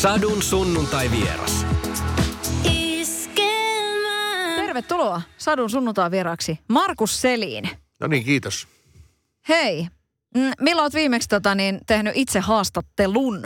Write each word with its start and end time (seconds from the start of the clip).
Sadun 0.00 0.42
sunnuntai 0.42 1.10
vieras. 1.10 1.66
Tervetuloa 4.56 5.22
Sadun 5.38 5.70
sunnuntai 5.70 6.10
vieraksi 6.10 6.58
Markus 6.68 7.20
Selin. 7.20 7.68
No 8.00 8.06
niin, 8.06 8.24
kiitos. 8.24 8.68
Hei, 9.48 9.86
mm, 10.34 10.52
milloin 10.60 10.84
olet 10.84 10.94
viimeksi 10.94 11.28
tota, 11.28 11.54
niin, 11.54 11.80
tehnyt 11.86 12.12
itse 12.16 12.40
haastattelun? 12.40 13.42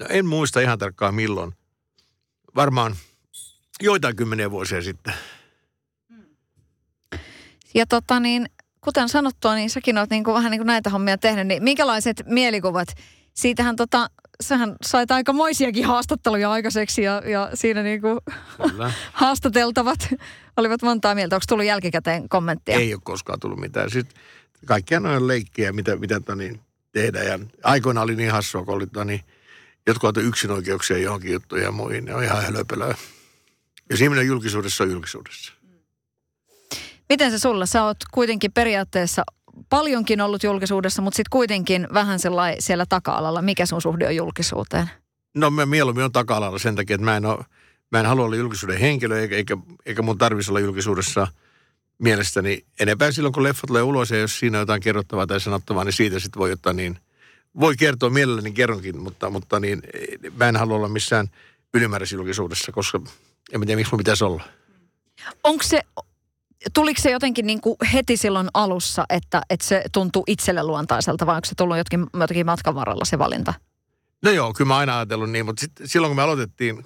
No, 0.00 0.06
en 0.08 0.26
muista 0.26 0.60
ihan 0.60 0.78
tarkkaan 0.78 1.14
milloin. 1.14 1.52
Varmaan 2.56 2.96
joitain 3.82 4.16
kymmeniä 4.16 4.50
vuosia 4.50 4.82
sitten. 4.82 5.14
Ja 7.74 7.86
tota 7.86 8.20
niin, 8.20 8.46
kuten 8.80 9.08
sanottua, 9.08 9.54
niin 9.54 9.70
säkin 9.70 9.98
olet 9.98 10.10
niin 10.10 10.24
kuin, 10.24 10.34
vähän 10.34 10.50
niin 10.50 10.60
kuin 10.60 10.66
näitä 10.66 10.90
hommia 10.90 11.18
tehnyt, 11.18 11.46
niin 11.46 11.62
minkälaiset 11.62 12.22
mielikuvat? 12.26 12.88
Siitähän 13.34 13.76
tota, 13.76 14.10
sähän 14.40 14.76
sait 14.82 15.10
aikamoisiakin 15.10 15.84
haastatteluja 15.84 16.50
aikaiseksi 16.50 17.02
ja, 17.02 17.22
ja 17.24 17.50
siinä 17.54 17.82
niin 17.82 18.00
kuin 18.00 18.18
haastateltavat 19.12 20.08
olivat 20.56 20.82
montaa 20.82 21.14
mieltä. 21.14 21.36
Onko 21.36 21.44
tullut 21.48 21.66
jälkikäteen 21.66 22.28
kommenttia? 22.28 22.76
Ei 22.76 22.94
ole 22.94 23.00
koskaan 23.04 23.40
tullut 23.40 23.58
mitään. 23.58 23.90
Sitten 23.90 24.20
kaikkia 24.66 25.00
noin 25.00 25.26
leikkiä, 25.26 25.72
mitä, 25.72 25.96
mitä 25.96 26.20
to, 26.20 26.34
niin, 26.34 26.60
tehdään. 26.92 27.26
Ja 27.26 27.38
aikoina 27.62 28.02
oli 28.02 28.16
niin 28.16 28.32
hassua, 28.32 28.64
kun 28.64 28.74
oli, 28.74 28.86
to, 28.86 29.04
niin, 29.04 29.20
jotkut 29.86 30.08
ottivat 30.08 30.28
yksinoikeuksia 30.28 30.98
johonkin 30.98 31.32
juttuihin 31.32 31.64
ja 31.64 31.72
muihin. 31.72 32.04
Ne 32.04 32.14
on 32.14 32.24
ihan 32.24 32.42
hölöpölöä. 32.42 32.94
Jos 33.90 34.00
ihminen 34.00 34.22
on 34.22 34.26
julkisuudessa, 34.26 34.84
on 34.84 34.90
julkisuudessa. 34.90 35.52
Miten 37.08 37.30
se 37.30 37.38
sulla? 37.38 37.66
Sä 37.66 37.84
oot 37.84 37.96
kuitenkin 38.10 38.52
periaatteessa 38.52 39.22
paljonkin 39.68 40.20
ollut 40.20 40.42
julkisuudessa, 40.42 41.02
mutta 41.02 41.16
sitten 41.16 41.30
kuitenkin 41.30 41.88
vähän 41.94 42.18
sellainen 42.18 42.62
siellä 42.62 42.86
taka-alalla. 42.88 43.42
Mikä 43.42 43.66
sun 43.66 43.82
suhde 43.82 44.06
on 44.06 44.16
julkisuuteen? 44.16 44.90
No 45.34 45.50
mä 45.50 45.66
mieluummin 45.66 46.04
on 46.04 46.12
taka-alalla 46.12 46.58
sen 46.58 46.76
takia, 46.76 46.94
että 46.94 47.04
mä 47.04 47.16
en, 47.16 47.26
ole, 47.26 47.44
mä 47.92 48.00
en 48.00 48.06
halua 48.06 48.24
olla 48.24 48.36
julkisuuden 48.36 48.78
henkilö, 48.80 49.20
eikä, 49.20 49.36
eikä, 49.36 49.56
eikä 49.86 50.02
mun 50.02 50.18
tarvitsisi 50.18 50.50
olla 50.50 50.60
julkisuudessa 50.60 51.28
mielestäni 51.98 52.64
enempää 52.80 53.12
silloin, 53.12 53.32
kun 53.32 53.42
leffa 53.42 53.66
tulee 53.66 53.82
ulos 53.82 54.10
ja 54.10 54.18
jos 54.18 54.38
siinä 54.38 54.58
on 54.58 54.62
jotain 54.62 54.82
kerrottavaa 54.82 55.26
tai 55.26 55.40
sanottavaa, 55.40 55.84
niin 55.84 55.92
siitä 55.92 56.18
sitten 56.18 56.40
voi 56.40 56.52
ottaa 56.52 56.72
niin, 56.72 56.98
voi 57.60 57.76
kertoa 57.76 58.10
mielelläni 58.10 58.52
kerronkin, 58.52 58.98
mutta, 58.98 59.30
mutta 59.30 59.60
niin, 59.60 59.82
mä 60.36 60.48
en 60.48 60.56
halua 60.56 60.76
olla 60.76 60.88
missään 60.88 61.28
ylimääräisessä 61.74 62.16
julkisuudessa, 62.16 62.72
koska 62.72 63.00
en 63.52 63.60
tiedä, 63.60 63.76
miksi 63.76 63.92
mun 63.92 63.98
pitäisi 63.98 64.24
olla. 64.24 64.42
Onko 65.44 65.62
se, 65.62 65.82
tuliko 66.74 67.02
se 67.02 67.10
jotenkin 67.10 67.46
niin 67.46 67.60
kuin 67.60 67.76
heti 67.92 68.16
silloin 68.16 68.48
alussa, 68.54 69.04
että, 69.08 69.42
että 69.50 69.66
se 69.66 69.84
tuntuu 69.92 70.24
itselle 70.26 70.62
luontaiselta 70.62 71.26
vai 71.26 71.34
onko 71.34 71.44
se 71.44 71.54
tullut 71.54 71.76
jotkin, 71.76 72.06
jotenkin 72.20 72.46
matkan 72.46 72.74
varrella 72.74 73.04
se 73.04 73.18
valinta? 73.18 73.54
No 74.22 74.30
joo, 74.30 74.52
kyllä 74.52 74.68
mä 74.68 74.76
aina 74.76 74.96
ajatellut 74.96 75.30
niin, 75.30 75.46
mutta 75.46 75.60
sit, 75.60 75.72
silloin 75.84 76.10
kun 76.10 76.16
me 76.16 76.22
aloitettiin 76.22 76.84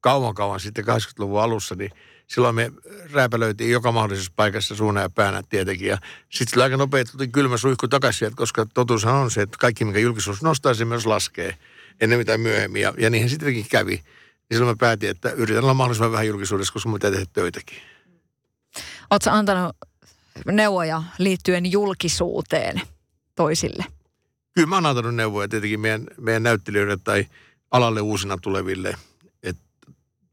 kauan 0.00 0.34
kauan 0.34 0.60
sitten 0.60 0.84
80-luvun 0.84 1.42
alussa, 1.42 1.74
niin 1.74 1.90
silloin 2.26 2.54
me 2.54 2.72
rääpälöitiin 3.12 3.70
joka 3.70 3.92
mahdollisessa 3.92 4.32
paikassa 4.36 4.74
suuna 4.74 5.00
ja 5.00 5.10
päänä 5.10 5.42
tietenkin. 5.48 5.88
Ja 5.88 5.98
sitten 6.30 6.62
aika 6.62 6.76
nopeasti 6.76 7.12
tuli 7.12 7.28
kylmä 7.28 7.56
suihku 7.56 7.88
takaisin 7.88 8.36
koska 8.36 8.66
totuushan 8.74 9.14
on 9.14 9.30
se, 9.30 9.42
että 9.42 9.58
kaikki 9.60 9.84
mikä 9.84 9.98
julkisuus 9.98 10.42
nostaa, 10.42 10.74
se 10.74 10.84
myös 10.84 11.06
laskee 11.06 11.56
ennen 12.00 12.18
mitä 12.18 12.38
myöhemmin. 12.38 12.82
Ja, 12.82 12.94
ja 12.98 13.10
niinhän 13.10 13.30
sittenkin 13.30 13.66
kävi. 13.70 13.94
Niin 13.94 14.04
silloin 14.58 14.76
mä 14.76 14.80
päätin, 14.80 15.10
että 15.10 15.30
yritän 15.30 15.62
olla 15.62 15.74
mahdollisimman 15.74 16.12
vähän 16.12 16.26
julkisuudessa, 16.26 16.72
koska 16.72 16.88
mun 16.88 16.98
pitää 16.98 17.10
tehdä 17.10 17.26
töitäkin. 17.32 17.91
Oletko 19.12 19.30
antanut 19.30 19.76
neuvoja 20.46 21.02
liittyen 21.18 21.72
julkisuuteen 21.72 22.80
toisille? 23.34 23.84
Kyllä 24.52 24.66
mä 24.66 24.76
oon 24.76 24.86
antanut 24.86 25.14
neuvoja 25.14 25.48
tietenkin 25.48 25.80
meidän, 25.80 26.06
meidän 26.20 26.42
näyttelijöille 26.42 26.96
tai 27.04 27.26
alalle 27.70 28.00
uusina 28.00 28.38
tuleville. 28.42 28.96
Et 29.42 29.56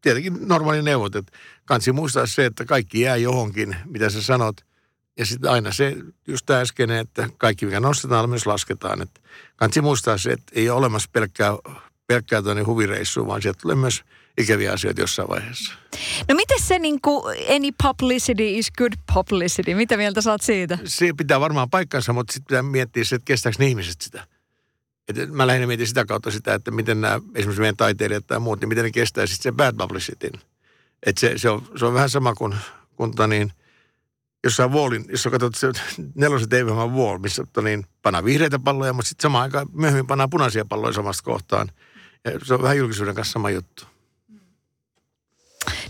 tietenkin 0.02 0.38
normaali 0.48 0.82
neuvot, 0.82 1.16
että 1.16 1.32
kansi 1.66 1.92
muistaa 1.92 2.26
se, 2.26 2.46
että 2.46 2.66
kaikki 2.66 3.02
jää 3.02 3.16
johonkin, 3.16 3.76
mitä 3.86 4.10
sä 4.10 4.22
sanot. 4.22 4.56
Ja 5.18 5.26
sitten 5.26 5.52
aina 5.52 5.72
se, 5.72 5.98
just 6.28 6.46
tämä 6.46 6.60
äskeinen, 6.60 6.98
että 6.98 7.30
kaikki 7.38 7.66
mikä 7.66 7.80
nostetaan, 7.80 8.30
myös 8.30 8.46
lasketaan. 8.46 9.02
Että 9.02 9.22
kansi 9.56 9.82
muistaa 9.82 10.18
se, 10.18 10.32
että 10.32 10.52
ei 10.56 10.70
ole 10.70 10.78
olemassa 10.78 11.10
pelkkää, 11.12 11.52
pelkkää 12.08 12.42
huvireissua, 12.66 13.28
vaan 13.28 13.42
sieltä 13.42 13.60
tulee 13.62 13.76
myös 13.76 14.04
ikäviä 14.40 14.74
asioita 14.74 15.02
jossain 15.02 15.30
vaiheessa. 15.30 15.74
No 16.30 16.36
miten 16.36 16.60
se 16.62 16.80
niin 16.80 17.02
kuin 17.02 17.24
any 17.56 17.70
publicity 17.84 18.50
is 18.50 18.72
good 18.72 18.94
publicity? 19.14 19.76
Mitä 19.76 19.98
mieltä 19.98 20.22
saat 20.22 20.42
siitä? 20.42 20.78
Se 20.86 21.14
pitää 21.18 21.40
varmaan 21.40 21.70
paikkansa, 21.70 22.14
mutta 22.14 22.34
sitten 22.34 22.48
pitää 22.48 22.64
miettiä 22.64 23.04
se, 23.04 23.16
että 23.16 23.26
kestääkö 23.26 23.56
ne 23.60 23.68
ihmiset 23.68 24.02
sitä. 24.02 24.28
Et 25.08 25.32
mä 25.32 25.48
lähinnä 25.48 25.68
mietin 25.68 25.88
sitä 25.88 26.06
kautta 26.06 26.32
sitä, 26.32 26.54
että 26.54 26.72
miten 26.72 27.02
nämä 27.02 27.20
esimerkiksi 27.36 27.62
meidän 27.62 27.78
taiteilijat 27.78 28.28
tai 28.28 28.40
muut, 28.40 28.60
niin 28.60 28.70
miten 28.70 28.84
ne 28.84 28.92
kestää 28.92 29.26
sitten 29.26 29.44
sen 29.44 29.56
bad 29.56 29.76
publicityn. 29.78 30.42
Et 31.06 31.18
se, 31.18 31.38
se, 31.38 31.50
on, 31.50 31.68
se 31.76 31.86
on 31.86 31.94
vähän 31.94 32.10
sama 32.10 32.36
kuin, 32.36 32.56
kuin 32.96 33.12
tota 33.12 33.28
niin, 33.28 33.54
jossain 34.44 34.72
wallin, 34.72 35.06
jos 35.10 35.24
sä 35.24 35.30
katsot 35.30 35.56
se 35.56 35.72
nelosen 36.16 36.50
tv 36.50 36.66
wall, 36.68 37.18
missä 37.18 37.44
tota 37.44 37.62
niin, 37.62 37.86
panaa 38.02 38.26
vihreitä 38.26 38.60
palloja, 38.60 38.94
mutta 38.94 39.10
sitten 39.10 39.22
samaan 39.22 39.44
aikaan 39.44 39.68
myöhemmin 39.74 40.08
panaa 40.08 40.28
punaisia 40.28 40.66
palloja 40.66 40.94
samasta 40.94 41.24
kohtaan. 41.24 41.72
Ja 42.26 42.32
se 42.44 42.54
on 42.54 42.62
vähän 42.62 42.78
julkisuuden 42.78 43.16
kanssa 43.16 43.32
sama 43.32 43.50
juttu. 43.50 43.86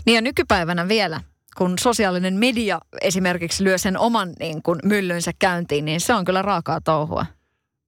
Niin 0.06 0.14
ja 0.14 0.20
nykypäivänä 0.20 0.88
vielä, 0.88 1.20
kun 1.56 1.78
sosiaalinen 1.80 2.34
media 2.34 2.80
esimerkiksi 3.00 3.64
lyö 3.64 3.78
sen 3.78 3.98
oman 3.98 4.32
niin 4.38 4.62
kuin, 4.62 4.78
myllynsä 4.84 5.32
käyntiin, 5.38 5.84
niin 5.84 6.00
se 6.00 6.14
on 6.14 6.24
kyllä 6.24 6.42
raakaa 6.42 6.80
touhua. 6.80 7.26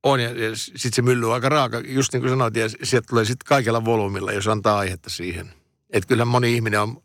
On 0.02 0.20
ja, 0.20 0.28
ja 0.28 0.56
sitten 0.56 0.92
se 0.92 1.02
mylly 1.02 1.26
on 1.26 1.34
aika 1.34 1.48
raaka, 1.48 1.80
just 1.84 2.12
niin 2.12 2.20
kuin 2.20 2.30
sanoit, 2.30 2.56
ja 2.56 2.68
sieltä 2.82 3.06
tulee 3.08 3.24
sitten 3.24 3.46
kaikella 3.48 3.84
volyymilla, 3.84 4.32
jos 4.32 4.48
antaa 4.48 4.78
aihetta 4.78 5.10
siihen. 5.10 5.50
Että 5.90 6.08
kyllä 6.08 6.24
moni 6.24 6.54
ihminen 6.54 6.80
on 6.80 6.96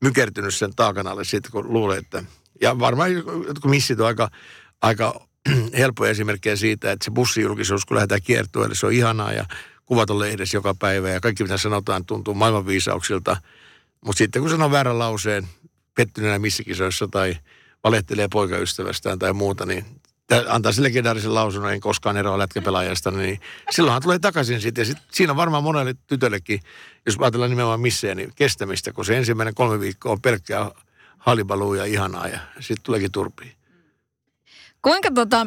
mykertynyt 0.00 0.54
sen 0.54 0.74
taakan 0.76 1.06
alle 1.06 1.24
siitä, 1.24 1.48
kun 1.52 1.72
luulee, 1.72 1.98
että... 1.98 2.24
Ja 2.60 2.78
varmaan 2.78 3.12
jotkut 3.12 3.70
missit 3.70 4.00
on 4.00 4.06
aika, 4.06 4.28
aika 4.82 5.28
helppoja 5.78 6.10
esimerkkejä 6.10 6.56
siitä, 6.56 6.92
että 6.92 7.04
se 7.04 7.10
bussijulkisuus, 7.10 7.84
kun 7.84 7.94
lähdetään 7.94 8.22
kiertueelle, 8.22 8.74
se 8.74 8.86
on 8.86 8.92
ihanaa 8.92 9.32
ja 9.32 9.44
kuvat 9.86 10.10
on 10.10 10.18
lehdessä 10.18 10.56
joka 10.56 10.74
päivä 10.74 11.08
ja 11.08 11.20
kaikki 11.20 11.42
mitä 11.42 11.56
sanotaan 11.56 12.04
tuntuu 12.04 12.34
maailmanviisauksilta– 12.34 13.36
mutta 14.04 14.18
sitten 14.18 14.42
kun 14.42 14.50
sanoo 14.50 14.70
väärän 14.70 14.98
lauseen 14.98 15.48
pettyneenä 15.94 16.38
missikisoissa 16.38 17.08
tai 17.08 17.36
valehtelee 17.84 18.28
poikaystävästään 18.32 19.18
tai 19.18 19.32
muuta, 19.32 19.66
niin 19.66 19.84
antaa 20.48 20.72
sille 20.72 20.88
legendaarisen 20.88 21.34
lausunnon, 21.34 21.72
en 21.72 21.80
koskaan 21.80 22.16
eroa 22.16 22.38
lätkäpelaajasta, 22.38 23.10
niin 23.10 23.40
silloinhan 23.70 24.02
tulee 24.02 24.18
takaisin 24.18 24.60
sitten. 24.60 24.86
Sit, 24.86 24.98
siinä 25.12 25.32
on 25.32 25.36
varmaan 25.36 25.62
monelle 25.62 25.94
tytöllekin, 26.06 26.60
jos 27.06 27.16
ajatellaan 27.20 27.50
nimenomaan 27.50 27.80
missejä, 27.80 28.14
niin 28.14 28.32
kestämistä, 28.36 28.92
kun 28.92 29.04
se 29.04 29.16
ensimmäinen 29.16 29.54
kolme 29.54 29.80
viikkoa 29.80 30.12
on 30.12 30.22
pelkkää 30.22 30.70
halibaluu 31.18 31.74
ja 31.74 31.84
ihanaa 31.84 32.28
ja 32.28 32.38
sitten 32.60 32.82
tuleekin 32.82 33.12
turpiin. 33.12 33.52
Kuinka 34.82 35.10
tota, 35.14 35.46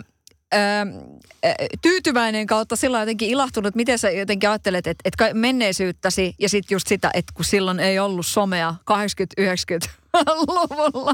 tyytyväinen 1.82 2.48
kautta 2.48 2.76
sillä 2.76 3.00
jotenkin 3.00 3.30
ilahtunut, 3.30 3.76
miten 3.76 4.00
sä 4.00 4.10
jotenkin 4.10 4.50
ajattelet, 4.50 4.88
että, 4.88 5.02
että 5.06 5.34
menneisyyttäsi 5.34 6.36
ja 6.40 6.50
sitten 6.50 6.76
just 6.76 6.88
sitä, 6.88 7.12
että 7.14 7.34
kun 7.36 7.46
silloin 7.46 7.80
ei 7.80 8.00
ollut 8.00 8.26
somea 8.26 8.76
80-90-luvulla. 8.92 11.14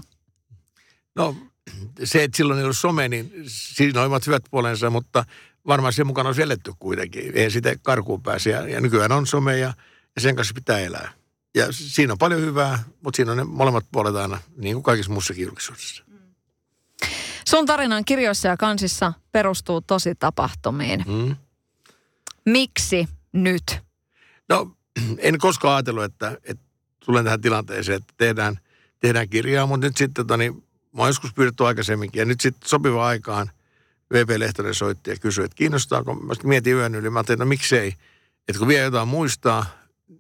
No 1.16 1.36
se, 2.04 2.24
että 2.24 2.38
silloin 2.38 2.60
ei 2.60 2.64
ollut 2.64 2.78
some, 2.78 3.10
niin 3.10 3.32
siinä 3.48 4.02
on 4.02 4.22
hyvät 4.28 4.44
puolensa, 4.52 4.90
mutta 4.90 5.26
varmaan 5.68 5.94
sen 5.94 6.08
mukana 6.08 6.30
on 6.30 6.36
seletty 6.36 6.74
kuitenkin. 6.80 7.32
Ei 7.36 7.52
sitä 7.52 7.76
karkuun 7.82 8.24
pääse 8.24 8.50
ja, 8.50 8.68
ja 8.68 8.82
nykyään 8.82 9.12
on 9.12 9.28
some 9.28 9.58
ja, 9.58 9.74
ja 10.16 10.22
sen 10.22 10.36
kanssa 10.36 10.54
pitää 10.54 10.80
elää. 10.80 11.12
Ja 11.56 11.72
siinä 11.72 12.14
on 12.14 12.18
paljon 12.18 12.42
hyvää, 12.42 12.84
mutta 13.02 13.16
siinä 13.16 13.32
on 13.32 13.38
ne 13.38 13.44
molemmat 13.44 13.86
puolet 13.92 14.16
aina, 14.16 14.40
niin 14.58 14.76
kuin 14.76 14.84
kaikissa 14.84 15.12
muussakin 15.12 15.46
julkisuudessa. 15.46 16.04
Sun 17.48 17.66
tarinan 17.66 18.06
kirjoissa 18.06 18.48
ja 18.48 18.58
kansissa 18.58 19.14
perustuu 19.32 19.82
tosi 19.82 20.16
tapahtumiin. 20.16 21.06
Mm. 21.08 21.36
Miksi 22.46 23.08
nyt? 23.34 23.64
No, 24.50 24.72
en 25.18 25.38
koskaan 25.38 25.76
ajatellut, 25.76 26.04
että, 26.04 26.38
että 26.44 26.64
tulen 27.06 27.24
tähän 27.24 27.42
tilanteeseen, 27.42 27.96
että 27.96 28.14
tehdään, 28.18 28.60
tehdään 29.00 29.30
kirjaa, 29.30 29.66
mutta 29.66 29.88
nyt 29.88 29.98
sitten, 29.98 30.26
tota, 30.26 30.38
niin, 30.38 30.54
mä 30.96 31.02
oon 31.02 31.10
joskus 31.10 31.34
pyydetty 31.34 31.66
aikaisemminkin, 31.66 32.20
ja 32.20 32.26
nyt 32.26 32.42
sitten 32.42 32.70
sopiva 32.70 33.08
aikaan 33.08 33.50
VP 34.14 34.30
Lehtonen 34.38 34.74
soitti 34.74 35.10
ja 35.10 35.16
kysyi, 35.16 35.46
että 35.46 35.56
kiinnostaako, 35.56 36.16
mä 36.16 36.34
mietin 36.44 36.74
yön 36.74 36.96
yli, 36.96 37.10
mä 37.10 37.20
ajattelin, 37.20 37.36
että 37.36 37.46
no 37.46 37.50
miksei, 37.50 37.94
että 38.48 38.60
kun 38.60 38.68
vielä 38.68 38.84
jotain 38.84 39.08
muistaa, 39.08 39.66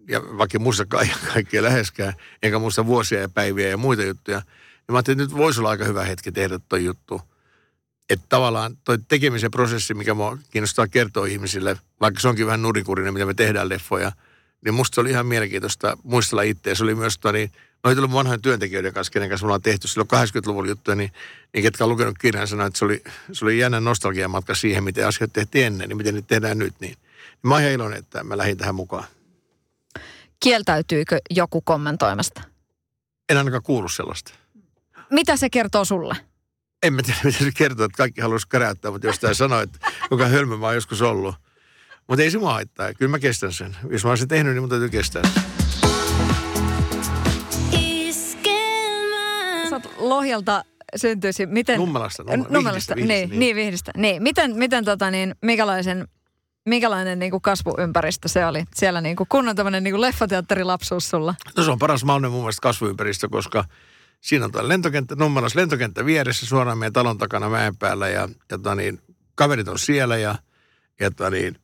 ja 0.10 0.22
vaikka 0.38 0.60
muista 0.60 0.86
kaikkea 1.34 1.64
läheskään, 1.64 2.14
enkä 2.44 2.60
muista 2.60 2.86
vuosia 2.86 3.20
ja 3.20 3.30
päiviä 3.30 3.68
ja 3.68 3.78
muita 3.78 4.04
juttuja, 4.04 4.42
ja 4.88 4.92
mä 4.92 4.98
ajattelin, 4.98 5.22
että 5.22 5.34
nyt 5.34 5.38
voisi 5.38 5.60
olla 5.60 5.70
aika 5.70 5.86
hyvä 5.86 6.04
hetki 6.04 6.32
tehdä 6.32 6.60
tuo 6.70 6.80
juttu. 6.80 7.22
Että 8.10 8.26
tavallaan 8.30 8.78
toi 8.84 8.98
tekemisen 9.08 9.52
prosessi, 9.52 9.94
mikä 9.94 10.14
mua 10.14 10.38
kiinnostaa 10.52 10.88
kertoa 10.88 11.26
ihmisille, 11.26 11.78
vaikka 12.02 12.20
se 12.20 12.28
onkin 12.28 12.46
vähän 12.46 12.62
nurinkurinen, 12.62 13.14
mitä 13.14 13.26
me 13.26 13.34
tehdään 13.34 13.70
leffoja, 13.70 14.12
niin 14.66 14.74
musta 14.74 14.96
se 14.96 15.02
oli 15.02 15.10
ihan 15.10 15.26
mielenkiintoista 15.26 15.98
muistella 16.04 16.42
itseä. 16.42 16.76
Se 16.76 16.84
oli 16.84 16.96
myös 16.96 17.18
toi, 17.18 17.34
niin, 17.34 17.52
no 17.84 17.96
tullut 17.96 18.14
vanhojen 18.14 18.42
työntekijöiden 18.42 18.94
kanssa, 18.94 19.12
kenen 19.12 19.30
kanssa 19.30 19.46
me 19.46 19.48
ollaan 19.48 19.62
tehty 19.62 19.88
silloin 19.88 20.10
80-luvun 20.14 20.68
juttuja, 20.68 20.96
niin, 20.96 21.12
niin 21.54 21.64
ketkä 21.64 21.84
on 21.84 21.90
lukenut 21.90 22.18
kirjan 22.18 22.48
sanoa, 22.48 22.66
että 22.66 22.80
se 22.80 22.86
oli, 22.86 23.04
se 23.32 23.46
oli 23.46 23.60
jännä 23.60 23.80
nostalgiamatka 23.80 24.56
siihen, 24.56 24.84
miten 24.84 25.08
asiat 25.08 25.34
tehtiin 25.34 25.66
ennen, 25.66 25.90
niin 25.90 25.98
miten 25.98 26.16
niitä 26.16 26.28
tehdään 26.28 26.58
nyt. 26.58 26.74
Niin, 26.80 26.90
niin 26.90 27.50
mä 27.50 27.54
oon 27.54 27.62
ihan 27.62 27.74
iloinen, 27.74 28.00
että 28.00 28.24
mä 28.24 28.38
lähdin 28.38 28.58
tähän 28.58 28.76
mukaan. 28.76 29.04
kieltäytyykö 30.40 31.20
joku 31.30 31.62
kommentoimasta? 31.62 32.42
En 33.30 33.38
ainakaan 33.38 33.64
kuulu 33.64 33.90
sellaista. 33.90 34.34
Mitä 35.12 35.38
se 35.38 35.50
kertoo 35.50 35.86
sulle? 35.86 36.16
En 36.84 36.94
mä 36.94 37.02
tiedä, 37.04 37.20
mitä 37.24 37.38
se 37.38 37.52
kertoo, 37.58 37.86
että 37.86 37.98
kaikki 37.98 38.22
haluaisi 38.22 38.48
käräyttää, 38.48 38.92
mutta 38.92 39.08
jostain 39.08 39.36
sanoo, 39.36 39.62
että 39.62 39.80
kuinka 40.10 40.28
hölmö 40.28 40.58
mä 40.58 40.66
oon 40.66 40.76
joskus 40.76 41.02
ollut. 41.02 41.36
Mutta 42.08 42.24
ei 42.24 42.32
se 42.32 42.38
mua 42.38 42.54
haittaa. 42.54 42.94
Kyllä 42.94 43.10
mä 43.10 43.20
kestän 43.20 43.54
sen. 43.54 43.78
Jos 43.90 44.04
mä 44.04 44.10
olisin 44.10 44.28
tehnyt, 44.28 44.54
niin 44.54 44.64
mun 44.64 44.70
täytyy 44.70 44.90
kestää 44.90 45.22
sen. 45.24 45.44
Sä 49.70 49.76
oot 49.76 49.92
Lohjalta 49.98 50.64
syntyisi, 50.96 51.46
miten... 51.46 51.78
Nummelasta, 51.78 52.24
Numm- 52.24 52.48
Nummelasta, 52.50 52.96
Vihdistä, 52.96 52.96
niin, 52.96 53.30
Vihdistä, 53.30 53.30
niin. 53.30 53.40
niin, 53.40 53.56
Vihdistä. 53.56 53.92
Niin. 53.98 54.24
Miten, 54.24 54.56
miten 54.56 54.86
tota 54.86 55.12
niin, 55.12 55.36
minkälaisen, 55.42 56.08
minkälainen 56.66 57.20
niin 57.20 57.32
kuin 57.32 57.42
kasvuympäristö 57.42 58.28
se 58.28 58.46
oli? 58.46 58.64
Siellä 58.76 59.02
niin 59.02 59.16
kuin 59.16 59.28
kunnon 59.30 59.56
tämmöinen 59.56 59.84
niin 59.84 59.92
kuin 59.92 60.02
leffateatterilapsuus 60.02 61.10
sulla. 61.10 61.36
No 61.58 61.64
se 61.64 61.72
on 61.72 61.80
paras 61.80 62.04
mahdollinen 62.04 62.32
mun 62.32 62.42
mielestä 62.42 62.62
kasvuympäristö, 62.62 63.30
koska 63.30 63.64
siinä 64.22 64.46
on 64.46 64.52
tuo 64.52 64.68
lentokenttä, 64.68 65.16
Nummelas 65.16 65.56
lentokenttä 65.56 66.06
vieressä 66.06 66.46
suoraan 66.46 66.78
meidän 66.78 66.94
talon 66.94 67.18
takana 67.18 67.50
mäen 67.50 67.78
päällä 67.78 68.10
ja, 68.10 68.22
ja 68.22 68.30
tota 68.58 68.76
niin, 68.76 69.02
kaverit 69.36 69.68
on 69.68 69.80
siellä 69.80 70.18
ja, 70.18 70.36
ja 71.00 71.12
tota 71.12 71.30
niin, 71.30 71.60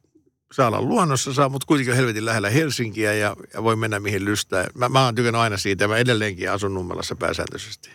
saa 0.53 0.67
olla 0.67 0.81
luonnossa, 0.81 1.33
saa, 1.33 1.49
mutta 1.49 1.65
kuitenkin 1.65 1.91
on 1.91 1.97
helvetin 1.97 2.25
lähellä 2.25 2.49
Helsinkiä 2.49 3.13
ja, 3.13 3.35
ja 3.53 3.63
voi 3.63 3.75
mennä 3.75 3.99
mihin 3.99 4.25
lystää. 4.25 4.67
Mä, 4.75 4.89
mä 4.89 5.05
oon 5.05 5.15
tykännyt 5.15 5.41
aina 5.41 5.57
siitä 5.57 5.83
ja 5.83 5.87
mä 5.87 5.97
edelleenkin 5.97 6.51
asun 6.51 6.73
Nummelassa 6.73 7.15
pääsääntöisesti. 7.15 7.89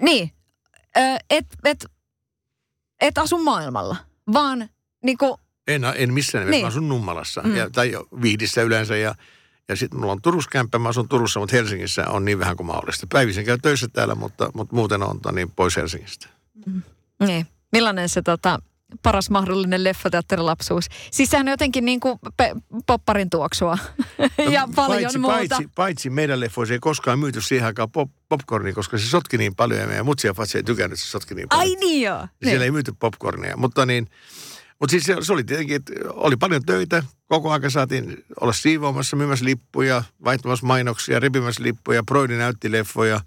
Niin, 0.00 0.32
Ö, 0.96 1.00
et, 1.30 1.46
et, 1.64 1.84
et 3.00 3.18
asu 3.18 3.38
maailmalla, 3.38 3.96
vaan 4.32 4.68
niin 5.04 5.18
kuin, 5.18 5.34
En, 5.66 5.82
en 5.94 6.14
missään 6.14 6.42
nimessä, 6.42 6.56
Niin. 6.56 6.64
mä 6.64 6.68
asun 6.68 6.88
Nummalassa 6.88 7.40
Mm. 7.42 7.48
mm. 7.48 7.56
ja, 7.56 7.70
tai 7.70 7.92
Vihdissä 8.22 8.62
yleensä 8.62 8.96
ja, 8.96 9.14
ja 9.68 9.76
sitten 9.76 10.00
mulla 10.00 10.12
on 10.12 10.22
Turussa 10.22 10.50
kämppä, 10.50 10.78
mä 10.78 10.88
asun 10.88 11.08
Turussa, 11.08 11.40
mutta 11.40 11.56
Helsingissä 11.56 12.04
on 12.08 12.24
niin 12.24 12.38
vähän 12.38 12.56
kuin 12.56 12.66
mahdollista. 12.66 13.06
Päivisin 13.12 13.44
käy 13.44 13.58
töissä 13.62 13.88
täällä, 13.92 14.14
mutta, 14.14 14.50
mutta 14.54 14.74
muuten 14.74 15.02
on 15.02 15.20
tota 15.20 15.32
niin 15.32 15.50
pois 15.50 15.76
Helsingistä. 15.76 16.28
niin, 17.26 17.46
millainen 17.72 18.08
se 18.08 18.22
tota, 18.22 18.58
paras 19.02 19.30
mahdollinen 19.30 19.84
leffateatterilapsuus? 19.84 20.84
Siis 21.10 21.30
sehän 21.30 21.48
on 21.48 21.50
jotenkin 21.50 21.84
niin 21.84 22.00
kuin 22.00 22.18
pe- 22.36 22.54
popparin 22.86 23.30
tuoksua 23.30 23.78
ja 24.52 24.68
paljon 24.76 25.02
paitsi, 25.02 25.18
muuta. 25.18 25.36
Paitsi, 25.36 25.70
paitsi 25.74 26.10
meidän 26.10 26.40
leffoissa 26.40 26.74
ei 26.74 26.80
koskaan 26.80 27.18
myyty 27.18 27.40
siihen 27.40 27.66
aikaan 27.66 27.90
pop, 27.90 28.10
popcornia, 28.28 28.72
koska 28.74 28.98
se 28.98 29.06
sotki 29.06 29.38
niin 29.38 29.54
paljon 29.54 29.80
ja 29.80 29.86
meidän 29.86 30.04
mutsi 30.04 30.26
ja 30.26 30.34
fatsi 30.34 30.58
ei 30.58 30.64
tykännyt, 30.64 31.00
se 31.00 31.06
sotki 31.06 31.34
niin 31.34 31.48
paljon. 31.48 31.68
Ai 31.68 31.74
niin 31.74 32.02
joo. 32.02 32.18
Niin. 32.18 32.50
Siellä 32.50 32.64
ei 32.64 32.70
myyty 32.70 32.92
popcornia, 32.98 33.56
mutta 33.56 33.86
niin, 33.86 34.08
mutta 34.80 34.90
siis 34.90 35.04
se, 35.04 35.16
se 35.20 35.32
oli 35.32 35.44
tietenkin, 35.44 35.76
että 35.76 35.92
oli 36.08 36.36
paljon 36.36 36.62
töitä. 36.66 37.02
Koko 37.26 37.52
ajan 37.52 37.70
saatiin 37.70 38.24
olla 38.40 38.52
siivoamassa, 38.52 39.16
myymässä 39.16 39.44
lippuja, 39.44 40.02
vaihtamassa 40.24 40.66
mainoksia, 40.66 41.20
repimässä 41.20 41.62
lippuja, 41.62 42.02
Broidi 42.02 42.36
näytti 42.36 42.72
leffoja. 42.72 43.20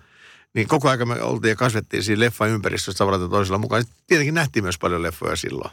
Niin 0.54 0.68
koko 0.68 0.90
ajan 0.90 1.08
me 1.08 1.22
oltiin 1.22 1.50
ja 1.50 1.56
kasvettiin 1.56 2.04
siinä 2.04 2.20
leffaympäristössä 2.20 2.98
tavalla 2.98 3.20
tai 3.20 3.30
toisella 3.30 3.58
mukaan. 3.58 3.84
Tietenkin 4.08 4.34
nähtiin 4.34 4.64
myös 4.64 4.78
paljon 4.78 5.04
leffoja 5.04 5.36
silloin. 5.36 5.72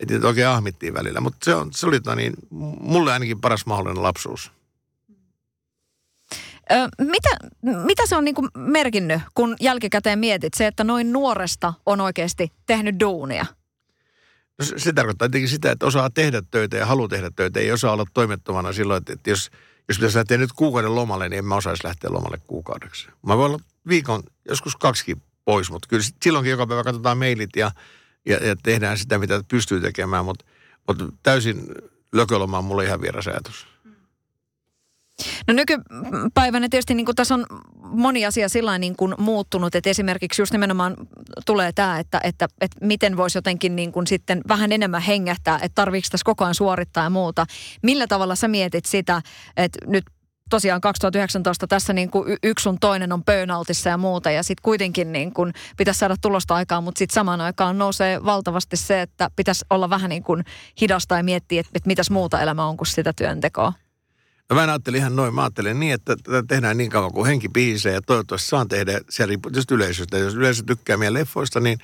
Että 0.00 0.14
niitä 0.14 0.28
oikein 0.28 0.48
ahmittiin 0.48 0.94
välillä. 0.94 1.20
Mutta 1.20 1.44
se, 1.44 1.54
on, 1.54 1.72
se 1.72 1.86
oli 1.86 2.00
tota 2.00 2.16
niin, 2.16 2.32
mulle 2.80 3.12
ainakin 3.12 3.40
paras 3.40 3.66
mahdollinen 3.66 4.02
lapsuus. 4.02 4.52
Ö, 6.72 6.88
mitä, 7.00 7.28
mitä 7.62 8.06
se 8.06 8.16
on 8.16 8.24
niin 8.24 8.34
merkinnyt, 8.54 9.22
kun 9.34 9.56
jälkikäteen 9.60 10.18
mietit 10.18 10.54
se, 10.54 10.66
että 10.66 10.84
noin 10.84 11.12
nuoresta 11.12 11.74
on 11.86 12.00
oikeasti 12.00 12.52
tehnyt 12.66 13.00
duunia? 13.00 13.46
No 14.60 14.66
se, 14.76 14.92
tarkoittaa 14.92 15.28
tietenkin 15.28 15.48
sitä, 15.48 15.72
että 15.72 15.86
osaa 15.86 16.10
tehdä 16.10 16.42
töitä 16.50 16.76
ja 16.76 16.86
haluaa 16.86 17.08
tehdä 17.08 17.30
töitä. 17.36 17.60
Ei 17.60 17.72
osaa 17.72 17.92
olla 17.92 18.04
toimettomana 18.14 18.72
silloin, 18.72 18.98
että, 18.98 19.12
että 19.12 19.30
jos, 19.30 19.50
jos 19.88 19.98
pitäisi 19.98 20.18
lähteä 20.18 20.38
nyt 20.38 20.52
kuukauden 20.52 20.94
lomalle, 20.94 21.28
niin 21.28 21.38
en 21.38 21.44
mä 21.44 21.56
osaisi 21.56 21.84
lähteä 21.84 22.12
lomalle 22.12 22.38
kuukaudeksi. 22.46 23.08
Mä 23.26 23.36
voin 23.36 23.52
olla 23.52 23.64
viikon, 23.88 24.22
joskus 24.48 24.76
kaksikin 24.76 25.22
pois, 25.44 25.70
mutta 25.70 25.88
kyllä 25.88 26.04
silloinkin 26.22 26.50
joka 26.50 26.66
päivä 26.66 26.84
katsotaan 26.84 27.18
mailit 27.18 27.56
ja, 27.56 27.70
ja, 28.26 28.46
ja 28.46 28.56
tehdään 28.56 28.98
sitä, 28.98 29.18
mitä 29.18 29.44
pystyy 29.48 29.80
tekemään, 29.80 30.24
mutta, 30.24 30.44
mutta 30.88 31.04
täysin 31.22 31.64
lököloma 32.12 32.58
on 32.58 32.64
mulle 32.64 32.84
ihan 32.84 33.00
vieras 33.00 33.26
ajatus. 33.26 33.69
No 35.46 35.54
nykypäivänä 35.54 36.68
tietysti 36.68 36.94
niin 36.94 37.06
kuin 37.06 37.16
tässä 37.16 37.34
on 37.34 37.46
moni 37.82 38.26
asia 38.26 38.48
sillä 38.48 38.78
niin 38.78 38.96
kuin 38.96 39.14
muuttunut, 39.18 39.74
että 39.74 39.90
esimerkiksi 39.90 40.42
just 40.42 40.52
nimenomaan 40.52 40.96
tulee 41.46 41.72
tämä, 41.72 41.98
että, 41.98 42.20
että, 42.24 42.48
että 42.60 42.86
miten 42.86 43.16
voisi 43.16 43.38
jotenkin 43.38 43.76
niin 43.76 43.92
kuin 43.92 44.06
sitten 44.06 44.40
vähän 44.48 44.72
enemmän 44.72 45.02
hengähtää, 45.02 45.54
että 45.54 45.74
tarviiko 45.74 46.08
tässä 46.10 46.24
koko 46.24 46.44
ajan 46.44 46.54
suorittaa 46.54 47.04
ja 47.04 47.10
muuta. 47.10 47.46
Millä 47.82 48.06
tavalla 48.06 48.34
sä 48.34 48.48
mietit 48.48 48.84
sitä, 48.84 49.22
että 49.56 49.78
nyt 49.86 50.04
tosiaan 50.50 50.80
2019 50.80 51.66
tässä 51.66 51.92
niin 51.92 52.10
kuin 52.10 52.36
yksi 52.42 52.62
sun 52.62 52.78
toinen 52.80 53.12
on 53.12 53.24
burnoutissa 53.24 53.88
ja 53.90 53.98
muuta 53.98 54.30
ja 54.30 54.42
sitten 54.42 54.62
kuitenkin 54.62 55.12
niin 55.12 55.34
kuin 55.34 55.52
pitäisi 55.76 55.98
saada 55.98 56.16
tulosta 56.20 56.54
aikaan, 56.54 56.84
mutta 56.84 56.98
sitten 56.98 57.14
samaan 57.14 57.40
aikaan 57.40 57.78
nousee 57.78 58.24
valtavasti 58.24 58.76
se, 58.76 59.02
että 59.02 59.30
pitäisi 59.36 59.64
olla 59.70 59.90
vähän 59.90 60.08
niin 60.08 60.22
kuin 60.22 60.44
hidasta 60.80 61.16
ja 61.16 61.22
miettiä, 61.22 61.60
että, 61.60 61.70
että 61.74 61.86
mitäs 61.86 62.10
muuta 62.10 62.40
elämä 62.40 62.66
on 62.66 62.76
kuin 62.76 62.86
sitä 62.86 63.12
työntekoa. 63.12 63.72
Mä 64.54 64.62
ajattelin 64.62 64.98
ihan 64.98 65.16
noin. 65.16 65.34
Mä 65.34 65.42
ajattelin 65.42 65.80
niin, 65.80 65.94
että 65.94 66.16
tätä 66.16 66.42
tehdään 66.48 66.76
niin 66.76 66.90
kauan 66.90 67.12
kuin 67.12 67.26
henki 67.26 67.48
pihisee 67.48 67.92
ja 67.92 68.02
toivottavasti 68.02 68.48
saan 68.48 68.68
tehdä, 68.68 69.00
se 69.08 69.26
riippuu 69.26 69.50
tietysti 69.50 69.74
yleisöstä. 69.74 70.18
Jos 70.18 70.34
yleisö 70.34 70.62
tykkää 70.66 70.96
meidän 70.96 71.14
leffoista, 71.14 71.60
niin 71.60 71.78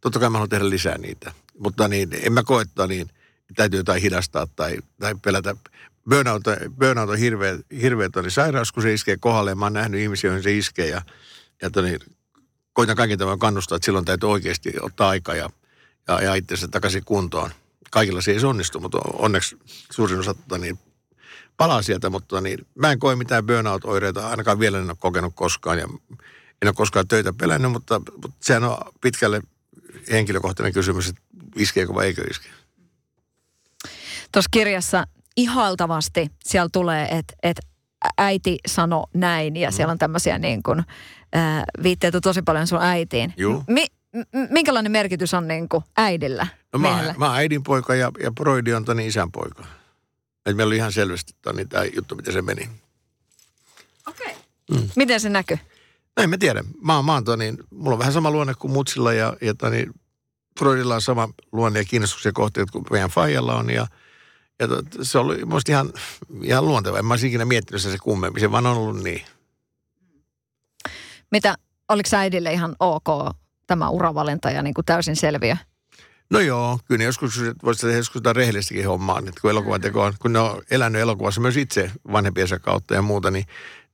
totta 0.00 0.18
kai 0.18 0.30
mä 0.30 0.38
haluan 0.38 0.48
tehdä 0.48 0.70
lisää 0.70 0.98
niitä. 0.98 1.32
Mutta 1.58 1.88
niin, 1.88 2.08
en 2.22 2.32
mä 2.32 2.42
koe, 2.42 2.62
että 2.62 2.86
niin, 2.86 3.10
täytyy 3.56 3.80
jotain 3.80 4.02
hidastaa 4.02 4.46
tai, 4.56 4.78
tai 5.00 5.14
pelätä. 5.22 5.56
Burnout, 6.10 6.42
burnout 6.78 7.10
on 7.10 7.18
hirveä, 7.18 7.58
hirveä 7.82 8.08
niin 8.16 8.30
sairaus, 8.30 8.72
kun 8.72 8.82
se 8.82 8.94
iskee 8.94 9.16
kohdalle. 9.16 9.54
Mä 9.54 9.64
oon 9.64 9.72
nähnyt 9.72 10.00
ihmisiä, 10.00 10.28
joihin 10.28 10.42
se 10.42 10.56
iskee 10.56 10.88
ja, 10.88 11.02
ja 11.62 11.70
toni, 11.70 11.98
koitan 12.72 12.96
kaiken 12.96 13.18
tämän 13.18 13.38
kannustaa, 13.38 13.76
että 13.76 13.84
silloin 13.84 14.04
täytyy 14.04 14.30
oikeasti 14.30 14.72
ottaa 14.80 15.08
aika 15.08 15.34
ja, 15.34 15.50
ja, 16.08 16.22
ja 16.22 16.34
itsensä 16.34 16.68
takaisin 16.68 17.04
kuntoon. 17.04 17.50
Kaikilla 17.90 18.20
se 18.20 18.30
ei 18.30 18.44
onnistu, 18.44 18.80
mutta 18.80 18.98
onneksi 19.12 19.56
suurin 19.90 20.18
osa 20.18 20.34
tota 20.34 20.58
niin, 20.58 20.78
palaa 21.60 21.82
sieltä, 21.82 22.10
mutta 22.10 22.40
niin, 22.40 22.66
mä 22.74 22.92
en 22.92 22.98
koe 22.98 23.16
mitään 23.16 23.46
burnout-oireita, 23.46 24.28
ainakaan 24.28 24.58
vielä 24.60 24.78
en 24.78 24.90
ole 24.90 24.96
kokenut 24.98 25.32
koskaan 25.36 25.78
ja 25.78 25.84
en 26.62 26.68
ole 26.68 26.72
koskaan 26.72 27.08
töitä 27.08 27.32
pelännyt, 27.32 27.72
mutta, 27.72 27.98
mutta 27.98 28.30
sehän 28.40 28.64
on 28.64 28.76
pitkälle 29.00 29.40
henkilökohtainen 30.10 30.72
kysymys, 30.72 31.08
että 31.08 31.22
iskeekö 31.56 31.94
vai 31.94 32.06
eikö 32.06 32.22
iske. 32.30 32.48
Tuossa 34.32 34.48
kirjassa 34.50 35.06
ihailtavasti 35.36 36.30
siellä 36.44 36.68
tulee, 36.72 37.08
että 37.18 37.34
et 37.42 37.60
äiti 38.18 38.58
sano 38.66 39.04
näin 39.14 39.56
ja 39.56 39.68
mm. 39.70 39.74
siellä 39.74 39.92
on 39.92 39.98
tämmöisiä 39.98 40.38
niin 40.38 40.62
kuin, 40.62 40.78
äh, 41.36 41.62
viitteitä 41.82 42.20
tosi 42.20 42.42
paljon 42.42 42.66
sun 42.66 42.82
äitiin. 42.82 43.34
Juu. 43.36 43.64
Mi, 43.68 43.86
minkälainen 44.50 44.92
merkitys 44.92 45.34
on 45.34 45.48
niin 45.48 45.68
kuin 45.68 45.84
äidillä, 45.96 46.46
No 46.72 46.78
mä, 46.78 46.88
miehellä? 46.88 47.14
mä 47.18 47.26
oon 47.26 47.36
äidin 47.36 47.62
poika 47.62 47.94
ja, 47.94 48.10
ja 48.22 48.30
Broidi 48.30 48.72
on 48.72 48.84
Toni 48.84 49.06
isän 49.06 49.32
poika. 49.32 49.79
Et 50.46 50.56
meillä 50.56 50.68
oli 50.70 50.76
ihan 50.76 50.92
selvästi 50.92 51.32
Toni 51.42 51.66
tämä 51.66 51.84
juttu, 51.84 52.14
miten 52.14 52.32
se 52.32 52.42
meni. 52.42 52.70
Okay. 54.08 54.34
Mm. 54.70 54.88
Miten 54.96 55.20
se 55.20 55.28
näkyy? 55.28 55.58
No 56.16 56.22
en 56.22 56.30
mä 56.30 56.38
tiedä. 56.38 56.64
Mä, 56.82 56.96
oon- 56.96 57.04
mä 57.04 57.12
oon 57.12 57.24
Toni, 57.24 57.54
mulla 57.70 57.94
on 57.94 57.98
vähän 57.98 58.12
sama 58.12 58.30
luonne 58.30 58.54
kuin 58.54 58.72
Mutsilla 58.72 59.12
ja, 59.12 59.36
ja 59.40 59.54
Toni, 59.54 59.86
Broidilla 60.60 60.94
on 60.94 61.02
sama 61.02 61.28
luonne 61.52 61.78
ja 61.78 61.84
kiinnostuksen 61.84 62.34
kohteet 62.34 62.70
kuin 62.70 62.84
meidän 62.90 63.10
Fajalla 63.10 63.54
on 63.56 63.70
ja, 63.70 63.86
ja 64.58 64.68
tot, 64.68 64.86
se 65.02 65.18
oli 65.18 65.44
musta 65.44 65.72
ihan, 65.72 65.92
ihan 66.42 66.66
luonteva. 66.66 66.98
En 66.98 67.04
mä 67.04 67.12
olisi 67.12 67.26
ikinä 67.26 67.44
miettinyt 67.44 67.82
se 67.82 67.98
kummempi, 68.02 68.40
se 68.40 68.52
vaan 68.52 68.66
on 68.66 68.76
ollut 68.76 69.02
niin. 69.02 69.22
Mitä, 71.30 71.56
oliko 71.88 72.08
äidille 72.16 72.52
ihan 72.52 72.76
ok 72.80 73.36
tämä 73.66 73.88
uravalinta 73.88 74.50
ja 74.50 74.62
niin 74.62 74.74
kuin 74.74 74.84
täysin 74.84 75.16
selviö? 75.16 75.56
No 76.30 76.40
joo, 76.40 76.78
kyllä 76.84 77.04
joskus 77.04 77.40
voisi 77.64 77.80
tehdä 77.80 77.96
joskus 77.96 78.14
jotain 78.14 78.36
rehellistäkin 78.36 78.86
hommaa, 78.86 79.18
että 79.18 79.40
kun 79.40 79.50
elokuvan 79.50 79.80
teko 79.80 80.02
on, 80.02 80.12
kun 80.18 80.32
ne 80.32 80.38
on 80.38 80.62
elänyt 80.70 81.02
elokuvassa 81.02 81.40
myös 81.40 81.56
itse 81.56 81.90
vanhempiensa 82.12 82.58
kautta 82.58 82.94
ja 82.94 83.02
muuta, 83.02 83.30
niin 83.30 83.44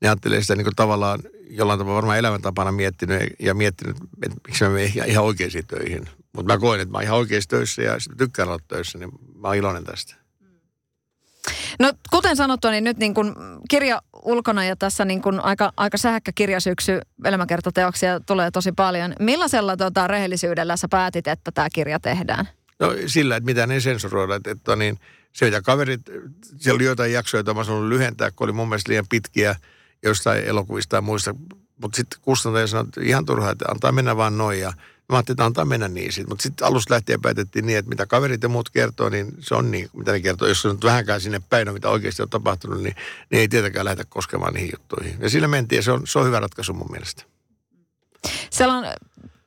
ne 0.00 0.08
ajattelee 0.08 0.40
sitä 0.40 0.56
niin 0.56 0.64
kuin 0.64 0.76
tavallaan 0.76 1.20
jollain 1.50 1.78
tavalla 1.78 1.96
varmaan 1.96 2.18
elämäntapana 2.18 2.72
miettinyt 2.72 3.22
ja 3.38 3.54
miettinyt, 3.54 3.96
että 4.22 4.36
miksi 4.46 4.64
mä 4.64 4.70
menen 4.70 4.92
ihan, 5.06 5.24
oikeisiin 5.24 5.66
töihin. 5.66 6.08
Mutta 6.32 6.52
mä 6.52 6.58
koen, 6.58 6.80
että 6.80 6.92
mä 6.92 6.98
oon 6.98 7.04
ihan 7.04 7.16
oikeissa 7.16 7.50
töissä 7.50 7.82
ja 7.82 7.96
tykkään 8.16 8.48
olla 8.48 8.60
töissä, 8.68 8.98
niin 8.98 9.10
mä 9.34 9.48
oon 9.48 9.56
iloinen 9.56 9.84
tästä. 9.84 10.25
No 11.80 11.92
kuten 12.10 12.36
sanottu, 12.36 12.68
niin 12.70 12.84
nyt 12.84 12.96
niin 12.96 13.14
kuin 13.14 13.34
kirja 13.70 14.02
ulkona 14.22 14.64
ja 14.64 14.76
tässä 14.76 15.04
niin 15.04 15.22
kuin 15.22 15.40
aika, 15.40 15.72
aika 15.76 15.98
sähäkkä 15.98 16.32
kirjasyksy 16.34 17.00
elämäkertateoksia 17.24 18.20
tulee 18.20 18.50
tosi 18.50 18.72
paljon. 18.72 19.14
Millaisella 19.20 19.76
tota, 19.76 20.06
rehellisyydellä 20.06 20.76
sä 20.76 20.88
päätit, 20.90 21.26
että 21.26 21.50
tämä 21.50 21.68
kirja 21.70 22.00
tehdään? 22.00 22.48
No 22.78 22.94
sillä, 23.06 23.36
että 23.36 23.44
mitään 23.44 23.70
ei 23.70 23.80
sensuroida. 23.80 24.34
Että, 24.34 24.50
että 24.50 24.76
niin, 24.76 24.98
se 25.32 25.44
mitä 25.44 25.62
kaverit, 25.62 26.00
siellä 26.56 26.76
oli 26.76 26.84
jotain 26.84 27.12
jaksoja, 27.12 27.38
joita 27.38 27.54
mä 27.54 27.64
halunnut 27.64 27.88
lyhentää, 27.88 28.30
kun 28.30 28.44
oli 28.44 28.52
mun 28.52 28.68
mielestä 28.68 28.90
liian 28.90 29.06
pitkiä 29.08 29.56
jostain 30.02 30.44
elokuvista 30.44 30.96
ja 30.96 31.02
muista. 31.02 31.34
Mutta 31.82 31.96
sitten 31.96 32.20
kustantaja 32.22 32.66
sanoi, 32.66 32.84
että 32.84 33.00
ihan 33.04 33.26
turhaa, 33.26 33.50
että 33.50 33.64
antaa 33.68 33.92
mennä 33.92 34.16
vaan 34.16 34.38
noin. 34.38 34.60
Ja 34.60 34.72
Mä 35.08 35.16
ajattelin, 35.16 35.34
että 35.34 35.44
antaa 35.44 35.64
mennä 35.64 35.88
niin 35.88 36.12
sitten. 36.12 36.28
Mutta 36.28 36.42
sitten 36.42 36.66
alusta 36.66 36.94
lähtien 36.94 37.22
päätettiin 37.22 37.66
niin, 37.66 37.78
että 37.78 37.88
mitä 37.88 38.06
kaverit 38.06 38.42
ja 38.42 38.48
muut 38.48 38.70
kertoo, 38.70 39.08
niin 39.08 39.34
se 39.38 39.54
on 39.54 39.70
niin, 39.70 39.90
mitä 39.96 40.12
ne 40.12 40.20
kertoo. 40.20 40.48
Jos 40.48 40.62
se 40.62 40.68
on 40.68 40.74
nyt 40.74 40.84
vähänkään 40.84 41.20
sinne 41.20 41.42
päin, 41.50 41.72
mitä 41.72 41.88
oikeasti 41.88 42.22
on 42.22 42.30
tapahtunut, 42.30 42.82
niin, 42.82 42.94
niin 43.30 43.40
ei 43.40 43.48
tietenkään 43.48 43.84
lähdetä 43.84 44.10
koskemaan 44.10 44.54
niihin 44.54 44.70
juttuihin. 44.78 45.16
Ja 45.20 45.30
sillä 45.30 45.48
mentiin 45.48 45.76
ja 45.76 45.82
se 45.82 45.92
on, 45.92 46.06
se 46.06 46.18
on 46.18 46.26
hyvä 46.26 46.40
ratkaisu 46.40 46.72
mun 46.72 46.90
mielestä. 46.90 47.22
Siellä 48.50 48.74
on 48.74 48.84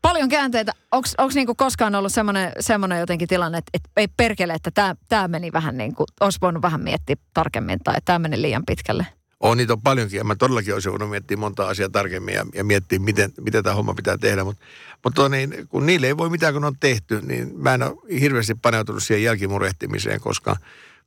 paljon 0.02 0.30
käänteitä. 0.30 0.72
Onko 0.92 1.32
niinku 1.34 1.56
koskaan 1.56 1.96
ollut 1.96 2.12
semmoinen 2.60 3.00
jotenkin 3.00 3.28
tilanne, 3.28 3.58
että 3.58 3.72
et 3.74 3.84
ei 3.98 4.08
perkele, 4.08 4.54
että 4.54 4.96
tämä 5.10 5.28
meni 5.28 5.52
vähän 5.52 5.78
niin 5.78 5.96
kuin, 5.96 6.08
olisi 6.22 6.40
voinut 6.42 6.62
vähän 6.62 6.82
miettiä 6.82 7.16
tarkemmin 7.34 7.80
tai 7.84 7.96
tämä 8.06 8.20
meni 8.20 8.42
liian 8.42 8.66
pitkälle? 8.66 9.06
On, 9.40 9.58
niitä 9.58 9.74
on 9.74 9.82
paljonkin. 9.82 10.18
Ja 10.18 10.24
mä 10.24 10.36
todellakin 10.36 10.74
olisin 10.74 10.92
voinut 10.92 11.10
miettiä 11.10 11.38
monta 11.38 11.68
asiaa 11.68 11.90
tarkemmin 11.90 12.36
ja, 12.36 12.46
ja 12.54 12.64
miettiä, 12.64 13.00
miten, 13.00 13.34
miten 13.42 13.64
tämä 13.64 13.76
homma 13.76 13.94
pitää 13.94 14.18
tehdä. 14.18 14.44
Mutta 14.44 14.66
mut 15.04 15.32
niin, 15.32 15.68
kun 15.70 15.86
niille 15.86 16.08
ei 16.08 16.18
voi 16.18 16.30
mitään, 16.30 16.54
kun 16.54 16.64
on 16.64 16.76
tehty, 16.80 17.22
niin 17.22 17.52
mä 17.56 17.74
en 17.74 17.84
ole 17.84 18.20
hirveästi 18.20 18.56
paneutunut 18.56 19.04
siihen 19.04 19.24
jälkimurehtimiseen, 19.24 20.22
koska 20.22 20.56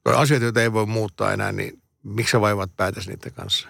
kun 0.04 0.14
asioita, 0.14 0.44
joita 0.44 0.62
ei 0.62 0.72
voi 0.72 0.86
muuttaa 0.86 1.32
enää, 1.32 1.52
niin 1.52 1.82
miksi 2.02 2.32
sä 2.32 2.40
vaivat 2.40 2.76
päätäsi 2.76 3.10
niiden 3.10 3.32
kanssa? 3.32 3.68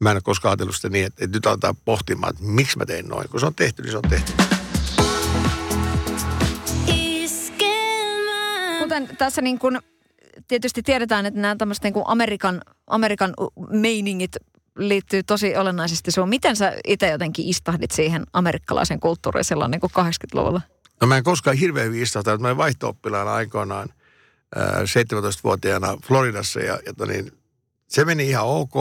Mä 0.00 0.10
en 0.10 0.16
ole 0.16 0.22
koskaan 0.24 0.50
ajatellut 0.50 0.76
sitä 0.76 0.88
niin, 0.88 1.06
että, 1.06 1.24
että 1.24 1.36
nyt 1.36 1.46
aletaan 1.46 1.76
pohtimaan, 1.84 2.30
että 2.30 2.44
miksi 2.44 2.78
mä 2.78 2.86
tein 2.86 3.08
noin. 3.08 3.28
Kun 3.28 3.40
se 3.40 3.46
on 3.46 3.54
tehty, 3.54 3.82
niin 3.82 3.90
se 3.90 3.96
on 3.96 4.10
tehty. 4.10 4.32
Kuten 8.78 9.16
tässä 9.16 9.42
niin 9.42 9.58
kuin 9.58 9.78
tietysti 10.48 10.82
tiedetään, 10.82 11.26
että 11.26 11.40
nämä 11.40 11.56
tämmöiset 11.56 11.84
niin 11.84 11.94
Amerikan, 12.04 12.62
Amerikan 12.86 13.34
meiningit 13.70 14.36
liittyy 14.78 15.22
tosi 15.22 15.56
olennaisesti 15.56 16.10
sinun. 16.10 16.28
Miten 16.28 16.56
sä 16.56 16.72
itse 16.86 17.10
jotenkin 17.10 17.48
istahdit 17.48 17.90
siihen 17.90 18.24
amerikkalaisen 18.32 19.00
kulttuuriin 19.00 19.44
silloin 19.44 19.70
niin 19.70 19.80
kuin 19.80 19.92
80-luvulla? 19.98 20.60
No 21.00 21.06
mä 21.06 21.16
en 21.16 21.24
koskaan 21.24 21.56
hirveän 21.56 21.86
hyvin 21.86 22.02
istahtanut. 22.02 22.40
Mä 22.40 22.48
olin 22.48 22.56
vaihto-oppilaana 22.56 23.34
aikoinaan 23.34 23.88
äh, 24.56 24.64
17-vuotiaana 24.64 25.96
Floridassa 26.06 26.60
ja, 26.60 26.80
ja 26.86 27.06
niin, 27.06 27.32
se 27.88 28.04
meni 28.04 28.28
ihan 28.28 28.46
ok, 28.46 28.74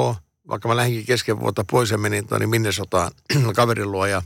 vaikka 0.48 0.68
mä 0.68 0.75
lähdinkin 0.75 1.06
kesken 1.06 1.39
vuotta 1.39 1.63
pois 1.72 1.92
ja 1.92 1.98
menin 1.98 2.28
toni 2.28 2.48
Minnesotaan 2.48 3.12
kaverin 3.56 3.92
luo 3.92 4.06
ja, 4.06 4.22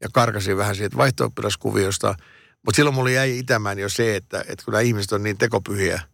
ja 0.00 0.08
karkasin 0.12 0.56
vähän 0.56 0.76
siitä 0.76 0.96
vaihto 0.96 1.32
Mutta 2.64 2.76
silloin 2.76 2.94
mulle 2.94 3.12
jäi 3.12 3.38
itämään 3.38 3.78
jo 3.78 3.88
se, 3.88 4.16
että, 4.16 4.40
että 4.40 4.64
kun 4.64 4.72
nämä 4.72 4.80
ihmiset 4.80 5.12
on 5.12 5.22
niin 5.22 5.38
tekopyhiä– 5.38 6.02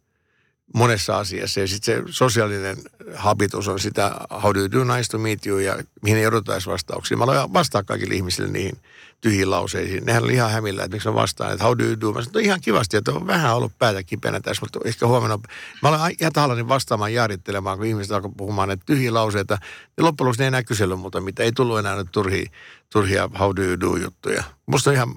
monessa 0.74 1.18
asiassa. 1.18 1.60
Ja 1.60 1.68
sitten 1.68 2.04
se 2.06 2.12
sosiaalinen 2.12 2.76
habitus 3.14 3.68
on 3.68 3.80
sitä, 3.80 4.10
how 4.42 4.54
do 4.54 4.58
you 4.58 4.72
do, 4.72 4.84
nice 4.84 5.10
to 5.10 5.18
meet 5.18 5.46
you, 5.46 5.58
ja 5.58 5.76
mihin 6.02 6.18
ei 6.18 6.26
odotaisi 6.26 6.70
vastauksia. 6.70 7.16
Mä 7.16 7.24
aloin 7.24 7.52
vastaa 7.52 7.82
kaikille 7.82 8.14
ihmisille 8.14 8.48
niihin 8.48 8.78
tyhjiin 9.20 9.50
lauseisiin. 9.50 10.04
Nehän 10.04 10.24
oli 10.24 10.34
ihan 10.34 10.50
hämillä, 10.50 10.84
että 10.84 10.94
miksi 10.94 11.08
mä 11.08 11.14
vastaan, 11.14 11.52
että 11.52 11.64
how 11.64 11.78
do 11.78 11.84
you 11.84 12.00
do. 12.00 12.12
Mä 12.12 12.22
sanoin, 12.22 12.44
ihan 12.44 12.60
kivasti, 12.60 12.96
että 12.96 13.12
on 13.12 13.26
vähän 13.26 13.54
ollut 13.54 13.72
päätä 13.78 14.02
kipeänä 14.02 14.40
tässä, 14.40 14.62
mutta 14.62 14.80
ehkä 14.84 15.06
huomenna. 15.06 15.38
Mä 15.82 15.88
olen 15.88 16.00
ihan 16.20 16.32
tahallani 16.32 16.68
vastaamaan 16.68 17.14
jaarittelemaan, 17.14 17.78
kun 17.78 17.86
ihmiset 17.86 18.12
alkoi 18.12 18.30
puhumaan 18.36 18.68
näitä 18.68 18.82
tyhjiä 18.86 19.14
lauseita. 19.14 19.58
Ja 19.96 20.04
loppujen 20.04 20.26
lopuksi 20.26 20.40
ne 20.40 20.44
ei 20.44 20.48
enää 20.48 20.62
kysely 20.62 20.96
muuta, 20.96 21.20
mitä 21.20 21.42
ei 21.42 21.52
tullut 21.52 21.78
enää 21.78 22.04
turhia, 22.12 22.50
turhia 22.92 23.30
how 23.38 23.56
do 23.56 23.62
you 23.62 23.80
do 23.80 23.96
juttuja. 23.96 24.44
Musta 24.66 24.90
on 24.90 24.96
ihan, 24.96 25.14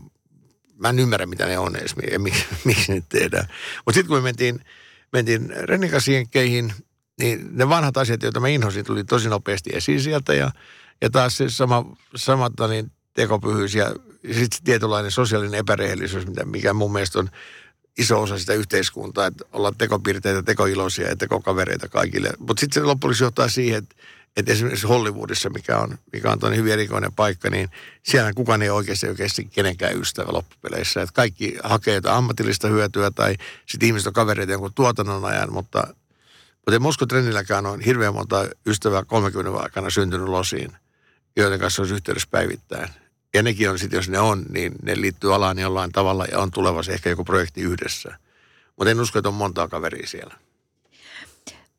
mä 0.79 0.89
en 0.89 0.99
ymmärrä, 0.99 1.25
mitä 1.25 1.45
ne 1.45 1.59
on 1.59 1.75
edes, 1.75 1.95
miksi, 2.17 2.45
miksi 2.63 2.93
ne 2.93 3.03
tehdään. 3.09 3.47
Mutta 3.85 3.93
sitten 3.93 4.07
kun 4.07 4.17
me 4.17 4.21
mentiin 4.21 4.61
mentiin 5.13 5.53
rennikasjenkkeihin, 5.55 6.73
niin 7.19 7.57
ne 7.57 7.69
vanhat 7.69 7.97
asiat, 7.97 8.23
joita 8.23 8.39
mä 8.39 8.47
inhosin, 8.47 8.85
tuli 8.85 9.03
tosi 9.03 9.29
nopeasti 9.29 9.69
esiin 9.73 10.01
sieltä. 10.01 10.33
Ja, 10.33 10.51
ja 11.01 11.09
taas 11.09 11.37
se 11.37 11.49
sama, 11.49 11.85
sama 12.15 12.49
niin 12.69 12.91
tekopyhyys 13.13 13.75
ja 13.75 13.95
sitten 14.25 14.63
tietynlainen 14.63 15.11
sosiaalinen 15.11 15.59
epärehellisyys, 15.59 16.25
mikä 16.45 16.73
mun 16.73 16.93
mielestä 16.93 17.19
on 17.19 17.29
iso 17.97 18.21
osa 18.21 18.39
sitä 18.39 18.53
yhteiskuntaa, 18.53 19.25
että 19.25 19.45
ollaan 19.51 19.75
tekopirteitä, 19.77 20.43
tekoiloisia 20.43 21.09
ja 21.09 21.15
tekokavereita 21.15 21.89
kaikille. 21.89 22.29
Mutta 22.39 22.59
sitten 22.61 22.81
se 22.81 22.85
loppujen 22.85 23.17
johtaa 23.21 23.49
siihen, 23.49 23.77
että 23.77 23.95
että 24.37 24.51
esimerkiksi 24.51 24.87
Hollywoodissa, 24.87 25.49
mikä 25.49 25.77
on, 25.77 25.97
mikä 26.13 26.31
on 26.31 26.39
toinen 26.39 26.59
hyvin 26.59 26.73
erikoinen 26.73 27.13
paikka, 27.13 27.49
niin 27.49 27.69
siellä 28.03 28.33
kukaan 28.33 28.61
ei 28.61 28.69
oikeasti 28.69 29.07
oikeasti 29.07 29.45
kenenkään 29.45 29.97
ystävä 29.97 30.33
loppupeleissä. 30.33 31.01
Että 31.01 31.13
kaikki 31.13 31.57
hakee 31.63 31.95
jotain 31.95 32.15
ammatillista 32.15 32.67
hyötyä 32.67 33.11
tai 33.11 33.35
sitten 33.65 33.87
ihmiset 33.87 34.07
on 34.07 34.13
kavereita 34.13 34.51
jonkun 34.51 34.73
tuotannon 34.73 35.25
ajan, 35.25 35.53
mutta, 35.53 35.87
mutta 36.55 36.79
Moskon 36.79 37.07
trendilläkään 37.07 37.65
on 37.65 37.81
hirveän 37.81 38.13
monta 38.13 38.47
ystävää 38.65 39.05
30 39.05 39.59
aikana 39.59 39.89
syntynyt 39.89 40.27
losiin, 40.27 40.71
joiden 41.35 41.59
kanssa 41.59 41.81
olisi 41.81 41.95
yhteydessä 41.95 42.27
päivittäin. 42.31 42.89
Ja 43.33 43.43
nekin 43.43 43.69
on 43.69 43.79
sitten, 43.79 43.97
jos 43.97 44.09
ne 44.09 44.19
on, 44.19 44.45
niin 44.49 44.71
ne 44.83 45.01
liittyy 45.01 45.35
alaan 45.35 45.59
jollain 45.59 45.91
tavalla 45.91 46.25
ja 46.25 46.39
on 46.39 46.51
tulevassa 46.51 46.91
ehkä 46.91 47.09
joku 47.09 47.23
projekti 47.23 47.61
yhdessä. 47.61 48.17
Mutta 48.77 48.91
en 48.91 48.99
usko, 48.99 49.19
että 49.19 49.29
on 49.29 49.35
montaa 49.35 49.67
kaveria 49.67 50.07
siellä. 50.07 50.33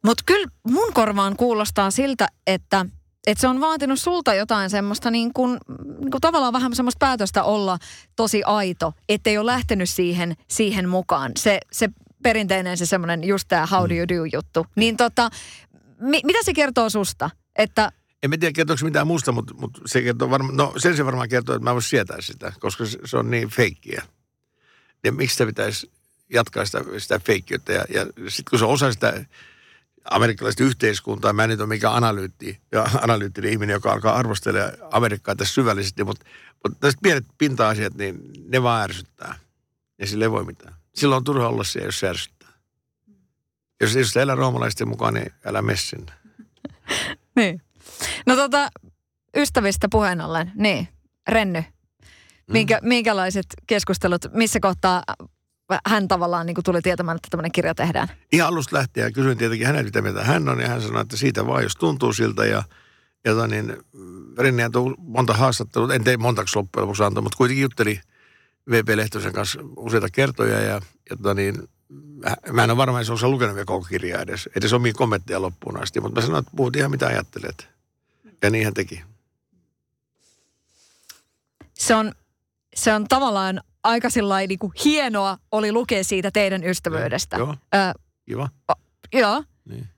Mutta 0.05 0.23
kyllä 0.27 0.49
mun 0.69 0.93
korvaan 0.93 1.37
kuulostaa 1.37 1.91
siltä, 1.91 2.29
että, 2.47 2.87
että 3.27 3.41
se 3.41 3.49
on 3.49 3.61
vaatinut 3.61 4.01
sulta 4.01 4.35
jotain 4.35 4.71
semmoista 4.71 5.11
niin 5.11 5.33
kuin, 5.33 5.59
niin 5.99 6.11
kuin 6.11 6.21
tavallaan 6.21 6.53
vähän 6.53 6.77
semmoista 6.77 6.99
päätöstä 6.99 7.43
olla 7.43 7.79
tosi 8.17 8.43
aito, 8.43 8.93
ettei 9.09 9.39
ole 9.39 9.53
lähtenyt 9.53 9.91
siihen, 9.91 10.37
siihen 10.49 10.89
mukaan. 10.89 11.33
Se, 11.39 11.61
se 11.73 11.89
perinteinen 12.23 12.77
se 12.77 12.87
semmoinen 12.87 13.25
just 13.25 13.49
tämä 13.49 13.67
how 13.67 13.89
do 13.89 13.95
you 13.95 14.09
do 14.09 14.25
juttu. 14.33 14.67
Niin 14.77 14.97
tota, 14.97 15.31
mi, 16.01 16.21
mitä 16.25 16.39
se 16.43 16.53
kertoo 16.53 16.91
susta? 16.91 17.31
Että 17.57 17.93
en 18.23 18.31
mä 18.31 18.37
tiedä, 18.37 18.53
kertooko 18.53 18.85
mitään 18.85 19.07
muusta, 19.07 19.33
mutta, 19.33 19.55
mutta 19.55 19.81
se 19.87 20.03
kertoo 20.03 20.31
varma, 20.31 20.53
no 20.53 20.73
sen 20.77 20.97
se 20.97 21.07
varmaan 21.07 21.29
kertoo, 21.29 21.55
että 21.55 21.65
mä 21.65 21.75
voisin 21.75 21.91
sietää 21.91 22.21
sitä, 22.21 22.53
koska 22.61 22.87
se, 22.87 22.99
se 23.05 23.17
on 23.17 23.31
niin 23.31 23.49
feikkiä. 23.49 24.03
Ja 25.05 25.13
miksi 25.13 25.35
sitä 25.35 25.47
pitäisi 25.47 25.93
jatkaa 26.33 26.65
sitä, 26.65 26.79
sitä 26.99 27.19
feikkiyttä? 27.19 27.73
Ja, 27.73 27.85
ja 27.89 28.07
sitten 28.29 28.51
kun 28.51 28.59
se 28.59 28.65
on 28.65 28.71
osa 28.71 28.93
sitä 28.93 29.25
amerikkalaista 30.11 30.65
yhteiskuntaa. 30.65 31.33
Mä 31.33 31.45
en 31.45 31.51
nyt 31.51 31.61
ole 31.61 31.69
mikään 31.69 31.95
analyytti, 31.95 32.61
ja 32.73 32.87
analyyttinen 33.03 33.51
ihminen, 33.51 33.75
joka 33.75 33.93
alkaa 33.93 34.15
arvostella 34.15 34.61
Amerikkaa 34.91 35.37
tässä 35.37 35.55
syvällisesti, 35.55 36.05
mutta, 36.05 36.27
mutta 36.65 36.79
tästä 36.81 37.01
pienet 37.03 37.25
pinta-asiat, 37.39 37.95
niin 37.95 38.21
ne 38.49 38.63
vaan 38.63 38.83
ärsyttää. 38.83 39.35
Ja 39.99 40.07
sille 40.07 40.25
ei 40.25 40.31
voi 40.31 40.45
mitään. 40.45 40.75
Silloin 40.95 41.17
on 41.17 41.25
turha 41.25 41.49
olla 41.49 41.65
siellä, 41.65 41.89
jos 41.89 42.01
se 42.01 42.09
ärsyttää. 42.09 42.53
Jos, 43.81 43.95
jos 43.95 44.17
elää 44.17 44.37
roomalaisten 44.37 44.89
mukaan, 44.89 45.15
niin 45.15 45.33
älä 45.45 45.63
mene 45.63 45.77
sinne. 45.79 46.13
niin. 47.37 47.63
No 48.27 48.37
tota, 48.37 48.69
ystävistä 49.37 49.89
puheen 49.91 50.21
ollen, 50.21 50.53
niin, 50.55 50.89
Renny, 51.29 51.65
Minkä, 52.51 52.79
mm. 52.83 52.89
minkälaiset 52.89 53.47
keskustelut, 53.67 54.27
missä 54.33 54.61
kohtaa 54.61 55.03
hän 55.87 56.09
tavallaan 56.09 56.47
niin 56.47 56.55
kuin 56.55 56.65
tuli 56.65 56.83
tietämään, 56.83 57.17
että 57.17 57.29
tämmöinen 57.31 57.53
kirja 57.53 57.75
tehdään? 57.75 58.09
Ihan 58.33 58.49
alusta 58.49 58.77
lähtien 58.77 59.13
kysyin 59.13 59.39
tietenkin 59.39 59.67
hänen, 59.67 59.85
mitä 59.85 60.03
mieltä 60.03 60.25
hän 60.25 60.49
on, 60.49 60.61
ja 60.61 60.69
hän 60.69 60.83
sanoi, 60.83 61.03
että 61.03 61.17
siitä 61.17 61.47
vaan, 61.47 61.63
jos 61.63 61.77
tuntuu 61.77 62.13
siltä, 62.13 62.47
ja, 62.47 62.63
ja 63.25 63.35
tota 63.35 63.47
niin, 63.47 63.77
Renni 64.39 64.63
antoi 64.63 64.95
monta 64.99 65.35
haastattelua, 65.35 65.95
en 65.95 66.05
tee 66.05 66.17
montaksi 66.17 66.57
loppujen 66.57 66.83
lopuksi 66.83 67.03
antoi, 67.03 67.23
mutta 67.23 67.37
kuitenkin 67.37 67.63
jutteli 67.63 68.01
VP 68.71 68.89
Lehtosen 68.95 69.33
kanssa 69.33 69.61
useita 69.77 70.09
kertoja, 70.11 70.61
ja, 70.61 70.81
ja 71.11 71.17
tota 71.17 71.35
niin, 71.35 71.69
mä 72.53 72.65
en 72.65 72.71
ole 72.71 72.77
varma, 72.77 73.01
että 73.01 73.17
se 73.17 73.27
on 73.27 73.31
lukenut 73.31 73.55
vielä 73.55 73.65
koko 73.65 73.87
kirjaa 73.89 74.23
edes, 74.23 74.49
edes 74.57 74.73
omia 74.73 74.93
kommentteja 74.93 75.43
loppuun 75.43 75.83
asti, 75.83 76.01
mutta 76.01 76.21
mä 76.21 76.27
sanoin, 76.27 76.43
että 76.43 76.57
puhut 76.57 76.77
ihan 76.77 76.91
mitä 76.91 77.07
ajattelet. 77.07 77.69
Ja 78.43 78.51
niin 78.51 78.65
hän 78.65 78.75
teki. 78.75 79.03
Se 81.75 81.95
on, 81.95 82.13
se 82.75 82.93
on 82.93 83.09
tavallaan 83.09 83.61
aika 83.85 84.09
niin 84.49 84.59
kuin 84.59 84.73
hienoa 84.85 85.39
oli 85.53 85.73
lukea 85.73 86.05
siitä 86.05 86.31
teidän 86.31 86.65
ystävyydestä. 86.65 87.37
Joo, 87.37 87.57
Ö, 87.75 87.79
kiva. 88.27 88.49
O, 88.71 88.73
joo. 89.13 89.45
Niin. 89.65 89.89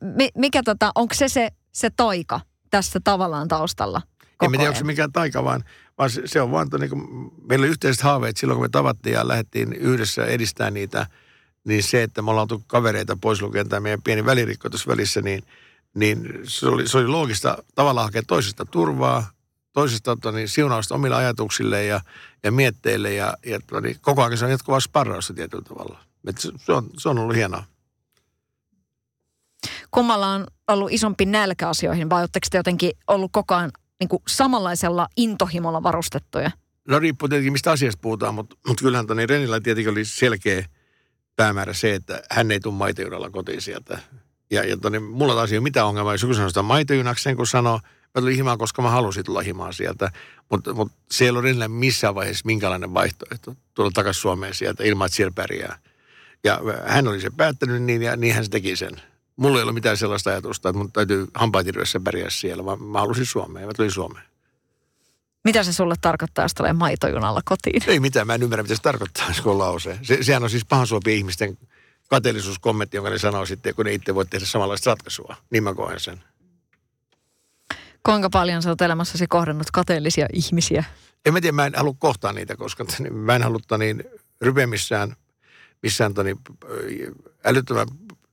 M- 0.00 0.40
mikä 0.40 0.62
tota, 0.62 0.92
onko 0.94 1.14
se, 1.14 1.28
se 1.28 1.50
se 1.76 1.90
taika 1.90 2.40
tässä 2.70 3.00
tavallaan 3.04 3.48
taustalla? 3.48 4.02
En 4.42 4.50
tiedä, 4.50 4.64
onko 4.64 4.78
se 4.78 4.84
mikään 4.84 5.12
taika, 5.12 5.44
vaan, 5.44 5.64
vaan 5.98 6.10
se, 6.10 6.22
se 6.24 6.40
on 6.40 6.50
vaan, 6.50 6.68
niin 6.78 6.90
kuin, 6.90 7.32
meillä 7.48 7.64
oli 7.64 7.70
yhteiset 7.70 8.02
haaveet 8.02 8.36
silloin, 8.36 8.56
kun 8.56 8.64
me 8.64 8.68
tavattiin 8.68 9.12
ja 9.12 9.28
lähdettiin 9.28 9.72
yhdessä 9.72 10.26
edistämään 10.26 10.74
niitä, 10.74 11.06
niin 11.64 11.82
se, 11.82 12.02
että 12.02 12.22
me 12.22 12.30
ollaan 12.30 12.48
tullut 12.48 12.64
kavereita 12.66 13.18
pois 13.20 13.42
lukien 13.42 13.68
tämä 13.68 13.80
meidän 13.80 14.02
pieni 14.02 14.24
välirikko 14.24 14.70
tuossa 14.70 14.90
välissä, 14.90 15.22
niin, 15.22 15.42
niin 15.94 16.40
se, 16.44 16.66
oli, 16.66 16.88
se 16.88 16.98
oli 16.98 17.06
loogista 17.06 17.58
tavallaan 17.74 18.06
hakea 18.06 18.22
toisesta 18.26 18.64
turvaa, 18.64 19.30
toisesta 19.76 20.16
tota, 20.16 20.32
niin, 20.32 20.48
siunausta 20.48 20.94
omille 20.94 21.16
ajatuksille 21.16 21.84
ja, 21.84 22.00
ja 22.42 22.52
mietteille 22.52 23.14
ja, 23.14 23.34
ja 23.46 23.60
tota, 23.60 23.80
niin, 23.80 23.96
koko 24.00 24.22
ajan 24.22 24.38
se 24.38 24.44
on 24.44 24.50
jatkuvaa 24.50 24.80
sparrausta 24.80 25.34
tietyllä 25.34 25.64
tavalla. 25.64 25.98
Et 26.26 26.38
se, 26.38 26.52
se, 26.56 26.72
on, 26.72 26.90
se 26.98 27.08
on 27.08 27.18
ollut 27.18 27.36
hienoa. 27.36 27.64
Kummalla 29.90 30.28
on 30.28 30.46
ollut 30.68 30.92
isompi 30.92 31.26
nälkä 31.26 31.68
asioihin 31.68 32.10
vai 32.10 32.22
oletteko 32.22 32.46
te 32.50 32.58
jotenkin 32.58 32.90
ollut 33.06 33.32
koko 33.32 33.54
ajan 33.54 33.70
niin 34.00 34.08
kuin 34.08 34.22
samanlaisella 34.28 35.08
intohimolla 35.16 35.82
varustettuja? 35.82 36.50
No 36.88 36.98
riippuu 36.98 37.28
tietenkin 37.28 37.52
mistä 37.52 37.70
asiasta 37.70 38.00
puhutaan, 38.02 38.34
mutta, 38.34 38.56
mutta 38.68 38.82
kyllähän 38.82 39.06
Toni 39.06 39.26
Renillä 39.26 39.60
tietenkin 39.60 39.92
oli 39.92 40.04
selkeä 40.04 40.66
päämäärä 41.36 41.72
se, 41.72 41.94
että 41.94 42.22
hän 42.30 42.50
ei 42.50 42.60
tule 42.60 42.74
maitojunalla 42.74 43.30
kotiin 43.30 43.60
sieltä. 43.60 43.98
Ja, 44.50 44.64
ja 44.64 44.76
toni, 44.76 44.98
mulla 44.98 45.34
taas 45.34 45.52
ei 45.52 45.58
ole 45.58 45.62
mitään 45.62 45.86
ongelmaa, 45.86 46.14
jos 46.14 46.22
joku 46.22 46.34
sanoo 46.34 46.48
sitä 46.48 46.62
maitojunaksen, 46.62 47.36
kun 47.36 47.46
sanoo, 47.46 47.80
Mä 48.14 48.20
tulin 48.20 48.36
himaan, 48.36 48.58
koska 48.58 48.82
mä 48.82 48.90
halusin 48.90 49.24
tulla 49.24 49.40
himaan 49.40 49.74
sieltä. 49.74 50.10
Mutta 50.50 50.74
mut 50.74 50.92
se 51.10 51.24
ei 51.24 51.30
ollut 51.30 51.44
enää 51.44 51.68
missään 51.68 52.14
vaiheessa 52.14 52.42
minkälainen 52.46 52.94
vaihtoehto 52.94 53.56
tulla 53.74 53.90
takaisin 53.90 54.20
Suomeen 54.20 54.54
sieltä 54.54 54.84
ilman, 54.84 55.06
että 55.06 55.16
siellä 55.16 55.32
pärjää. 55.34 55.78
Ja 56.44 56.60
hän 56.86 57.08
oli 57.08 57.20
se 57.20 57.30
päättänyt 57.36 57.82
niin 57.82 58.02
ja 58.02 58.16
niin 58.16 58.34
hän 58.34 58.44
se 58.44 58.50
teki 58.50 58.76
sen. 58.76 59.00
Mulla 59.36 59.58
ei 59.58 59.62
ollut 59.62 59.74
mitään 59.74 59.96
sellaista 59.96 60.30
ajatusta, 60.30 60.68
että 60.68 60.78
mun 60.78 60.92
täytyy 60.92 61.26
hampaatirvessä 61.34 62.00
pärjää 62.00 62.30
siellä, 62.30 62.64
vaan 62.64 62.82
mä 62.82 63.00
halusin 63.00 63.26
Suomeen 63.26 63.62
ja 63.62 63.66
mä 63.66 63.72
tulin 63.76 63.90
Suomeen. 63.90 64.24
Mitä 65.44 65.62
se 65.62 65.72
sulle 65.72 65.94
tarkoittaa, 66.00 66.44
jos 66.44 66.54
tulee 66.54 66.72
maitojunalla 66.72 67.40
kotiin? 67.44 67.82
Ei 67.86 68.00
mitään, 68.00 68.26
mä 68.26 68.34
en 68.34 68.42
ymmärrä, 68.42 68.62
mitä 68.62 68.74
se 68.74 68.82
tarkoittaa, 68.82 69.32
se 69.32 69.42
on 69.44 69.58
lause. 69.58 69.98
Se, 70.02 70.18
sehän 70.22 70.42
on 70.42 70.50
siis 70.50 70.64
pahansuopia 70.64 71.14
ihmisten 71.14 71.58
kateellisuuskommentti, 72.08 72.96
jonka 72.96 73.10
ne 73.10 73.18
sanoo 73.18 73.46
sitten, 73.46 73.74
kun 73.74 73.84
ne 73.84 73.92
itse 73.92 74.14
voi 74.14 74.26
tehdä 74.26 74.46
samanlaista 74.46 74.90
ratkaisua. 74.90 75.36
Niin 75.50 75.64
mä 75.64 75.74
koen 75.74 76.00
sen. 76.00 76.24
Kuinka 78.06 78.30
paljon 78.30 78.62
sä 78.62 78.68
oot 78.68 78.80
elämässäsi 78.80 79.26
kohdannut 79.26 79.70
kateellisia 79.72 80.26
ihmisiä? 80.32 80.84
En 81.26 81.32
mä 81.32 81.40
tiedä, 81.40 81.52
mä 81.52 81.66
en 81.66 81.74
halua 81.76 81.94
kohtaa 81.98 82.32
niitä, 82.32 82.56
koska 82.56 82.84
mä 83.10 83.36
en 83.36 83.42
halua 83.42 83.78
niin 83.78 84.04
rypeä 84.40 84.66
missään, 84.66 85.16
missään 85.82 86.14
toni, 86.14 86.36
älyttömän 87.44 87.86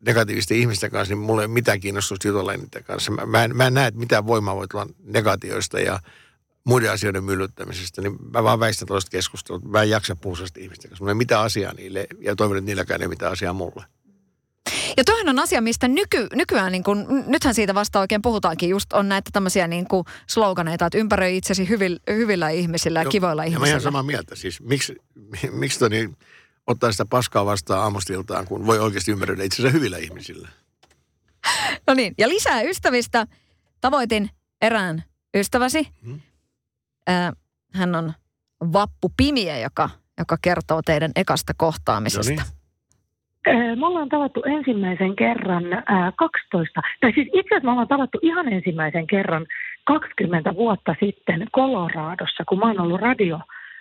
negatiivisten 0.05 0.57
ihmisten 0.57 0.91
kanssa, 0.91 1.15
niin 1.15 1.25
mulla 1.25 1.41
ei 1.41 1.45
ole 1.45 1.53
mitään 1.53 1.79
kiinnostusta 1.79 2.27
jutella 2.27 2.51
niiden 2.51 2.83
kanssa. 2.83 3.11
Mä, 3.11 3.25
mä, 3.25 3.43
en, 3.43 3.55
mä 3.55 3.67
en 3.67 3.73
näe, 3.73 3.87
että 3.87 3.99
mitään 3.99 4.27
voimaa 4.27 4.55
voi 4.55 4.67
tulla 4.67 4.87
negatioista 5.03 5.79
ja 5.79 5.99
muiden 6.63 6.91
asioiden 6.91 7.23
myllyttämisestä, 7.23 8.01
niin 8.01 8.15
mä 8.33 8.43
vaan 8.43 8.59
väistän 8.59 8.87
tuollaista 8.87 9.11
keskustelua. 9.11 9.61
Mä 9.65 9.81
en 9.81 9.89
jaksa 9.89 10.15
puhua 10.15 10.37
ihmisten 10.57 10.89
kanssa. 10.89 11.03
Mulla 11.03 11.11
ei 11.11 11.15
mitään 11.15 11.43
asiaa 11.43 11.73
niille 11.73 12.07
ja 12.19 12.35
toivon, 12.35 12.57
että 12.57 12.65
niilläkään 12.65 13.01
ei 13.01 13.07
mitään 13.07 13.31
asiaa 13.31 13.53
mulle. 13.53 13.83
Ja 14.97 15.03
toihan 15.03 15.29
on 15.29 15.39
asia, 15.39 15.61
mistä 15.61 15.87
nyky, 15.87 16.27
nykyään, 16.35 16.71
niin 16.71 16.83
kun, 16.83 17.23
nythän 17.27 17.53
siitä 17.53 17.75
vasta 17.75 17.99
oikein 17.99 18.21
puhutaankin, 18.21 18.69
just 18.69 18.93
on 18.93 19.09
näitä 19.09 19.29
tämmöisiä 19.33 19.67
niin 19.67 19.87
kuin 19.87 20.05
sloganeita, 20.27 20.85
että 20.85 20.97
ympäröi 20.97 21.37
itsesi 21.37 21.69
hyvillä, 21.69 21.99
hyvillä 22.07 22.49
ihmisillä 22.49 23.01
ja 23.01 23.09
kivoilla 23.09 23.43
ihmisillä. 23.43 23.65
Ja 23.65 23.67
mä 23.67 23.69
ihan 23.69 23.81
samaa 23.81 24.03
mieltä. 24.03 24.35
Siis 24.35 24.61
miksi, 24.61 24.95
miksi 25.51 25.79
toni, 25.79 26.09
ottaa 26.67 26.91
sitä 26.91 27.05
paskaa 27.05 27.45
vastaan 27.45 27.81
aamustiltaan, 27.81 28.45
kun 28.45 28.65
voi 28.65 28.79
oikeasti 28.79 29.11
ymmärrä 29.11 29.43
itsensä 29.43 29.69
hyvillä 29.69 29.97
ihmisillä? 29.97 30.49
No 31.87 31.93
niin, 31.93 32.13
ja 32.17 32.29
lisää 32.29 32.61
ystävistä. 32.61 33.27
Tavoitin 33.81 34.29
erään 34.61 35.03
ystäväsi. 35.35 35.87
Hmm. 36.05 36.21
hän 37.73 37.95
on 37.95 38.13
Vappu 38.73 39.11
Pimiä, 39.17 39.59
joka, 39.59 39.89
joka 40.17 40.37
kertoo 40.41 40.81
teidän 40.81 41.11
ekasta 41.15 41.53
kohtaamisesta. 41.57 42.33
No 42.33 42.41
niin. 42.43 42.62
Me 43.51 43.85
ollaan 43.87 44.09
tavattu 44.09 44.43
ensimmäisen 44.45 45.15
kerran 45.15 45.63
12, 46.15 46.81
tai 47.01 47.13
siis 47.13 47.27
itse 47.33 47.55
asiassa 47.55 47.65
me 47.65 47.71
ollaan 47.71 47.87
tavattu 47.87 48.19
ihan 48.21 48.53
ensimmäisen 48.53 49.07
kerran 49.07 49.45
20 49.83 50.55
vuotta 50.55 50.95
sitten 50.99 51.47
Koloraadossa, 51.51 52.43
kun 52.49 52.59
mä 52.59 52.65
oon 52.65 52.79
ollut 52.79 53.01
radio 53.01 53.39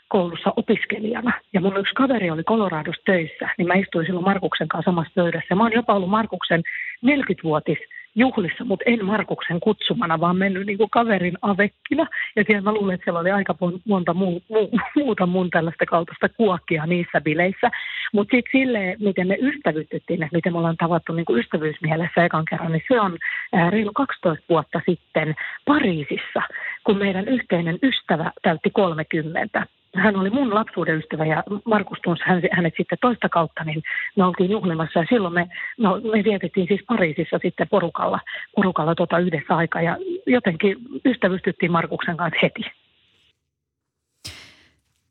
koulussa 0.09 0.52
opiskelijana. 0.57 1.33
Ja 1.52 1.61
mun 1.61 1.76
yksi 1.76 1.95
kaveri 1.95 2.31
oli 2.31 2.45
Koloraadossa 2.45 3.02
töissä, 3.04 3.49
niin 3.59 3.69
mä 3.69 3.75
istuin 3.75 4.07
silloin 4.07 4.25
Markuksen 4.25 4.69
kanssa 4.69 4.90
samassa 4.90 5.12
pöydässä. 5.14 5.54
Mä 5.54 5.62
oon 5.62 5.73
jopa 5.73 5.95
ollut 5.95 6.11
Markuksen 6.11 6.62
40-vuotis 7.07 7.78
juhlissa, 8.14 8.64
mutta 8.64 8.85
en 8.87 9.04
Markuksen 9.04 9.61
kutsumana, 9.61 10.21
vaan 10.21 10.37
mennyt 10.37 10.66
niin 10.66 10.78
kuin 10.78 10.90
kaverin 10.90 11.38
avekkina. 11.42 12.07
Ja 12.37 12.45
siellä 12.47 12.62
mä 12.62 12.73
luulen, 12.73 12.95
että 12.95 13.04
siellä 13.04 13.21
oli 13.21 13.31
aika 13.31 13.54
monta 13.85 14.14
muu, 14.14 14.42
muu, 14.49 14.71
muuta 14.97 15.26
mun 15.26 15.50
tällaista 15.50 15.87
kaltaista 15.87 16.28
kuokkia 16.28 16.87
niissä 16.87 17.21
bileissä. 17.21 17.71
Mutta 18.12 18.37
sitten 18.37 18.61
silleen, 18.61 18.97
miten 19.00 19.26
me 19.26 19.38
ystävytyttiin, 19.40 20.23
että 20.23 20.37
miten 20.37 20.52
me 20.52 20.59
ollaan 20.59 20.76
tavattu 20.76 21.12
niin 21.12 21.25
kuin 21.25 21.40
ystävyysmielessä 21.40 22.25
ekan 22.25 22.45
kerran, 22.45 22.73
niin 22.73 22.85
se 22.88 23.00
on 23.00 23.19
ää, 23.52 23.71
reilu 23.71 23.92
12 23.95 24.45
vuotta 24.49 24.81
sitten 24.87 25.35
Pariisissa, 25.66 26.42
kun 26.85 26.99
meidän 26.99 27.28
yhteinen 27.28 27.78
ystävä 27.83 28.33
täytti 28.42 28.71
30 28.71 29.66
hän 29.94 30.16
oli 30.16 30.30
mun 30.30 30.54
lapsuuden 30.54 30.99
ystävä 30.99 31.26
ja 31.26 31.42
Markus 31.64 31.99
tunsi 32.04 32.22
hänet 32.52 32.75
sitten 32.76 32.99
toista 33.00 33.28
kautta, 33.28 33.64
niin 33.64 33.82
me 34.16 34.25
oltiin 34.25 34.50
juhlimassa 34.50 34.99
ja 34.99 35.06
silloin 35.08 35.34
me, 35.34 35.49
no, 35.78 36.00
me 36.12 36.25
vietettiin 36.25 36.66
siis 36.68 36.80
Pariisissa 36.88 37.38
sitten 37.42 37.68
porukalla, 37.68 38.20
porukalla 38.56 38.94
tota 38.94 39.18
yhdessä 39.18 39.56
aikaa 39.56 39.82
ja 39.82 39.96
jotenkin 40.26 40.76
ystävystyttiin 41.05 41.72
Markuksen 41.72 42.16
kanssa 42.16 42.38
heti. 42.42 42.62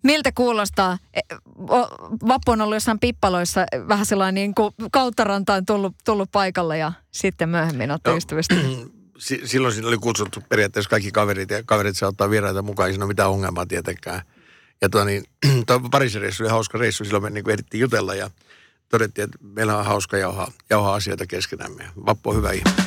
Miltä 0.04 0.32
kuulostaa? 0.36 0.98
E, 1.14 1.20
Vappu 2.28 2.52
on 2.52 2.62
ollut 2.62 2.76
jossain 2.76 3.00
pippaloissa 3.00 3.66
vähän 3.88 4.06
sellainen 4.06 4.36
niin 4.36 4.56
kuin 4.56 4.74
kauttarantaan 4.92 5.66
tullut, 5.66 5.96
tullut 6.06 6.30
paikalle 6.32 6.78
ja 6.78 6.92
sitten 7.12 7.50
myöhemmin 7.50 7.92
olette 7.92 8.10
no, 8.10 8.18
ystävystä. 8.18 8.56
Silloin 9.44 9.74
siinä 9.74 9.88
oli 9.88 9.98
kutsuttu 9.98 10.44
periaatteessa 10.50 10.90
kaikki 10.90 11.12
kaverit 11.12 11.50
ja 11.50 11.64
kaverit 11.66 11.98
saa 11.98 12.10
ottaa 12.10 12.30
vieraita 12.30 12.62
mukaan, 12.62 12.88
ei 12.88 12.94
siinä 12.94 13.06
ole 13.06 13.12
mitään 13.12 13.30
ongelmaa 13.30 13.66
tietenkään. 13.66 14.22
Ja 14.82 14.90
tuo, 14.90 15.04
niin, 15.04 15.24
tuo 15.68 15.80
Pariisin 15.80 16.22
reissu 16.22 16.44
oli 16.44 16.50
hauska 16.50 16.78
reissu, 16.78 17.06
silloin 17.06 17.24
me 17.24 17.30
niin 17.30 17.44
kuin 17.44 17.52
ehdittiin 17.52 17.82
jutella 17.82 18.16
ja 18.16 18.30
todettiin, 18.90 19.26
että 19.26 19.38
meillä 19.42 19.78
on 19.78 19.86
hauska 19.86 20.18
jauhaa, 20.18 20.52
jauhaa 20.70 20.96
asioita 20.96 21.28
keskenämme. 21.28 21.88
Vappu 22.06 22.30
on 22.30 22.36
hyvä 22.36 22.52
ihminen. 22.52 22.86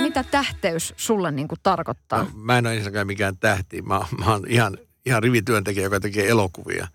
Mitä 0.00 0.24
tähteys 0.24 0.94
sulle 0.96 1.30
niin 1.30 1.48
kuin 1.48 1.58
tarkoittaa? 1.62 2.22
No, 2.22 2.30
mä 2.34 2.58
en 2.58 2.66
ole 2.66 2.74
ensinnäkään 2.74 3.06
mikään 3.06 3.36
tähti. 3.36 3.82
Mä, 3.82 4.00
mä 4.18 4.32
oon 4.32 4.44
ihan, 4.48 4.78
ihan 5.06 5.22
rivityöntekijä, 5.22 5.84
joka 5.84 6.00
tekee 6.00 6.28
elokuvia. 6.28 6.88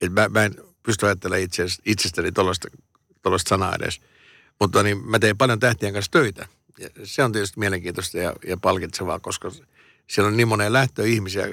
Et 0.00 0.12
mä, 0.12 0.28
mä 0.28 0.44
en 0.44 0.54
pysty 0.82 1.06
ajattelemaan 1.06 1.42
itse, 1.42 1.66
itsestäni 1.86 2.32
tuollaista 2.32 2.68
sanaa 3.48 3.74
edes. 3.74 4.00
Mutta 4.60 4.82
niin, 4.82 5.10
mä 5.10 5.18
teen 5.18 5.38
paljon 5.38 5.60
tähtien 5.60 5.92
kanssa 5.92 6.10
töitä. 6.10 6.48
Ja 6.78 6.88
se 7.04 7.24
on 7.24 7.32
tietysti 7.32 7.60
mielenkiintoista 7.60 8.18
ja, 8.18 8.32
ja 8.46 8.56
palkitsevaa, 8.56 9.18
koska 9.18 9.50
siellä 10.06 10.28
on 10.28 10.36
niin 10.36 10.48
monen 10.48 10.72
lähtöihmisiä. 10.72 11.46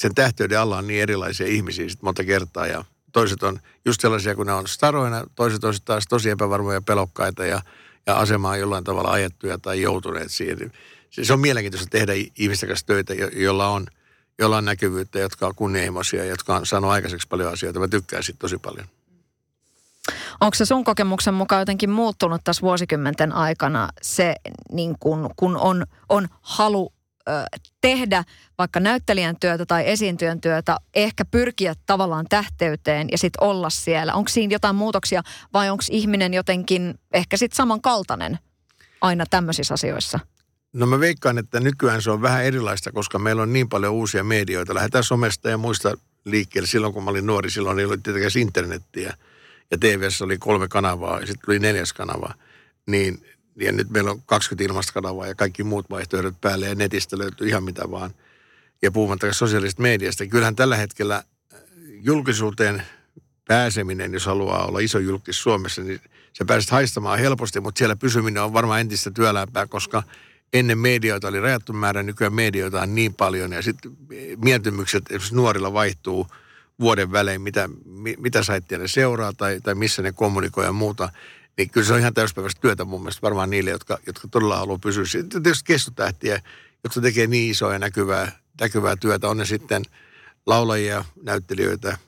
Sen 0.00 0.14
tähteyden 0.14 0.60
alla 0.60 0.78
on 0.78 0.86
niin 0.86 1.02
erilaisia 1.02 1.46
ihmisiä 1.46 1.88
sitten 1.88 2.06
monta 2.06 2.24
kertaa 2.24 2.66
ja 2.66 2.84
toiset 3.12 3.42
on 3.42 3.60
just 3.84 4.00
sellaisia, 4.00 4.34
kun 4.34 4.46
ne 4.46 4.52
on 4.52 4.68
staroina, 4.68 5.24
toiset 5.34 5.64
on 5.64 5.74
taas 5.84 6.04
tosi 6.08 6.30
epävarmoja 6.30 6.80
pelokkaita 6.80 7.46
ja, 7.46 7.62
ja 8.06 8.18
asemaan 8.18 8.60
jollain 8.60 8.84
tavalla 8.84 9.10
ajettuja 9.10 9.58
tai 9.58 9.82
joutuneet 9.82 10.32
siihen. 10.32 10.72
Se, 11.10 11.24
se 11.24 11.32
on 11.32 11.40
mielenkiintoista 11.40 11.88
tehdä 11.90 12.12
ihmisten 12.38 12.68
kanssa 12.68 12.86
töitä, 12.86 13.14
jo, 13.14 13.28
jolla 13.28 13.68
on, 13.68 13.86
jolla 14.38 14.56
on 14.56 14.64
näkyvyyttä, 14.64 15.18
jotka 15.18 15.46
on 15.46 15.54
kunnianhimoisia, 15.54 16.24
jotka 16.24 16.56
on 16.56 16.66
saanut 16.66 16.90
aikaiseksi 16.90 17.28
paljon 17.28 17.52
asioita. 17.52 17.80
Mä 17.80 17.88
tykkään 17.88 18.22
siitä 18.22 18.38
tosi 18.38 18.58
paljon. 18.58 18.86
Onko 20.40 20.54
se 20.54 20.64
sun 20.64 20.84
kokemuksen 20.84 21.34
mukaan 21.34 21.60
jotenkin 21.60 21.90
muuttunut 21.90 22.40
tässä 22.44 22.62
vuosikymmenten 22.62 23.32
aikana 23.32 23.88
se, 24.02 24.34
niin 24.72 24.96
kun, 25.00 25.30
kun 25.36 25.56
on, 25.56 25.86
on 26.08 26.28
halu 26.40 26.92
tehdä 27.80 28.24
vaikka 28.58 28.80
näyttelijän 28.80 29.36
työtä 29.40 29.66
tai 29.66 29.88
esiintyjän 29.88 30.40
työtä, 30.40 30.76
ehkä 30.94 31.24
pyrkiä 31.24 31.74
tavallaan 31.86 32.26
tähteyteen 32.28 33.08
ja 33.12 33.18
sitten 33.18 33.42
olla 33.44 33.70
siellä? 33.70 34.14
Onko 34.14 34.28
siinä 34.28 34.54
jotain 34.54 34.76
muutoksia 34.76 35.22
vai 35.52 35.70
onko 35.70 35.84
ihminen 35.90 36.34
jotenkin 36.34 36.94
ehkä 37.12 37.36
sitten 37.36 37.56
samankaltainen 37.56 38.38
aina 39.00 39.24
tämmöisissä 39.30 39.74
asioissa? 39.74 40.18
No 40.72 40.86
mä 40.86 41.00
veikkaan, 41.00 41.38
että 41.38 41.60
nykyään 41.60 42.02
se 42.02 42.10
on 42.10 42.22
vähän 42.22 42.44
erilaista, 42.44 42.92
koska 42.92 43.18
meillä 43.18 43.42
on 43.42 43.52
niin 43.52 43.68
paljon 43.68 43.92
uusia 43.92 44.24
medioita. 44.24 44.74
Lähdetään 44.74 45.04
somesta 45.04 45.50
ja 45.50 45.58
muista 45.58 45.94
liikkeelle. 46.24 46.66
Silloin 46.66 46.92
kun 46.92 47.04
mä 47.04 47.10
olin 47.10 47.26
nuori, 47.26 47.50
silloin 47.50 47.78
ei 47.78 47.84
ollut 47.84 48.02
tietenkään 48.02 48.38
internettiä. 48.38 49.16
Ja 49.70 49.78
TVS 49.78 50.22
oli 50.22 50.38
kolme 50.38 50.68
kanavaa 50.68 51.20
ja 51.20 51.26
sitten 51.26 51.44
tuli 51.44 51.58
neljäs 51.58 51.92
kanava. 51.92 52.34
Niin 52.86 53.26
ja 53.56 53.72
nyt 53.72 53.90
meillä 53.90 54.10
on 54.10 54.22
20 54.26 54.64
ilmastokanavaa 54.64 55.26
ja 55.26 55.34
kaikki 55.34 55.64
muut 55.64 55.90
vaihtoehdot 55.90 56.40
päälle 56.40 56.68
ja 56.68 56.74
netistä 56.74 57.18
löytyy 57.18 57.48
ihan 57.48 57.64
mitä 57.64 57.90
vaan. 57.90 58.10
Ja 58.82 58.92
puhumattakaan 58.92 59.34
sosiaalisesta 59.34 59.82
mediasta. 59.82 60.26
Kyllähän 60.26 60.56
tällä 60.56 60.76
hetkellä 60.76 61.16
äh, 61.16 61.60
julkisuuteen 62.00 62.82
pääseminen, 63.48 64.12
jos 64.12 64.26
haluaa 64.26 64.66
olla 64.66 64.78
iso 64.78 64.98
julkis 64.98 65.42
Suomessa, 65.42 65.82
niin 65.82 66.00
se 66.32 66.44
pääset 66.44 66.70
haistamaan 66.70 67.18
helposti, 67.18 67.60
mutta 67.60 67.78
siellä 67.78 67.96
pysyminen 67.96 68.42
on 68.42 68.52
varmaan 68.52 68.80
entistä 68.80 69.10
työlämpää, 69.10 69.66
koska 69.66 70.02
ennen 70.52 70.78
medioita 70.78 71.28
oli 71.28 71.40
rajattu 71.40 71.72
määrä, 71.72 72.02
nykyään 72.02 72.34
medioita 72.34 72.82
on 72.82 72.94
niin 72.94 73.14
paljon 73.14 73.52
ja 73.52 73.62
sitten 73.62 73.92
mieltymykset 74.44 75.04
esimerkiksi 75.06 75.34
nuorilla 75.34 75.72
vaihtuu 75.72 76.26
vuoden 76.80 77.12
välein, 77.12 77.42
mitä, 77.42 77.68
mitä 78.18 78.40
ne 78.78 78.88
seuraa 78.88 79.32
tai, 79.32 79.60
tai 79.60 79.74
missä 79.74 80.02
ne 80.02 80.12
kommunikoi 80.12 80.64
ja 80.64 80.72
muuta. 80.72 81.08
Niin 81.56 81.70
kyllä 81.70 81.86
se 81.86 81.92
on 81.92 81.98
ihan 81.98 82.14
täyspäiväistä 82.14 82.60
työtä 82.60 82.84
mun 82.84 83.00
mielestä 83.00 83.22
varmaan 83.22 83.50
niille, 83.50 83.70
jotka, 83.70 83.98
jotka 84.06 84.28
todella 84.28 84.56
haluaa 84.56 84.78
pysyä. 84.78 85.06
Sitten 85.06 85.42
tietysti 85.42 85.64
kestotähtiä, 85.66 86.42
jotka 86.84 87.00
tekee 87.00 87.26
niin 87.26 87.50
isoa 87.50 87.72
ja 87.72 87.78
näkyvää, 87.78 88.32
näkyvää 88.60 88.96
työtä. 88.96 89.28
On 89.28 89.36
ne 89.36 89.44
sitten 89.44 89.82
laulajia, 90.46 91.04
näyttelijöitä, 91.22 91.98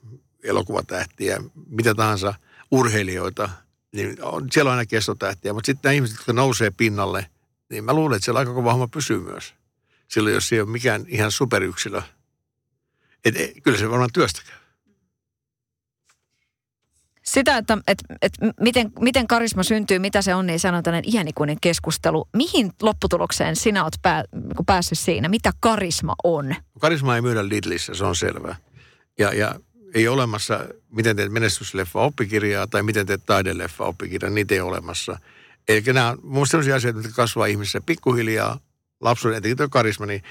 elokuvatähtiä, 0.42 1.42
mitä 1.66 1.94
tahansa, 1.94 2.34
urheilijoita. 2.70 3.50
Niin 3.92 4.22
on, 4.22 4.48
siellä 4.52 4.68
on 4.70 4.78
aina 4.78 4.86
kestotähtiä, 4.86 5.52
mutta 5.52 5.66
sitten 5.66 5.88
nämä 5.88 5.94
ihmiset, 5.94 6.16
jotka 6.16 6.32
nousee 6.32 6.70
pinnalle, 6.70 7.26
niin 7.70 7.84
mä 7.84 7.92
luulen, 7.92 8.16
että 8.16 8.24
siellä 8.24 8.38
aika 8.38 8.54
kova 8.54 8.72
homma 8.72 8.88
pysyy 8.88 9.20
myös. 9.20 9.54
Silloin, 10.08 10.34
jos 10.34 10.52
ei 10.52 10.60
ole 10.60 10.68
mikään 10.68 11.04
ihan 11.08 11.30
superyksilö. 11.30 12.02
Et, 13.24 13.36
et, 13.36 13.52
kyllä 13.62 13.78
se 13.78 13.90
varmaan 13.90 14.10
työstä 14.12 14.42
käy. 14.48 14.63
Sitä, 17.34 17.56
että, 17.56 17.78
että, 17.88 18.14
että 18.22 18.46
miten, 18.60 18.92
miten 19.00 19.26
karisma 19.26 19.62
syntyy, 19.62 19.98
mitä 19.98 20.22
se 20.22 20.34
on, 20.34 20.46
niin 20.46 20.60
se 20.60 20.68
on 20.68 20.82
tällainen 20.82 21.14
iänikuinen 21.14 21.56
keskustelu. 21.60 22.28
Mihin 22.36 22.72
lopputulokseen 22.82 23.56
sinä 23.56 23.82
olet 23.82 23.98
pää, 24.02 24.24
niin 24.32 24.66
päässyt 24.66 24.98
siinä? 24.98 25.28
Mitä 25.28 25.52
karisma 25.60 26.14
on? 26.24 26.54
Karisma 26.80 27.16
ei 27.16 27.22
myydä 27.22 27.48
Lidlissä, 27.48 27.94
se 27.94 28.04
on 28.04 28.16
selvä. 28.16 28.56
Ja, 29.18 29.34
ja 29.34 29.54
ei 29.94 30.08
ole 30.08 30.14
olemassa, 30.14 30.60
miten 30.90 31.16
teet 31.16 31.32
menestysleffa 31.32 32.00
oppikirjaa 32.00 32.66
tai 32.66 32.82
miten 32.82 33.06
teet 33.06 33.26
taideleffa 33.26 33.84
oppikirjaa, 33.84 34.30
niitä 34.30 34.54
ei 34.54 34.60
ole 34.60 34.68
olemassa. 34.68 35.18
Eli 35.68 35.82
nämä 35.92 36.16
on 36.30 36.46
sellaisia 36.46 36.76
asioita, 36.76 36.98
jotka 36.98 37.12
kasvaa 37.16 37.46
ihmisessä 37.46 37.80
pikkuhiljaa, 37.80 38.58
lapsuuden, 39.00 39.38
etenkin 39.38 39.56
tuo 39.56 39.68
karisma, 39.68 40.06
niin 40.06 40.22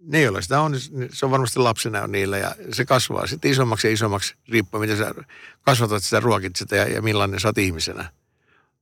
ne, 0.00 0.22
joilla 0.22 0.40
sitä 0.40 0.60
on, 0.60 0.72
niin 0.72 1.08
se 1.12 1.24
on 1.24 1.30
varmasti 1.30 1.58
lapsena 1.58 2.02
on 2.02 2.12
niillä 2.12 2.38
ja 2.38 2.54
se 2.72 2.84
kasvaa 2.84 3.26
sitten 3.26 3.50
isommaksi 3.50 3.86
ja 3.86 3.92
isommaksi 3.92 4.34
riippuen, 4.48 4.80
miten 4.80 4.96
sä 4.96 5.14
kasvatat 5.60 6.04
sitä, 6.04 6.20
ruokit 6.20 6.56
sitä 6.56 6.76
ja, 6.76 6.84
ja 6.84 7.02
millainen 7.02 7.40
sä 7.40 7.48
oot 7.48 7.58
ihmisenä. 7.58 8.12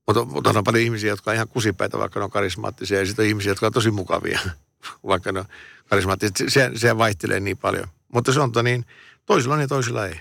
Mutta, 0.06 0.24
mutta 0.24 0.50
on 0.50 0.64
paljon 0.64 0.84
ihmisiä, 0.84 1.10
jotka 1.10 1.30
on 1.30 1.34
ihan 1.34 1.48
kusipäitä, 1.48 1.98
vaikka 1.98 2.20
ne 2.20 2.24
on 2.24 2.30
karismaattisia 2.30 2.98
ja 2.98 3.06
sitten 3.06 3.22
on 3.22 3.28
ihmisiä, 3.28 3.50
jotka 3.50 3.66
on 3.66 3.72
tosi 3.72 3.90
mukavia, 3.90 4.40
vaikka 5.06 5.32
ne 5.32 5.40
on 5.40 5.46
karismaattisia. 5.86 6.50
Se, 6.50 6.70
se 6.74 6.98
vaihtelee 6.98 7.40
niin 7.40 7.58
paljon. 7.58 7.88
Mutta 8.12 8.32
se 8.32 8.40
on 8.40 8.52
to 8.52 8.62
niin, 8.62 8.84
toisilla 9.26 9.54
on 9.54 9.60
ja 9.60 9.68
toisilla 9.68 10.06
ei. 10.06 10.20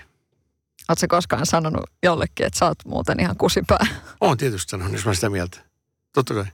Oletko 0.88 1.06
koskaan 1.08 1.46
sanonut 1.46 1.90
jollekin, 2.02 2.46
että 2.46 2.58
sä 2.58 2.66
oot 2.66 2.78
muuten 2.84 3.20
ihan 3.20 3.36
kusipää? 3.36 3.86
Olen 4.20 4.38
tietysti 4.38 4.70
sanonut, 4.70 4.92
jos 4.92 5.06
mä 5.06 5.14
sitä 5.14 5.30
mieltä. 5.30 5.60
Totta 6.14 6.34
kai. 6.34 6.44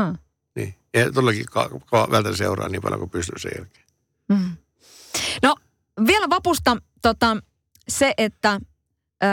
Hmm. 0.00 0.18
Niin. 0.56 0.74
Ja 0.94 1.12
todellakin 1.12 1.46
ka- 1.46 1.70
ka- 1.86 2.08
vältän 2.10 2.36
seuraa 2.36 2.68
niin 2.68 2.82
paljon 2.82 3.00
kuin 3.00 3.10
pystyy 3.10 3.38
sen 3.38 3.52
jälkeen. 3.58 3.85
Mm. 4.28 4.56
No 5.42 5.54
vielä 6.06 6.26
vapusta 6.30 6.76
tota, 7.02 7.36
se, 7.88 8.12
että 8.18 8.60
ö, 9.22 9.26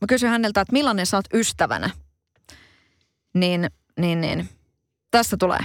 mä 0.00 0.06
kysyn 0.08 0.30
häneltä, 0.30 0.60
että 0.60 0.72
millainen 0.72 1.06
sä 1.06 1.16
oot 1.16 1.34
ystävänä. 1.34 1.90
Niin, 3.34 3.66
niin, 3.98 4.20
niin. 4.20 4.48
Tässä 5.10 5.36
tulee. 5.40 5.58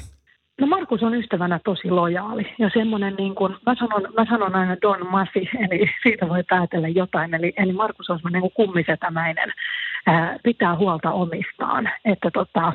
No 0.62 0.68
Markus 0.68 1.04
on 1.04 1.16
ystävänä 1.16 1.60
tosi 1.66 1.90
lojaali 1.90 2.56
ja 2.60 2.70
semmoinen 2.74 3.16
niin 3.16 3.36
kuin, 3.36 3.56
mä 3.66 3.76
sanon, 3.76 4.14
mä 4.18 4.26
sanon 4.30 4.56
aina 4.56 4.78
Don 4.82 5.08
Masi, 5.12 5.50
eli 5.70 5.90
siitä 6.04 6.30
voi 6.30 6.44
päätellä 6.44 6.88
jotain. 6.88 7.34
Eli, 7.34 7.54
eli 7.58 7.74
Markus 7.74 8.10
on 8.10 8.18
semmoinen 8.18 8.42
niin 8.42 8.52
kummisetämäinen, 8.52 9.54
ää, 10.06 10.40
pitää 10.44 10.76
huolta 10.76 11.12
omistaan. 11.12 11.90
Että 12.06 12.32
tota, 12.32 12.74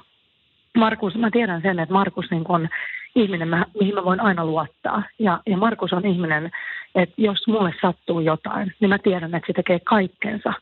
Markus, 0.77 1.15
mä 1.15 1.31
tiedän 1.31 1.63
sen, 1.63 1.79
että 1.79 1.93
Markus 1.93 2.31
niin 2.31 2.45
on 2.49 2.69
ihminen, 3.15 3.49
mä, 3.49 3.67
mihin 3.81 3.95
mä 3.95 4.05
voin 4.05 4.21
aina 4.21 4.47
luottaa. 4.47 5.03
Ja, 5.19 5.41
ja 5.47 5.57
Markus 5.57 5.93
on 5.93 6.07
ihminen, 6.07 6.51
että 6.95 7.15
jos 7.19 7.47
mulle 7.47 7.75
sattuu 7.83 8.21
jotain, 8.21 8.73
niin 8.81 8.89
mä 8.89 8.99
tiedän, 8.99 9.35
että 9.35 9.47
se 9.47 9.53
tekee 9.53 9.81
kaikkensa, 9.81 10.53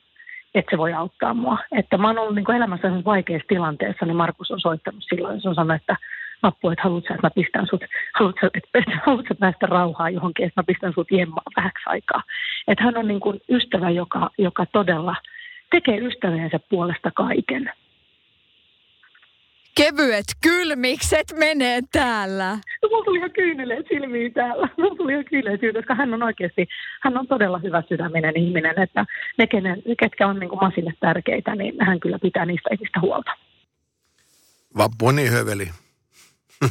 että 0.55 0.71
se 0.71 0.79
voi 0.79 0.93
auttaa 0.93 1.35
mua. 1.35 1.59
Että 1.73 1.99
mä 1.99 2.07
oon 2.07 2.19
ollut 2.19 2.35
niin 2.35 2.51
elämässä 2.57 3.05
vaikeassa 3.05 3.49
tilanteessa, 3.49 4.07
niin 4.07 4.17
Markus 4.17 4.51
on 4.51 4.61
soittanut 4.61 5.05
silloin. 5.09 5.41
Se 5.41 5.49
on 5.49 5.55
sanonut, 5.55 5.81
että 5.81 5.97
Appu, 6.43 6.71
että 6.71 6.83
haluatko 6.83 7.15
että 7.15 7.27
mä 7.27 7.31
pistän 7.31 7.67
sut, 7.71 7.85
haluatko, 8.15 8.47
että, 8.55 8.83
haluatko 9.07 9.35
päästä 9.35 9.67
rauhaa 9.67 10.11
johonkin, 10.11 10.47
että 10.47 10.61
mä 10.61 10.65
pistän 10.65 10.93
sut 10.95 11.11
jemmaan 11.11 11.53
vähäksi 11.57 11.83
aikaa. 11.87 12.23
Että 12.69 12.85
hän 12.85 12.97
on 12.97 13.09
niin 13.09 13.21
kuin 13.21 13.41
ystävä, 13.51 13.91
joka, 13.91 14.31
joka 14.39 14.67
todella 14.67 15.17
tekee 15.71 15.99
ystäviensä 15.99 16.61
puolesta 16.69 17.11
kaiken 17.11 17.73
kevyet 19.75 20.25
kylmikset 20.41 21.33
menee 21.39 21.81
täällä. 21.93 22.59
No, 22.83 22.89
mulla 22.89 23.05
tuli 23.05 23.19
ihan 23.19 23.31
kyyneleet 23.33 23.87
silmiin 23.89 24.33
täällä. 24.33 24.69
Mulla 24.79 24.97
tuli 24.97 25.13
ihan 25.13 25.25
kyyneleet 25.25 25.61
silmiin, 25.61 25.83
koska 25.83 25.95
hän 25.95 26.15
on 26.15 26.23
oikeasti, 26.23 26.69
hän 27.03 27.19
on 27.19 27.27
todella 27.27 27.59
hyvä 27.59 27.83
sydäminen 27.89 28.37
ihminen, 28.37 28.83
että 28.83 29.07
ne, 29.39 29.47
kenen, 29.47 29.83
ketkä 30.01 30.27
on 30.27 30.41
niin 30.41 30.49
kuin 30.51 30.61
Masille 30.61 30.93
tärkeitä, 31.01 31.55
niin 31.55 31.75
hän 31.87 32.01
kyllä 32.01 32.19
pitää 32.19 32.47
niistä 32.47 32.71
ihmistä 32.73 33.01
huolta. 33.01 33.31
Vappu 34.77 35.07
on 35.07 35.17
niin 35.17 35.33
höveli. 35.33 35.69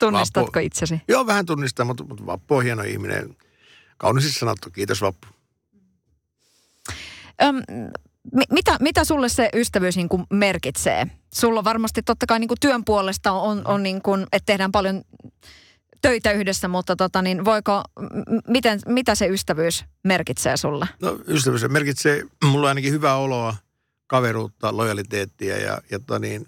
Tunnistatko 0.00 0.46
Vappu. 0.46 0.58
itsesi? 0.58 1.00
Joo, 1.08 1.26
vähän 1.26 1.46
tunnistaa, 1.46 1.86
mutta, 1.86 2.04
mutta 2.04 2.26
Vappu 2.26 2.54
on 2.54 2.64
hieno 2.64 2.82
ihminen. 2.82 3.36
Kauniisesti 3.96 4.38
sanottu. 4.38 4.70
Kiitos 4.70 5.02
Vappu. 5.02 5.26
Öm, 7.42 7.62
mitä, 8.50 8.76
mitä 8.80 9.04
sulle 9.04 9.28
se 9.28 9.50
ystävyys 9.54 9.96
niin 9.96 10.08
kuin 10.08 10.24
merkitsee? 10.30 11.06
Sulla 11.34 11.64
varmasti 11.64 12.02
totta 12.02 12.26
kai 12.26 12.38
niin 12.38 12.48
kuin 12.48 12.60
työn 12.60 12.84
puolesta 12.84 13.32
on, 13.32 13.62
on 13.64 13.82
niin 13.82 14.02
kuin, 14.02 14.26
että 14.32 14.46
tehdään 14.46 14.72
paljon 14.72 15.02
töitä 16.02 16.32
yhdessä, 16.32 16.68
mutta 16.68 16.96
tota, 16.96 17.22
niin 17.22 17.44
voiko, 17.44 17.82
miten, 18.48 18.80
mitä 18.86 19.14
se 19.14 19.26
ystävyys 19.26 19.84
merkitsee 20.04 20.56
sulle? 20.56 20.86
No 21.02 21.18
ystävyys 21.28 21.68
merkitsee 21.68 22.22
mulla 22.44 22.68
ainakin 22.68 22.92
hyvää 22.92 23.16
oloa, 23.16 23.56
kaveruutta, 24.06 24.76
lojaliteettia 24.76 25.58
ja, 25.58 25.78
ja 25.90 25.98
tota 25.98 26.18
niin, 26.18 26.46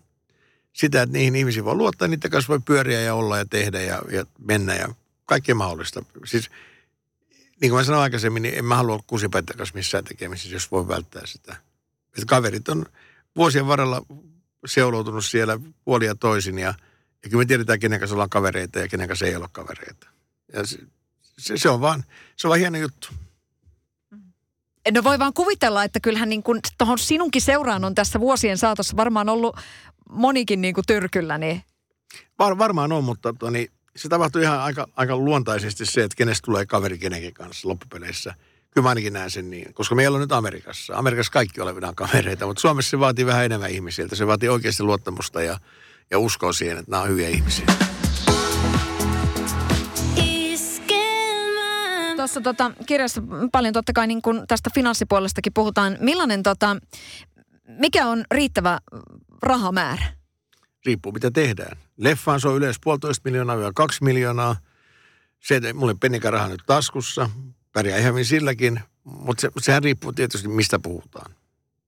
sitä, 0.73 1.03
että 1.03 1.13
niihin 1.13 1.37
ihmisiin 1.37 1.65
voi 1.65 1.75
luottaa, 1.75 2.09
niiden 2.09 2.31
kanssa 2.31 2.49
voi 2.49 2.61
pyöriä 2.65 3.01
ja 3.01 3.15
olla 3.15 3.39
ja 3.39 3.45
tehdä 3.47 3.81
ja, 3.81 4.03
ja 4.11 4.25
mennä 4.39 4.75
ja 4.75 4.89
kaikkea 5.25 5.55
mahdollista. 5.55 6.05
Siis 6.25 6.51
niin 7.61 7.71
kuin 7.71 7.81
mä 7.81 7.85
sanoin 7.85 8.03
aikaisemmin, 8.03 8.43
niin 8.43 8.55
en 8.59 8.65
mä 8.65 8.77
halua 8.77 9.01
kusipäitä 9.07 9.55
kanssa 9.55 9.75
missään 9.75 10.05
tekemisissä, 10.05 10.57
jos 10.57 10.71
voi 10.71 10.89
välttää 10.89 11.23
sitä. 11.27 11.57
Että 12.09 12.27
kaverit 12.27 12.69
on 12.69 12.87
vuosien 13.37 13.67
varrella 13.67 14.03
seuloutunut 14.67 15.25
siellä 15.25 15.61
puolia 15.85 16.15
toisin 16.15 16.59
ja, 16.59 16.75
ja 17.23 17.31
kyllä 17.31 17.43
me 17.43 17.47
tiedetään, 17.47 17.81
kenen 17.81 17.99
kanssa 17.99 18.15
ollaan 18.15 18.31
kavereita 18.31 18.79
ja 18.79 18.89
kenen 18.89 19.09
kanssa 19.09 19.27
ei 19.27 19.37
ole 19.37 19.49
kavereita. 19.53 20.07
Ja 20.53 20.67
se, 20.67 20.79
se, 21.39 21.57
se 21.57 21.69
on 21.69 21.81
vaan, 21.81 22.05
se 22.37 22.47
on 22.47 22.49
vaan 22.49 22.61
hieno 22.61 22.79
juttu. 22.79 23.09
No 24.95 25.05
voi 25.05 25.19
vaan 25.19 25.33
kuvitella, 25.33 25.85
että 25.85 26.01
kyllähän 26.01 26.29
niin 26.29 26.43
kuin 26.43 26.61
tuohon 26.79 26.99
sinunkin 26.99 27.43
seuraan 27.43 27.85
on 27.85 27.95
tässä 27.95 28.21
vuosien 28.21 28.59
saatossa 28.59 28.97
varmaan 28.97 29.29
ollut 29.29 29.57
monikin 30.11 30.61
niin 30.61 30.75
kuin 30.75 30.85
tyrkyllä. 30.87 31.39
Niin... 31.39 31.63
Var, 32.39 32.59
varmaan 32.59 32.93
on, 32.93 33.05
mutta 33.05 33.35
toni, 33.39 33.71
se 33.97 34.09
tapahtui 34.09 34.43
ihan 34.43 34.61
aika, 34.61 34.87
aika 34.97 35.17
luontaisesti 35.17 35.87
se, 35.87 36.05
että 36.05 36.17
kenestä 36.17 36.45
tulee 36.45 36.67
kaveri 36.67 36.99
kenenkin 36.99 37.35
kanssa 37.35 37.69
loppupeleissä– 37.69 38.35
Kyllä 38.71 38.85
mä 38.85 38.89
ainakin 38.89 39.13
näen 39.13 39.31
sen 39.31 39.51
niin, 39.51 39.75
koska 39.75 39.95
meillä 39.95 40.17
on 40.17 40.21
nyt 40.21 40.33
Amerikassa. 40.33 40.97
Amerikassa 40.97 41.33
kaikki 41.33 41.61
olevidaan 41.61 41.95
kavereita, 41.95 42.47
mutta 42.47 42.61
Suomessa 42.61 42.91
se 42.91 42.99
vaatii 42.99 43.27
vähän 43.27 43.45
enemmän 43.45 43.71
ihmisiltä. 43.71 44.17
Se 44.17 44.27
vaatii 44.27 44.49
oikeasti 44.49 44.83
luottamusta 44.83 45.43
ja, 45.43 45.59
ja 46.11 46.19
uskoa 46.19 46.53
siihen, 46.53 46.79
että 46.79 46.91
nämä 46.91 47.03
on 47.03 47.09
hyviä 47.09 47.29
ihmisiä. 47.29 47.67
Tuossa 52.17 52.41
tota, 52.41 52.71
kirjassa 52.87 53.23
paljon 53.53 53.73
totta 53.73 53.93
kai 53.93 54.07
niin 54.07 54.23
kun 54.23 54.45
tästä 54.49 54.71
finanssipuolestakin 54.75 55.53
puhutaan. 55.53 55.97
Millainen, 56.01 56.43
tota, 56.43 56.77
mikä 57.69 58.07
on 58.07 58.25
riittävä 58.31 58.79
rahamäärä? 59.43 60.05
Riippuu 60.87 61.13
mitä 61.13 61.31
tehdään. 61.31 61.79
Leffaan 61.97 62.41
se 62.41 62.49
on 62.49 62.57
yleensä 62.57 62.81
puolitoista 62.85 63.23
miljoonaa 63.25 63.59
vai 63.59 63.71
kaksi 63.75 64.05
miljoonaa. 64.05 64.57
Se, 65.41 65.57
että 65.57 65.75
mulla 65.75 65.93
on 65.93 66.33
raha 66.33 66.49
nyt 66.49 66.63
taskussa 66.67 67.31
pärjää 67.79 67.99
ihan 67.99 68.25
silläkin, 68.25 68.81
mutta 69.05 69.41
se, 69.41 69.51
sehän 69.61 69.83
riippuu 69.83 70.13
tietysti, 70.13 70.49
mistä 70.49 70.79
puhutaan. 70.79 71.35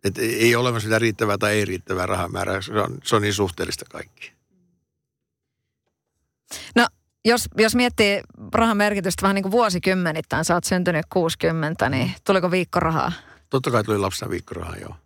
Et 0.04 0.18
ei 0.18 0.56
ole 0.56 0.80
sitä 0.80 0.98
riittävää 0.98 1.38
tai 1.38 1.52
ei 1.52 1.64
riittävää 1.64 2.06
rahamäärää, 2.06 2.62
se 2.62 2.72
on, 2.72 2.98
se 3.04 3.16
on 3.16 3.22
niin 3.22 3.34
suhteellista 3.34 3.84
kaikki. 3.90 4.32
No, 6.76 6.86
jos, 7.24 7.48
jos 7.58 7.74
miettii 7.74 8.20
rahan 8.52 8.76
merkitystä 8.76 9.22
vähän 9.22 9.34
niin 9.34 9.42
kuin 9.42 9.52
vuosikymmenittäin, 9.52 10.44
sä 10.44 10.54
oot 10.54 10.64
syntynyt 10.64 11.06
60, 11.12 11.88
niin 11.88 12.12
tuliko 12.26 12.50
viikkorahaa? 12.50 13.12
Totta 13.50 13.70
kai 13.70 13.84
tuli 13.84 13.98
lapsena 13.98 14.30
viikkorahaa, 14.30 14.76
joo. 14.76 14.96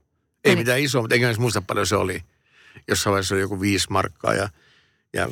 Ei 0.45 0.55
niin. 0.55 0.59
mitään 0.59 0.81
isoa, 0.81 1.03
mutta 1.03 1.15
enkä 1.15 1.35
muista 1.39 1.63
paljon 1.63 1.87
se 1.87 1.97
oli. 1.97 2.23
Jossain 2.89 3.13
vaiheessa 3.13 3.35
oli 3.35 3.43
joku 3.43 3.61
viisi 3.61 3.87
markkaa 3.91 4.35
ja, 4.35 4.49
ja 5.13 5.29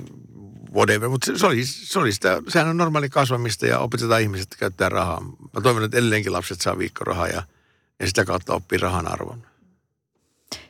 whatever. 0.75 1.09
Mutta 1.09 1.39
se 1.39 1.47
oli, 1.47 1.65
se 1.65 1.99
oli 1.99 2.13
sitä, 2.13 2.43
sehän 2.49 2.69
on 2.69 2.77
normaali 2.77 3.09
kasvamista 3.09 3.67
ja 3.67 3.79
opetetaan 3.79 4.23
ihmiset 4.23 4.57
käyttää 4.59 4.89
rahaa. 4.89 5.21
Mä 5.21 5.61
toivon, 5.63 5.85
että 5.85 5.97
edelleenkin 5.97 6.33
lapset 6.33 6.61
saa 6.61 6.79
viikkorahaa 6.79 7.29
ja, 7.29 7.43
ja 8.01 8.07
sitä 8.07 8.25
kautta 8.25 8.55
oppii 8.55 8.79
rahan 8.79 9.13
arvon. 9.13 9.47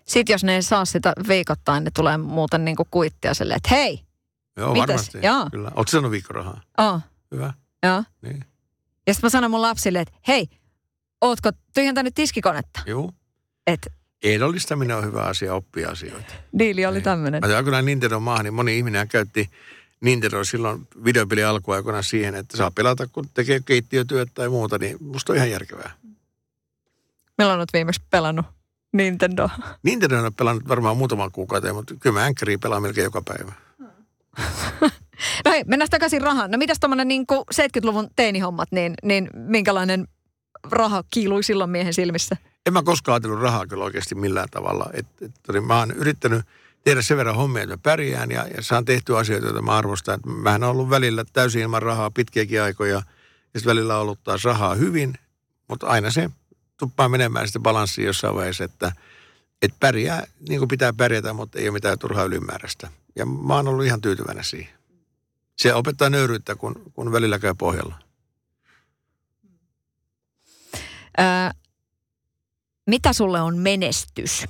Sitten 0.05 0.35
jos 0.35 0.45
ne 0.45 0.55
ei 0.55 0.63
saa 0.63 0.85
sitä 0.85 1.13
viikoittain, 1.29 1.85
ne 1.85 1.91
tulee 1.95 2.17
muuten 2.17 2.65
niin 2.65 2.77
kuin 2.77 2.89
kuittia 2.91 3.35
silleen, 3.35 3.57
että 3.57 3.75
hei, 3.75 4.01
Joo, 4.57 4.73
mites? 4.73 4.89
varmasti. 4.89 5.19
Joo. 5.23 5.49
Kyllä. 5.51 5.69
Oletko 5.75 5.91
sanonut 5.91 6.11
viikkorahaa? 6.11 6.61
Oo. 6.79 7.01
Hyvä. 7.31 7.53
Joo. 7.83 8.05
Niin. 8.23 8.45
Ja 9.07 9.15
sitten 9.15 9.27
mä 9.27 9.31
sanon 9.31 9.51
mun 9.51 9.63
lapsille, 9.63 10.01
että 10.01 10.15
hei, 10.29 10.49
ootko 11.21 11.51
tyhjentänyt 11.75 12.15
tiskikonetta? 12.15 12.81
Joo. 12.87 13.13
Et 13.67 13.87
Ehdollistaminen 14.23 14.97
on 14.97 15.05
hyvä 15.05 15.23
asia, 15.23 15.55
oppia 15.55 15.91
asioita. 15.91 16.35
Diili 16.59 16.87
oli 16.87 16.95
niin. 16.95 17.05
tämmöinen. 17.05 17.41
Mä 17.41 17.63
kyllä 17.63 17.83
Nintendo 17.83 18.21
maahan, 18.21 18.45
niin 18.45 18.55
moni 18.55 18.79
ihminen 18.79 19.09
käytti 19.09 19.51
Nintendo 20.03 20.45
silloin 20.45 20.89
videopeli 21.05 21.45
alkuaikoina 21.45 22.03
siihen, 22.03 22.35
että 22.35 22.57
saa 22.57 22.71
pelata, 22.71 23.07
kun 23.07 23.29
tekee 23.35 23.61
keittiötyöt 23.65 24.29
tai 24.35 24.49
muuta, 24.49 24.79
niin 24.79 24.97
musta 25.01 25.33
on 25.33 25.37
ihan 25.37 25.51
järkevää. 25.51 25.93
Milloin 27.39 27.59
olet 27.59 27.73
viimeksi 27.73 28.01
pelannut 28.11 28.47
Nintendo? 28.93 29.49
Nintendo 29.83 30.19
on 30.19 30.35
pelannut 30.35 30.69
varmaan 30.69 30.97
muutaman 30.97 31.33
kuukauden, 31.33 31.75
mutta 31.75 31.95
kyllä 32.01 32.15
mä 32.15 32.25
Anchoria 32.25 32.59
pelaan 32.59 32.83
melkein 32.83 33.05
joka 33.05 33.23
päivä. 33.23 33.53
no 35.45 35.51
hei, 35.51 35.65
mennään 35.67 35.91
takaisin 35.91 36.23
rahaan. 36.23 36.51
No 36.51 36.59
mitäs 36.59 36.81
tuommoinen 36.81 37.09
niin 37.09 37.27
70-luvun 37.55 38.09
teinihommat, 38.17 38.69
niin, 38.73 38.95
niin 39.03 39.31
minkälainen 39.35 40.09
raha 40.71 41.05
kiilui 41.11 41.43
silloin 41.43 41.71
miehen 41.71 41.95
silmissä? 41.95 42.37
en 42.67 42.73
mä 42.73 42.83
koskaan 42.83 43.15
ajatellut 43.15 43.41
rahaa 43.41 43.67
kyllä 43.67 43.85
oikeasti 43.85 44.15
millään 44.15 44.49
tavalla. 44.51 44.91
Et, 44.93 45.07
et, 45.23 45.31
et, 45.55 45.65
mä 45.65 45.79
oon 45.79 45.91
yrittänyt 45.91 46.43
tehdä 46.85 47.03
sen 47.03 47.17
verran 47.17 47.37
hommia, 47.37 47.63
että 47.63 47.77
mä 47.77 47.81
pärjään 47.83 48.31
ja, 48.31 48.47
ja 48.57 48.63
saan 48.63 48.85
tehtyä 48.85 49.19
asioita, 49.19 49.47
joita 49.47 49.63
mä 49.63 49.77
arvostan. 49.77 50.15
Et 50.15 50.27
mähän 50.27 50.63
on 50.63 50.71
ollut 50.71 50.91
välillä 50.91 51.25
täysin 51.33 51.63
ilman 51.63 51.83
rahaa 51.83 52.11
pitkiäkin 52.11 52.63
aikoja 52.63 52.95
ja 52.95 53.03
sitten 53.43 53.71
välillä 53.71 53.97
on 53.97 54.03
ollut 54.03 54.23
taas 54.25 54.45
rahaa 54.45 54.75
hyvin, 54.75 55.15
mutta 55.69 55.87
aina 55.87 56.11
se 56.11 56.31
tuppaa 56.79 57.09
menemään 57.09 57.47
sitten 57.47 57.63
balanssiin 57.63 58.07
jossain 58.07 58.35
vaiheessa, 58.35 58.65
että, 58.65 58.93
että 59.63 59.77
pärjää 59.81 60.27
niin 60.49 60.59
kuin 60.59 60.69
pitää 60.69 60.93
pärjätä, 60.93 61.33
mutta 61.33 61.59
ei 61.59 61.69
ole 61.69 61.73
mitään 61.75 61.99
turhaa 61.99 62.25
ylimääräistä. 62.25 62.91
Ja 63.17 63.27
mä 63.27 63.55
oon 63.55 63.69
ollut 63.69 63.85
ihan 63.85 64.01
tyytyväinen 64.01 64.45
siihen. 64.45 64.75
Se 65.57 65.75
opettaa 65.75 66.11
nöyryyttä, 66.11 66.57
kun, 66.57 66.93
kun 66.93 67.13
välillä 67.13 67.39
käy 67.39 67.55
pohjalla. 67.59 67.95
Öö, 71.21 71.51
mitä 72.87 73.13
sulle 73.13 73.41
on 73.41 73.59
menestys? 73.59 74.45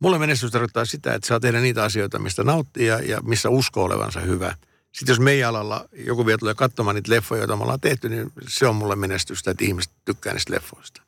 Mulle 0.00 0.18
menestys 0.18 0.50
tarkoittaa 0.50 0.84
sitä, 0.84 1.14
että 1.14 1.28
saa 1.28 1.40
tehdä 1.40 1.60
niitä 1.60 1.84
asioita, 1.84 2.18
mistä 2.18 2.44
nauttii 2.44 2.86
ja, 2.86 2.98
ja 2.98 3.20
missä 3.22 3.50
uskoo 3.50 3.84
olevansa 3.84 4.20
hyvä. 4.20 4.54
Sitten 4.92 5.12
jos 5.12 5.20
meidän 5.20 5.48
alalla 5.48 5.88
joku 5.92 6.26
vielä 6.26 6.38
tulee 6.38 6.54
katsomaan 6.54 6.94
niitä 6.94 7.12
leffoja, 7.12 7.40
joita 7.40 7.56
me 7.56 7.62
ollaan 7.62 7.80
tehty, 7.80 8.08
niin 8.08 8.32
se 8.48 8.66
on 8.66 8.76
mulle 8.76 8.96
menestystä, 8.96 9.50
että 9.50 9.64
ihmiset 9.64 9.92
tykkää 10.04 10.32
niistä 10.32 10.54
leffoista. 10.54 11.02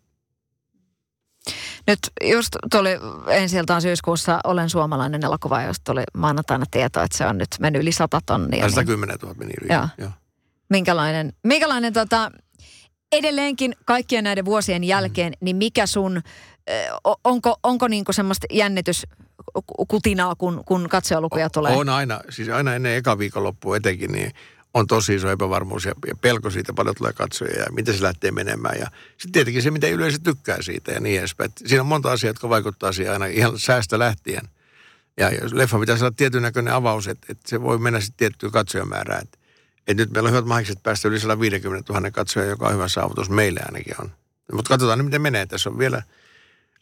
Nyt 1.87 1.99
just 2.25 2.57
tuli 2.71 2.91
ensi 3.29 3.57
iltaan 3.57 3.83
syyskuussa 3.83 4.41
Olen 4.45 4.71
suomalainen 4.71 5.25
elokuva, 5.25 5.63
josta 5.63 5.85
tuli 5.85 6.03
maanantaina 6.15 6.65
tieto, 6.71 7.03
että 7.03 7.19
se 7.19 7.27
on 7.27 7.39
nyt 7.39 7.49
mennyt 7.61 7.83
yli 7.83 7.93
100 7.93 8.21
tonnia. 8.27 8.69
110 8.69 9.17
000 9.23 9.35
meni 9.39 9.53
yli. 9.63 9.73
Joo. 9.75 9.89
Joo. 9.99 10.11
Minkälainen, 10.71 11.33
minkälainen 11.45 11.93
tota, 11.93 12.31
edelleenkin 13.13 13.75
kaikkien 13.85 14.25
näiden 14.25 14.45
vuosien 14.45 14.85
jälkeen, 14.85 15.33
niin 15.41 15.57
mikä 15.57 15.87
sun, 15.87 16.23
onko, 17.25 17.57
onko 17.63 17.89
niinku 17.89 18.13
semmoista 18.13 18.47
jännitys 18.53 19.07
kutinaa, 19.89 20.35
kun, 20.35 20.63
kun 20.67 20.89
katsojalukuja 20.89 21.51
tulee? 21.51 21.77
On 21.77 21.89
aina, 21.89 22.21
siis 22.31 22.49
aina 22.49 22.75
ennen 22.75 22.97
eka 22.97 23.19
viikonloppua 23.19 23.77
etenkin, 23.77 24.13
niin 24.13 24.33
on 24.75 24.87
tosi 24.87 25.15
iso 25.15 25.31
epävarmuus 25.31 25.85
ja, 25.85 25.93
ja 26.07 26.15
pelko 26.17 26.51
siitä, 26.51 26.73
paljon 26.73 26.95
tulee 26.97 27.13
katsoja 27.13 27.59
ja 27.59 27.67
miten 27.73 27.95
se 27.95 28.03
lähtee 28.03 28.31
menemään. 28.31 28.79
Ja 28.81 28.87
sitten 29.11 29.33
tietenkin 29.33 29.63
se, 29.63 29.71
mitä 29.71 29.87
yleisö 29.87 30.19
tykkää 30.25 30.63
siitä 30.63 30.93
ja 30.93 31.01
niin 31.01 31.19
edespäin. 31.19 31.51
Et 31.51 31.63
siinä 31.67 31.83
on 31.83 31.87
monta 31.87 32.13
asiaa, 32.13 32.31
jotka 32.31 32.49
vaikuttaa 32.49 32.93
siihen 32.93 33.13
aina 33.13 33.27
ihan 33.27 33.59
säästä 33.59 33.99
lähtien. 33.99 34.49
Ja 35.17 35.31
jos 35.31 35.53
leffa 35.53 35.79
pitäisi 35.79 36.05
olla 36.05 36.15
tietyn 36.17 36.43
näköinen 36.43 36.75
avaus, 36.75 37.09
että, 37.09 37.27
että 37.31 37.49
se 37.49 37.63
voi 37.63 37.79
mennä 37.79 38.01
sitten 38.01 38.17
tiettyyn 38.17 38.53
katsojamäärään. 38.53 39.23
Että, 39.23 39.39
että 39.79 40.03
nyt 40.03 40.11
meillä 40.11 40.27
on 40.27 40.33
hyvät 40.33 40.47
mahdollisuudet 40.47 40.83
päästä 40.83 41.09
yli 41.09 41.21
150 41.21 41.93
000 41.93 42.11
katsoja, 42.11 42.47
joka 42.47 42.67
on 42.67 42.75
hyvä 42.75 42.89
saavutus 42.89 43.31
meille 43.31 43.61
ainakin 43.67 43.95
on. 44.01 44.11
Mutta 44.53 44.69
katsotaan 44.69 44.99
nyt, 44.99 45.05
miten 45.05 45.23
menee. 45.23 45.47
Tässä 45.47 45.71
on 45.71 45.79
vielä, 45.79 46.03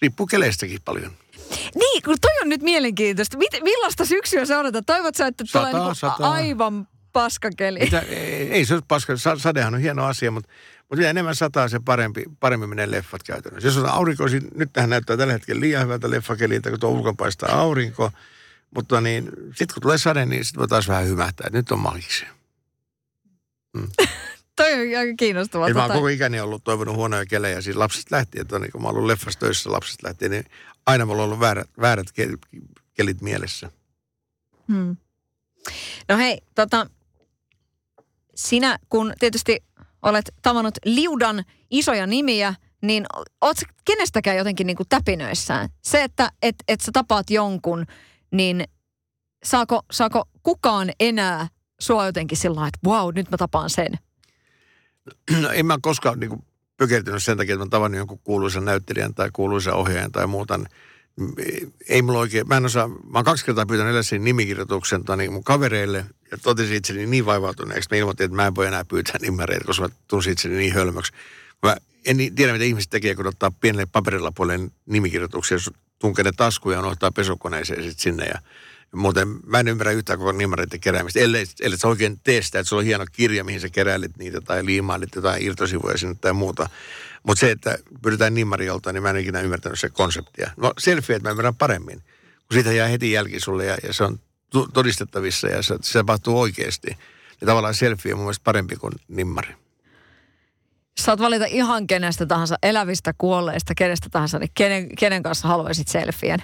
riippuu 0.02 0.26
keleistäkin 0.26 0.80
paljon. 0.84 1.12
Niin, 1.74 2.02
kun 2.02 2.16
toi 2.20 2.40
on 2.42 2.48
nyt 2.48 2.62
mielenkiintoista. 2.62 3.38
Mit, 3.38 3.52
millaista 3.62 4.04
syksyä 4.04 4.44
sä 4.46 4.58
odotat? 4.58 4.86
Toivot 4.86 5.14
sä, 5.14 5.26
että 5.26 5.44
tulee 5.52 5.72
niinku 5.72 6.06
aivan 6.18 6.88
paskakeli? 7.12 7.78
Mitä, 7.78 8.00
ei, 8.00 8.52
ei 8.52 8.64
se 8.64 8.74
ole 8.74 8.82
paska. 8.88 9.16
Sa- 9.16 9.38
Sadehan 9.38 9.74
on 9.74 9.80
hieno 9.80 10.04
asia, 10.04 10.30
mutta, 10.30 10.50
mutta 10.78 10.96
mitä 10.96 11.10
enemmän 11.10 11.34
sataa, 11.34 11.68
se 11.68 11.80
parempi, 11.84 12.24
paremmin 12.40 12.68
menee 12.68 12.90
leffat 12.90 13.22
käytännössä. 13.22 13.68
Jos 13.68 13.76
on 13.76 13.86
aurinkoisin, 13.88 14.48
nyt 14.54 14.72
tähän 14.72 14.90
näyttää 14.90 15.16
tällä 15.16 15.32
hetkellä 15.32 15.60
liian 15.60 15.82
hyvältä 15.84 16.10
leffakeliltä, 16.10 16.70
kun 16.70 16.80
tuo 16.80 16.90
ulkon 16.90 17.16
paistaa 17.16 17.60
aurinko. 17.60 18.10
Mutta 18.74 19.00
niin, 19.00 19.24
sitten 19.54 19.74
kun 19.74 19.82
tulee 19.82 19.98
sade, 19.98 20.26
niin 20.26 20.44
sitten 20.44 20.58
voi 20.60 20.68
taas 20.68 20.88
vähän 20.88 21.06
hymähtää. 21.06 21.50
Nyt 21.52 21.70
on 21.72 21.78
magiksi. 21.80 22.26
Toi 24.56 24.72
on 24.72 24.98
aika 24.98 25.14
kiinnostavaa. 25.18 25.68
Mä 25.68 25.80
oon 25.80 25.88
Tota, 25.88 25.94
koko 25.94 26.08
ikäni 26.08 26.40
ollut 26.40 26.64
toivonut 26.64 26.96
huonoja 26.96 27.26
kelejä. 27.26 27.60
Siis 27.60 27.76
lapsesta 27.76 28.16
lähtien, 28.16 28.42
että 28.42 28.58
niin 28.58 28.72
kun 28.72 28.82
mä 28.82 28.88
oon 28.88 28.96
ollut 28.96 29.06
leffassa 29.06 29.40
töissä 29.40 29.72
lapsesta 29.72 30.06
lähtien, 30.06 30.30
niin 30.30 30.44
aina 30.86 31.06
mulla 31.06 31.22
on 31.22 31.26
ollut 31.26 31.40
väärät, 31.40 31.70
väärät 31.80 32.06
ke- 32.10 32.60
kelit 32.94 33.20
mielessä. 33.20 33.70
hmm. 34.68 34.96
No 36.08 36.16
hei, 36.16 36.38
tota, 36.54 36.86
sinä 38.34 38.78
kun 38.88 39.12
tietysti 39.18 39.64
olet 40.02 40.34
tavannut 40.42 40.74
liudan 40.84 41.44
isoja 41.70 42.06
nimiä, 42.06 42.54
niin 42.82 43.06
oot 43.40 43.56
kenestäkään 43.84 44.36
jotenkin 44.36 44.66
niin 44.66 44.76
kuin 44.76 44.88
täpinöissään? 44.88 45.68
Se, 45.82 46.02
että 46.02 46.30
et, 46.42 46.54
et 46.68 46.80
sä 46.80 46.92
tapaat 46.92 47.30
jonkun, 47.30 47.86
niin 48.30 48.64
saako, 49.44 49.82
saako 49.90 50.28
kukaan 50.42 50.90
enää 51.00 51.48
sua 51.80 52.06
jotenkin 52.06 52.38
sillä 52.38 52.66
että 52.66 52.78
wow, 52.86 53.14
nyt 53.14 53.30
mä 53.30 53.36
tapaan 53.36 53.70
sen? 53.70 53.98
No 55.40 55.50
en 55.50 55.66
mä 55.66 55.78
koskaan 55.82 56.20
niin 56.20 56.44
pökertynyt 56.76 57.22
sen 57.22 57.36
takia, 57.36 57.54
että 57.54 57.64
mä 57.64 57.70
tavannut 57.70 57.98
jonkun 57.98 58.20
kuuluisan 58.24 58.64
näyttelijän 58.64 59.14
tai 59.14 59.30
kuuluisan 59.32 59.74
ohjaajan 59.74 60.12
tai 60.12 60.26
muuta. 60.26 60.60
Ei 61.88 62.02
mulla 62.02 62.18
oikein, 62.18 62.48
mä 62.48 62.56
en 62.56 62.64
osaa, 62.64 62.88
mä 62.88 62.98
oon 63.14 63.24
kaksi 63.24 63.44
kertaa 63.44 63.66
pyytänyt 63.66 63.92
elässäni 63.92 64.24
nimikirjoituksen 64.24 65.04
tani 65.04 65.28
mun 65.28 65.44
kavereille 65.44 66.06
ja 66.30 66.38
totesin 66.38 66.76
itseni 66.76 67.06
niin 67.06 67.26
vaivautuneeksi, 67.26 67.88
mä 67.90 67.96
ilmoitin, 67.96 68.24
että 68.24 68.36
mä 68.36 68.46
en 68.46 68.54
voi 68.54 68.66
enää 68.66 68.84
pyytää 68.84 69.16
nimereitä, 69.20 69.64
koska 69.64 69.88
mä 69.88 69.94
tunsin 70.08 70.32
itseni 70.32 70.56
niin 70.56 70.74
hölmöksi. 70.74 71.12
Mä 71.62 71.76
en 72.04 72.16
tiedä, 72.34 72.52
mitä 72.52 72.64
ihmiset 72.64 72.90
tekee, 72.90 73.14
kun 73.14 73.26
ottaa 73.26 73.50
pienelle 73.50 73.86
paperilapuille 73.86 74.60
nimikirjoituksia, 74.86 75.58
tunkee 75.98 76.24
ne 76.24 76.32
taskuja 76.36 76.76
ja 76.76 76.80
unohtaa 76.80 77.10
pesukoneeseen 77.10 77.82
sit 77.82 77.98
sinne 77.98 78.24
ja 78.24 78.38
Muuten 78.94 79.28
mä 79.46 79.60
en 79.60 79.68
ymmärrä 79.68 79.92
yhtään 79.92 80.18
koko 80.18 80.32
nimareiden 80.32 80.80
keräämistä, 80.80 81.20
ellei, 81.20 81.44
ellei 81.60 81.78
sä 81.78 81.88
oikein 81.88 82.20
tee 82.24 82.42
sitä, 82.42 82.58
että 82.58 82.68
sulla 82.68 82.80
on 82.80 82.86
hieno 82.86 83.04
kirja, 83.12 83.44
mihin 83.44 83.60
sä 83.60 83.68
keräilit 83.68 84.16
niitä 84.16 84.40
tai 84.40 84.66
liimailit 84.66 85.14
jotain 85.14 85.42
irtosivuja 85.42 85.98
sinne 85.98 86.14
tai 86.20 86.32
muuta. 86.32 86.68
Mutta 87.22 87.40
se, 87.40 87.50
että 87.50 87.78
pyritään 88.02 88.34
nimariolta, 88.34 88.92
niin 88.92 89.02
mä 89.02 89.10
en 89.10 89.16
ikinä 89.16 89.40
ymmärtänyt 89.40 89.80
se 89.80 89.88
konseptia. 89.88 90.50
No 90.56 90.72
selfie, 90.78 91.16
että 91.16 91.28
mä 91.28 91.30
ymmärrän 91.30 91.54
paremmin, 91.54 91.98
kun 92.48 92.52
siitä 92.52 92.72
jää 92.72 92.88
heti 92.88 93.12
jälki 93.12 93.40
sulle 93.40 93.64
ja, 93.64 93.76
ja 93.82 93.92
se 93.92 94.04
on 94.04 94.20
todistettavissa 94.72 95.48
ja 95.48 95.62
se, 95.62 95.74
se 95.82 95.98
tapahtuu 95.98 96.40
oikeasti. 96.40 96.96
Ja 97.40 97.46
tavallaan 97.46 97.74
selfie 97.74 98.12
on 98.12 98.18
mun 98.18 98.24
mielestä 98.24 98.44
parempi 98.44 98.76
kuin 98.76 98.92
nimmari. 99.08 99.54
Saat 100.98 101.20
valita 101.20 101.44
ihan 101.44 101.86
kenestä 101.86 102.26
tahansa, 102.26 102.56
elävistä, 102.62 103.14
kuolleista, 103.18 103.74
kenestä 103.74 104.08
tahansa, 104.10 104.38
niin 104.38 104.50
kenen, 104.54 104.88
kenen 104.98 105.22
kanssa 105.22 105.48
haluaisit 105.48 105.88
selfien? 105.88 106.42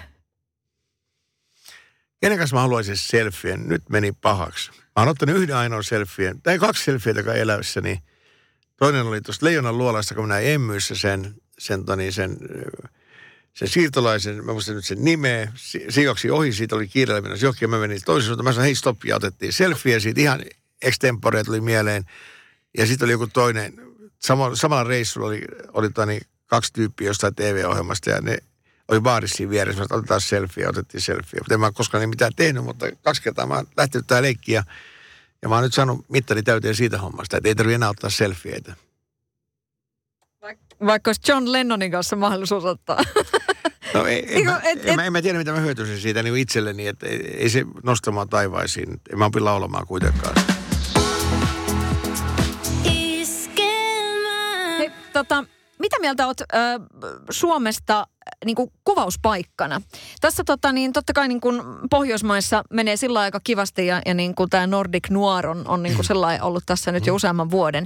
Kenen 2.23 2.37
kanssa 2.37 2.55
mä 2.55 2.61
haluaisin 2.61 2.97
selfien? 2.97 3.67
Nyt 3.67 3.89
meni 3.89 4.11
pahaksi. 4.11 4.71
Mä 4.71 4.81
oon 4.95 5.07
ottanut 5.07 5.35
yhden 5.35 5.55
ainoan 5.55 5.83
selfien, 5.83 6.41
tai 6.41 6.59
kaksi 6.59 6.83
selfietä 6.83 7.19
joka 7.19 7.33
elävissä, 7.33 7.81
niin 7.81 7.99
toinen 8.77 9.05
oli 9.05 9.21
tuosta 9.21 9.45
Leijonan 9.45 9.77
luolasta, 9.77 10.15
kun 10.15 10.23
mä 10.23 10.33
näin 10.33 10.47
Emmyissä 10.47 10.95
sen, 10.95 11.35
sen, 11.59 11.85
toni, 11.85 12.11
sen, 12.11 12.37
ö, 12.55 12.87
sen 13.53 13.67
siirtolaisen, 13.67 14.45
mä 14.45 14.51
muistan 14.51 14.75
nyt 14.75 14.85
sen 14.85 15.03
nimeä, 15.03 15.51
si- 15.55 15.85
se 15.89 16.01
juoksi 16.01 16.31
ohi, 16.31 16.53
siitä 16.53 16.75
oli 16.75 16.87
kiireellä 16.87 17.21
menossa 17.21 17.45
johonkin, 17.45 17.69
mä 17.69 17.79
menin 17.79 18.01
toisen 18.05 18.27
suuntaan, 18.27 18.43
mä 18.43 18.51
sanoin, 18.51 18.65
hei 18.65 18.75
stop, 18.75 19.05
ja 19.05 19.15
otettiin 19.15 19.53
selfie, 19.53 19.99
siitä 19.99 20.21
ihan 20.21 20.41
extempore 20.81 21.43
tuli 21.43 21.61
mieleen, 21.61 22.03
ja 22.77 22.85
sitten 22.85 23.05
oli 23.05 23.11
joku 23.11 23.27
toinen, 23.27 23.73
sama, 24.19 24.55
samalla 24.55 24.83
reissulla 24.83 25.27
oli, 25.27 25.41
oli 25.73 25.89
toni, 25.89 26.19
kaksi 26.45 26.73
tyyppiä 26.73 27.07
jostain 27.07 27.35
TV-ohjelmasta, 27.35 28.09
ja 28.09 28.21
ne 28.21 28.37
oli 28.87 28.99
baarissa 28.99 29.37
siinä 29.37 29.49
vieressä, 29.49 29.81
mä 29.81 29.87
sanoin, 29.87 29.99
otetaan 29.99 30.21
selfie, 30.21 30.63
ja 30.63 30.69
otettiin 30.69 31.01
selfie. 31.01 31.39
Mutta 31.39 31.53
en 31.53 31.59
mä 31.59 31.71
koskaan 31.71 31.99
niin 31.99 32.09
mitään 32.09 32.31
tehnyt, 32.35 32.63
mutta 32.63 32.85
kaksi 33.03 33.21
kertaa 33.21 33.45
mä 33.45 33.55
oon 33.55 33.67
lähtenyt 33.77 34.07
tää 34.07 34.21
leikkiä, 34.21 34.63
ja 35.41 35.49
mä 35.49 35.55
oon 35.55 35.63
nyt 35.63 35.73
saanut 35.73 36.05
mittari 36.09 36.43
täyteen 36.43 36.75
siitä 36.75 36.97
hommasta, 36.97 37.37
että 37.37 37.49
ei 37.49 37.55
tarvitse 37.55 37.75
enää 37.75 37.89
ottaa 37.89 38.09
selfieitä. 38.09 38.73
Vaikka 40.85 41.09
olisi 41.09 41.21
John 41.27 41.51
Lennonin 41.51 41.91
kanssa 41.91 42.15
mahdollisuus 42.15 42.65
ottaa. 42.65 43.03
No 43.93 44.05
ei, 44.05 44.37
en, 44.37 44.45
mä, 44.45 44.61
et- 44.63 44.85
en, 44.85 44.95
mä, 44.95 45.03
en 45.03 45.11
mä 45.13 45.21
tiedä, 45.21 45.37
mitä 45.37 45.51
mä 45.51 45.59
hyötyisin 45.59 45.99
siitä 46.01 46.23
niin 46.23 46.37
itselleni, 46.37 46.87
että 46.87 47.07
ei, 47.07 47.37
ei 47.37 47.49
se 47.49 47.65
nostamaan 47.83 48.29
taivaisiin. 48.29 49.01
En 49.11 49.19
mä 49.19 49.25
opi 49.25 49.39
laulamaan 49.39 49.87
kuitenkaan. 49.87 50.35
Hei, 54.77 54.91
tota, 55.13 55.45
mitä 55.79 55.99
mieltä 55.99 56.27
oot 56.27 56.41
ö, 56.41 56.45
Suomesta 57.29 58.07
niin 58.45 58.55
kuin 58.55 58.71
kuvauspaikkana? 58.83 59.81
Tässä 60.21 60.43
tota, 60.43 60.71
niin, 60.71 60.93
totta 60.93 61.13
kai 61.13 61.27
niin 61.27 61.41
kuin 61.41 61.61
Pohjoismaissa 61.89 62.63
menee 62.69 62.97
sillä 62.97 63.19
aika 63.19 63.39
kivasti 63.43 63.87
ja, 63.87 64.01
ja 64.05 64.13
niin 64.13 64.35
kuin 64.35 64.49
tämä 64.49 64.67
Nordic 64.67 65.09
Noir 65.09 65.47
on, 65.47 65.67
on 65.67 65.83
niin 65.83 65.95
kuin 65.95 66.05
sellainen 66.05 66.43
ollut 66.43 66.63
tässä 66.65 66.91
nyt 66.91 67.05
jo 67.05 67.15
useamman 67.15 67.51
vuoden. 67.51 67.85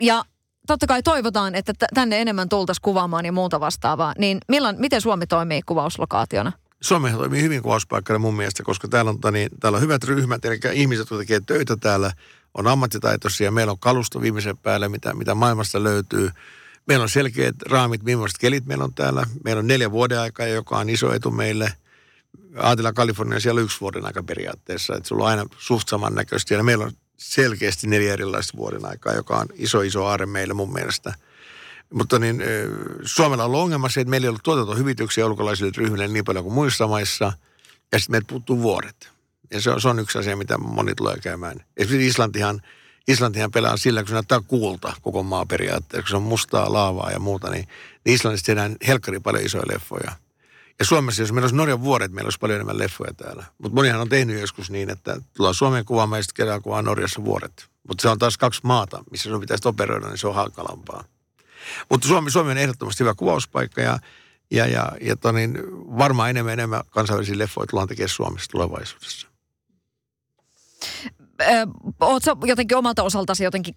Ja 0.00 0.24
totta 0.66 0.86
kai 0.86 1.02
toivotaan, 1.02 1.54
että 1.54 1.72
tänne 1.94 2.20
enemmän 2.20 2.48
tultaisiin 2.48 2.82
kuvaamaan 2.82 3.24
ja 3.24 3.32
muuta 3.32 3.60
vastaavaa. 3.60 4.14
Niin 4.18 4.38
millan, 4.48 4.76
miten 4.78 5.00
Suomi 5.00 5.26
toimii 5.26 5.62
kuvauslokaationa? 5.66 6.52
Suomihan 6.82 7.18
toimii 7.18 7.42
hyvin 7.42 7.62
kuvauspaikkana 7.62 8.18
mun 8.18 8.34
mielestä, 8.34 8.62
koska 8.62 8.88
täällä 8.88 9.08
on, 9.08 9.16
tota 9.16 9.30
niin, 9.30 9.48
täällä 9.60 9.76
on 9.76 9.82
hyvät 9.82 10.04
ryhmät, 10.04 10.44
eli 10.44 10.60
ihmiset, 10.72 11.00
jotka 11.00 11.16
tekee 11.16 11.40
töitä 11.46 11.76
täällä, 11.76 12.12
on 12.54 12.66
ammattitaitoisia, 12.66 13.50
meillä 13.50 13.70
on 13.70 13.78
kalusto 13.78 14.20
viimeisen 14.20 14.58
päälle, 14.58 14.88
mitä, 14.88 15.14
mitä 15.14 15.34
maailmasta 15.34 15.82
löytyy. 15.82 16.30
Meillä 16.88 17.02
on 17.02 17.08
selkeät 17.08 17.62
raamit, 17.62 18.02
millaiset 18.02 18.38
kelit 18.38 18.66
meillä 18.66 18.84
on 18.84 18.94
täällä. 18.94 19.26
Meillä 19.44 19.60
on 19.60 19.66
neljä 19.66 19.90
vuoden 19.90 20.20
aikaa, 20.20 20.46
joka 20.46 20.78
on 20.78 20.90
iso 20.90 21.12
etu 21.14 21.30
meille. 21.30 21.72
Aatila 22.56 22.92
Kalifornia 22.92 23.40
siellä 23.40 23.60
yksi 23.60 23.80
vuoden 23.80 24.06
aika 24.06 24.22
periaatteessa, 24.22 24.96
että 24.96 25.08
sulla 25.08 25.24
on 25.24 25.30
aina 25.30 25.44
suht 25.58 25.88
samannäköistä. 25.88 26.54
Ja 26.54 26.62
meillä 26.62 26.84
on 26.84 26.92
selkeästi 27.16 27.86
neljä 27.86 28.12
erilaista 28.12 28.58
vuoden 28.58 28.84
aikaa, 28.84 29.14
joka 29.14 29.36
on 29.36 29.46
iso, 29.54 29.80
iso 29.80 30.04
aare 30.04 30.26
meille 30.26 30.54
mun 30.54 30.72
mielestä. 30.72 31.14
Mutta 31.92 32.18
niin, 32.18 32.42
Suomella 33.04 33.44
on 33.44 33.46
ollut 33.46 33.60
ongelma 33.60 33.88
se, 33.88 34.00
että 34.00 34.10
meillä 34.10 34.24
ei 34.24 34.28
ollut 34.28 34.42
tuotantohyvityksiä 34.42 35.26
ulkolaisille 35.26 35.72
ryhmille 35.76 36.08
niin 36.08 36.24
paljon 36.24 36.44
kuin 36.44 36.54
muissa 36.54 36.86
maissa. 36.86 37.32
Ja 37.92 37.98
sitten 37.98 38.12
meiltä 38.12 38.26
puuttuu 38.28 38.62
vuoret. 38.62 39.10
Ja 39.50 39.60
se 39.60 39.70
on, 39.70 39.80
se 39.80 39.88
on 39.88 39.98
yksi 39.98 40.18
asia, 40.18 40.36
mitä 40.36 40.58
moni 40.58 40.94
tulee 40.94 41.16
käymään. 41.22 41.64
Esimerkiksi 41.76 42.08
Islantihan, 42.08 42.60
Islantihan 43.08 43.50
pelaa 43.50 43.76
sillä, 43.76 44.00
kun 44.00 44.08
se 44.08 44.14
näyttää 44.14 44.40
kuulta 44.40 44.92
koko 45.02 45.22
maa 45.22 45.46
periaatteessa, 45.46 46.02
kun 46.02 46.10
se 46.10 46.16
on 46.16 46.22
mustaa 46.22 46.72
laavaa 46.72 47.10
ja 47.10 47.18
muuta, 47.18 47.50
niin, 47.50 47.68
niin 48.04 48.14
Islannissa 48.14 48.46
tehdään 48.46 48.76
helkkari 48.86 49.20
paljon 49.20 49.44
isoja 49.46 49.64
leffoja. 49.72 50.12
Ja 50.78 50.84
Suomessa, 50.84 51.22
jos 51.22 51.32
meillä 51.32 51.44
olisi 51.44 51.56
Norjan 51.56 51.82
vuoret, 51.82 52.12
meillä 52.12 52.26
olisi 52.26 52.38
paljon 52.38 52.56
enemmän 52.56 52.78
leffoja 52.78 53.14
täällä. 53.14 53.44
Mutta 53.58 53.74
monihan 53.74 54.00
on 54.00 54.08
tehnyt 54.08 54.40
joskus 54.40 54.70
niin, 54.70 54.90
että 54.90 55.20
tullaan 55.36 55.54
Suomeen 55.54 55.84
kuvaamaan 55.84 56.18
ja 56.18 56.22
sitten 56.22 56.36
kerran 56.36 56.62
kuvaa 56.62 56.82
Norjassa 56.82 57.24
vuoret. 57.24 57.68
Mutta 57.88 58.02
se 58.02 58.08
on 58.08 58.18
taas 58.18 58.38
kaksi 58.38 58.60
maata, 58.62 59.04
missä 59.10 59.30
sun 59.30 59.40
pitäisi 59.40 59.68
operoida, 59.68 60.08
niin 60.08 60.18
se 60.18 60.28
on 60.28 60.34
hankalampaa. 60.34 61.04
Mutta 61.90 62.08
Suomi, 62.08 62.30
Suomi 62.30 62.50
on 62.50 62.58
ehdottomasti 62.58 63.00
hyvä 63.04 63.14
kuvauspaikka 63.14 63.80
ja, 63.80 63.98
ja, 64.50 64.66
ja, 64.66 64.92
ja 65.00 65.16
tonin, 65.16 65.58
varmaan 65.98 66.30
enemmän 66.30 66.52
enemmän 66.52 66.82
kansainvälisiä 66.90 67.38
leffoja 67.38 67.66
tullaan 67.66 67.88
tekemään 67.88 68.08
Suomessa 68.08 68.50
tulevaisuudessa. 68.50 69.31
Oletko 72.00 72.46
jotenkin 72.46 72.78
omalta 72.78 73.02
osaltasi 73.02 73.44
jotenkin 73.44 73.74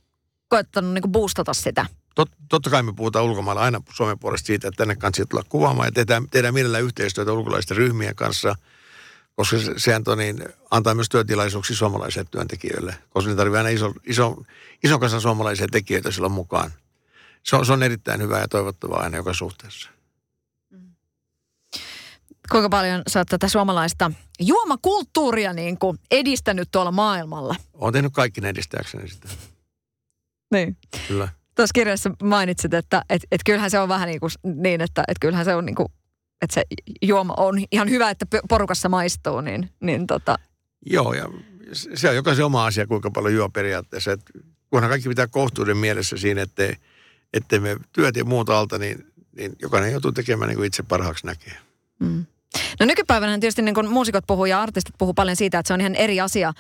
koettanut 0.47 0.93
niin 0.93 1.11
boostata 1.11 1.53
sitä? 1.53 1.85
Tot, 2.15 2.29
totta 2.49 2.69
kai 2.69 2.83
me 2.83 2.93
puhutaan 2.93 3.25
ulkomailla 3.25 3.61
aina 3.61 3.81
Suomen 3.93 4.19
puolesta 4.19 4.47
siitä, 4.47 4.67
että 4.67 4.77
tänne 4.77 4.95
kanssa 4.95 5.25
tulla 5.25 5.43
kuvaamaan 5.49 5.87
ja 5.87 5.91
tehdään, 5.91 6.29
tehdään 6.29 6.53
mielellään 6.53 6.83
yhteistyötä 6.83 7.33
ulkolaisten 7.33 7.77
ryhmien 7.77 8.15
kanssa, 8.15 8.55
koska 9.35 9.57
se, 9.77 9.99
to, 10.03 10.15
niin, 10.15 10.45
antaa 10.71 10.95
myös 10.95 11.09
työtilaisuuksia 11.09 11.75
suomalaisille 11.75 12.27
työntekijöille, 12.31 12.95
koska 13.09 13.29
ne 13.29 13.35
tarvitsee 13.35 13.57
aina 13.57 13.69
iso, 13.69 13.93
iso, 14.05 14.43
iso 14.83 14.99
kanssa 14.99 15.19
suomalaisia 15.19 15.67
tekijöitä 15.71 16.11
silloin 16.11 16.33
mukaan. 16.33 16.71
Se 17.43 17.55
on, 17.55 17.65
se 17.65 17.73
on 17.73 17.83
erittäin 17.83 18.21
hyvä 18.21 18.39
ja 18.39 18.47
toivottavaa 18.47 18.99
aina 18.99 19.17
joka 19.17 19.33
suhteessa. 19.33 19.89
Kuinka 22.51 22.69
paljon 22.69 23.01
sä 23.07 23.19
oot 23.19 23.27
tätä 23.27 23.47
suomalaista 23.47 24.11
juomakulttuuria 24.39 25.53
niin 25.53 25.79
kuin 25.79 25.97
edistänyt 26.11 26.71
tuolla 26.71 26.91
maailmalla? 26.91 27.55
Olen 27.73 27.93
tehnyt 27.93 28.13
kaikki 28.13 28.41
edistääkseni 28.47 29.07
sitä. 29.07 29.27
Niin. 30.51 30.77
Kyllä. 31.07 31.27
Tuossa 31.55 31.73
kirjassa 31.73 32.11
mainitsit, 32.23 32.73
että 32.73 33.01
et, 33.09 33.21
et 33.31 33.41
kyllähän 33.45 33.71
se 33.71 33.79
on 33.79 33.89
vähän 33.89 34.07
niin, 34.07 34.19
kuin 34.19 34.31
niin 34.43 34.81
että 34.81 35.03
et 35.07 35.17
kyllähän 35.21 35.45
se 35.45 35.55
on 35.55 35.65
niin 35.65 35.75
kuin, 35.75 35.87
että 36.41 36.53
se 36.53 36.63
juoma 37.01 37.33
on 37.37 37.65
ihan 37.71 37.89
hyvä, 37.89 38.09
että 38.09 38.25
porukassa 38.49 38.89
maistuu, 38.89 39.41
niin, 39.41 39.69
niin 39.79 40.07
tota. 40.07 40.39
Joo, 40.85 41.13
ja 41.13 41.29
se 41.93 42.09
on 42.09 42.15
jokaisen 42.15 42.45
oma 42.45 42.65
asia, 42.65 42.87
kuinka 42.87 43.11
paljon 43.11 43.33
juo 43.33 43.49
periaatteessa. 43.49 44.11
Et 44.11 44.21
kunhan 44.69 44.89
kaikki 44.89 45.09
pitää 45.09 45.27
kohtuuden 45.27 45.77
mielessä 45.77 46.17
siinä, 46.17 46.41
ettei, 46.41 46.75
ettei 47.33 47.59
me 47.59 47.77
työt 47.91 48.15
ja 48.15 48.25
muuta 48.25 48.59
alta, 48.59 48.77
niin, 48.77 49.13
niin 49.35 49.55
jokainen 49.61 49.91
joutuu 49.91 50.11
tekemään 50.11 50.49
niin 50.49 50.57
kuin 50.57 50.67
itse 50.67 50.83
parhaaksi 50.83 51.25
näkee. 51.25 51.57
Mm. 51.99 52.25
No 52.79 52.85
nykypäivänä 52.85 53.39
tietysti 53.39 53.61
niin 53.61 53.75
kuin 53.75 53.89
muusikot 53.89 54.23
puhuu 54.27 54.45
ja 54.45 54.61
artistit 54.61 54.95
puhuu 54.97 55.13
paljon 55.13 55.35
siitä, 55.35 55.59
että 55.59 55.67
se 55.67 55.73
on 55.73 55.81
ihan 55.81 55.95
eri 55.95 56.21
asia 56.21 56.53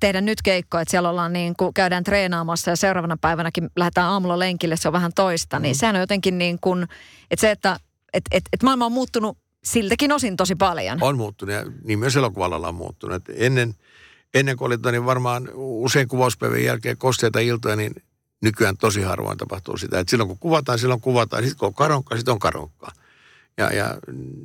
tehdä 0.00 0.20
nyt 0.20 0.42
keikko, 0.42 0.78
että 0.78 0.90
siellä 0.90 1.10
ollaan 1.10 1.32
niin 1.32 1.54
kuin, 1.56 1.74
käydään 1.74 2.04
treenaamassa 2.04 2.70
ja 2.70 2.76
seuraavana 2.76 3.16
päivänäkin 3.20 3.70
lähdetään 3.76 4.08
aamulla 4.08 4.38
lenkille, 4.38 4.76
se 4.76 4.88
on 4.88 4.92
vähän 4.92 5.12
toista. 5.14 5.56
Niin 5.56 5.60
mm. 5.60 5.62
Niin 5.62 5.76
sehän 5.76 5.96
on 5.96 6.00
jotenkin 6.00 6.38
niin 6.38 6.58
kuin, 6.60 6.82
että 7.30 7.40
se, 7.40 7.50
että 7.50 7.78
et, 8.12 8.24
et, 8.30 8.44
et 8.52 8.62
maailma 8.62 8.86
on 8.86 8.92
muuttunut 8.92 9.38
siltäkin 9.64 10.12
osin 10.12 10.36
tosi 10.36 10.54
paljon. 10.54 10.98
On 11.00 11.16
muuttunut 11.16 11.54
ja 11.54 11.64
niin 11.84 11.98
myös 11.98 12.16
elokuvalla 12.16 12.68
on 12.68 12.74
muuttunut. 12.74 13.16
Et 13.16 13.36
ennen, 13.36 13.74
ennen 14.34 14.56
kuin 14.56 14.66
oli 14.66 14.92
niin 14.92 15.06
varmaan 15.06 15.48
usein 15.54 16.08
kuvauspäivän 16.08 16.64
jälkeen 16.64 16.96
kosteita 16.96 17.40
iltoja, 17.40 17.76
niin 17.76 17.94
nykyään 18.42 18.76
tosi 18.76 19.02
harvoin 19.02 19.38
tapahtuu 19.38 19.76
sitä. 19.76 20.00
Et 20.00 20.08
silloin 20.08 20.28
kun 20.28 20.38
kuvataan, 20.38 20.78
silloin 20.78 21.00
kuvataan. 21.00 21.42
Sitten 21.42 21.58
kun 21.58 21.66
on 21.66 21.74
karonkka, 21.74 22.16
sitten 22.16 22.32
on 22.32 22.38
karonkka. 22.38 22.92
Ja, 23.58 23.72
ja 23.74 23.98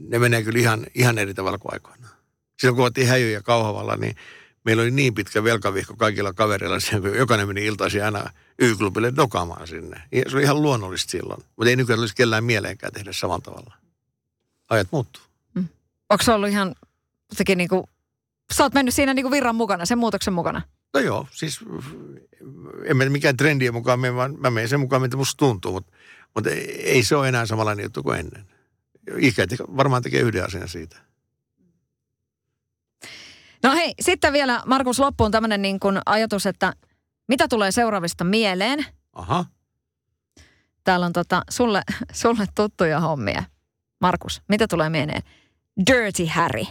ne 0.09 0.19
menee 0.19 0.43
kyllä 0.43 0.59
ihan, 0.59 0.85
ihan 0.93 1.17
eri 1.17 1.33
tavalla 1.33 1.57
kuin 1.57 1.73
aikoinaan. 1.73 2.13
Silloin 2.59 2.75
kun 2.75 2.75
kuvattiin 2.75 3.07
Häjy 3.07 3.31
ja 3.31 3.41
Kauhavalla, 3.41 3.95
niin 3.95 4.15
meillä 4.65 4.81
oli 4.81 4.91
niin 4.91 5.13
pitkä 5.13 5.43
velkavihko 5.43 5.95
kaikilla 5.95 6.33
kavereilla, 6.33 6.77
kun 7.01 7.17
jokainen 7.23 7.47
meni 7.47 7.65
iltaisin 7.65 8.05
aina 8.05 8.29
Y-klubille 8.59 9.13
dokaamaan 9.15 9.67
sinne. 9.67 10.01
Ja 10.11 10.23
se 10.27 10.35
oli 10.35 10.43
ihan 10.43 10.61
luonnollista 10.61 11.11
silloin. 11.11 11.43
Mutta 11.55 11.69
ei 11.69 11.75
nykyään 11.75 11.99
olisi 11.99 12.15
kellään 12.15 12.43
mieleenkään 12.43 12.93
tehdä 12.93 13.13
samalla 13.13 13.41
tavalla. 13.41 13.73
Ajat 14.69 14.87
muuttuu. 14.91 15.23
Mm. 15.53 15.67
Onko 16.09 16.23
se 16.23 16.33
ollut 16.33 16.49
ihan 16.49 16.75
jotenkin 17.31 17.57
niin 17.57 17.69
kuin, 17.69 17.83
sä 18.53 18.63
oot 18.63 18.73
mennyt 18.73 18.93
siinä 18.93 19.13
niin 19.13 19.23
kuin 19.23 19.31
virran 19.31 19.55
mukana, 19.55 19.85
sen 19.85 19.97
muutoksen 19.97 20.33
mukana? 20.33 20.61
No 20.93 20.99
joo, 20.99 21.27
siis 21.31 21.59
en 22.83 22.97
mene 22.97 23.09
mikään 23.09 23.37
trendien 23.37 23.73
mukaan, 23.73 24.15
vaan 24.15 24.35
mä 24.39 24.49
menen 24.49 24.69
sen 24.69 24.79
mukaan, 24.79 25.01
mitä 25.01 25.17
musta 25.17 25.37
tuntuu, 25.37 25.71
mutta, 25.71 25.91
mutta 26.35 26.49
ei 26.79 27.03
se 27.03 27.15
ole 27.15 27.27
enää 27.27 27.45
samanlainen 27.45 27.83
juttu 27.83 28.03
kuin 28.03 28.19
ennen 28.19 28.56
ikä 29.17 29.47
varmaan 29.77 30.03
tekee 30.03 30.21
yhden 30.21 30.45
asian 30.45 30.69
siitä. 30.69 30.97
No 33.63 33.75
hei, 33.75 33.93
sitten 34.01 34.33
vielä 34.33 34.63
Markus 34.65 34.99
loppuun 34.99 35.31
tämmöinen 35.31 35.61
niin 35.61 35.79
kuin 35.79 35.99
ajatus, 36.05 36.45
että 36.45 36.73
mitä 37.27 37.47
tulee 37.47 37.71
seuraavista 37.71 38.23
mieleen? 38.23 38.85
Aha. 39.13 39.45
Täällä 40.83 41.05
on 41.05 41.13
tota, 41.13 41.41
sulle, 41.49 41.81
sulle 42.13 42.45
tuttuja 42.55 42.99
hommia. 42.99 43.43
Markus, 44.01 44.41
mitä 44.49 44.67
tulee 44.67 44.89
mieleen? 44.89 45.21
Dirty 45.91 46.25
Harry. 46.25 46.65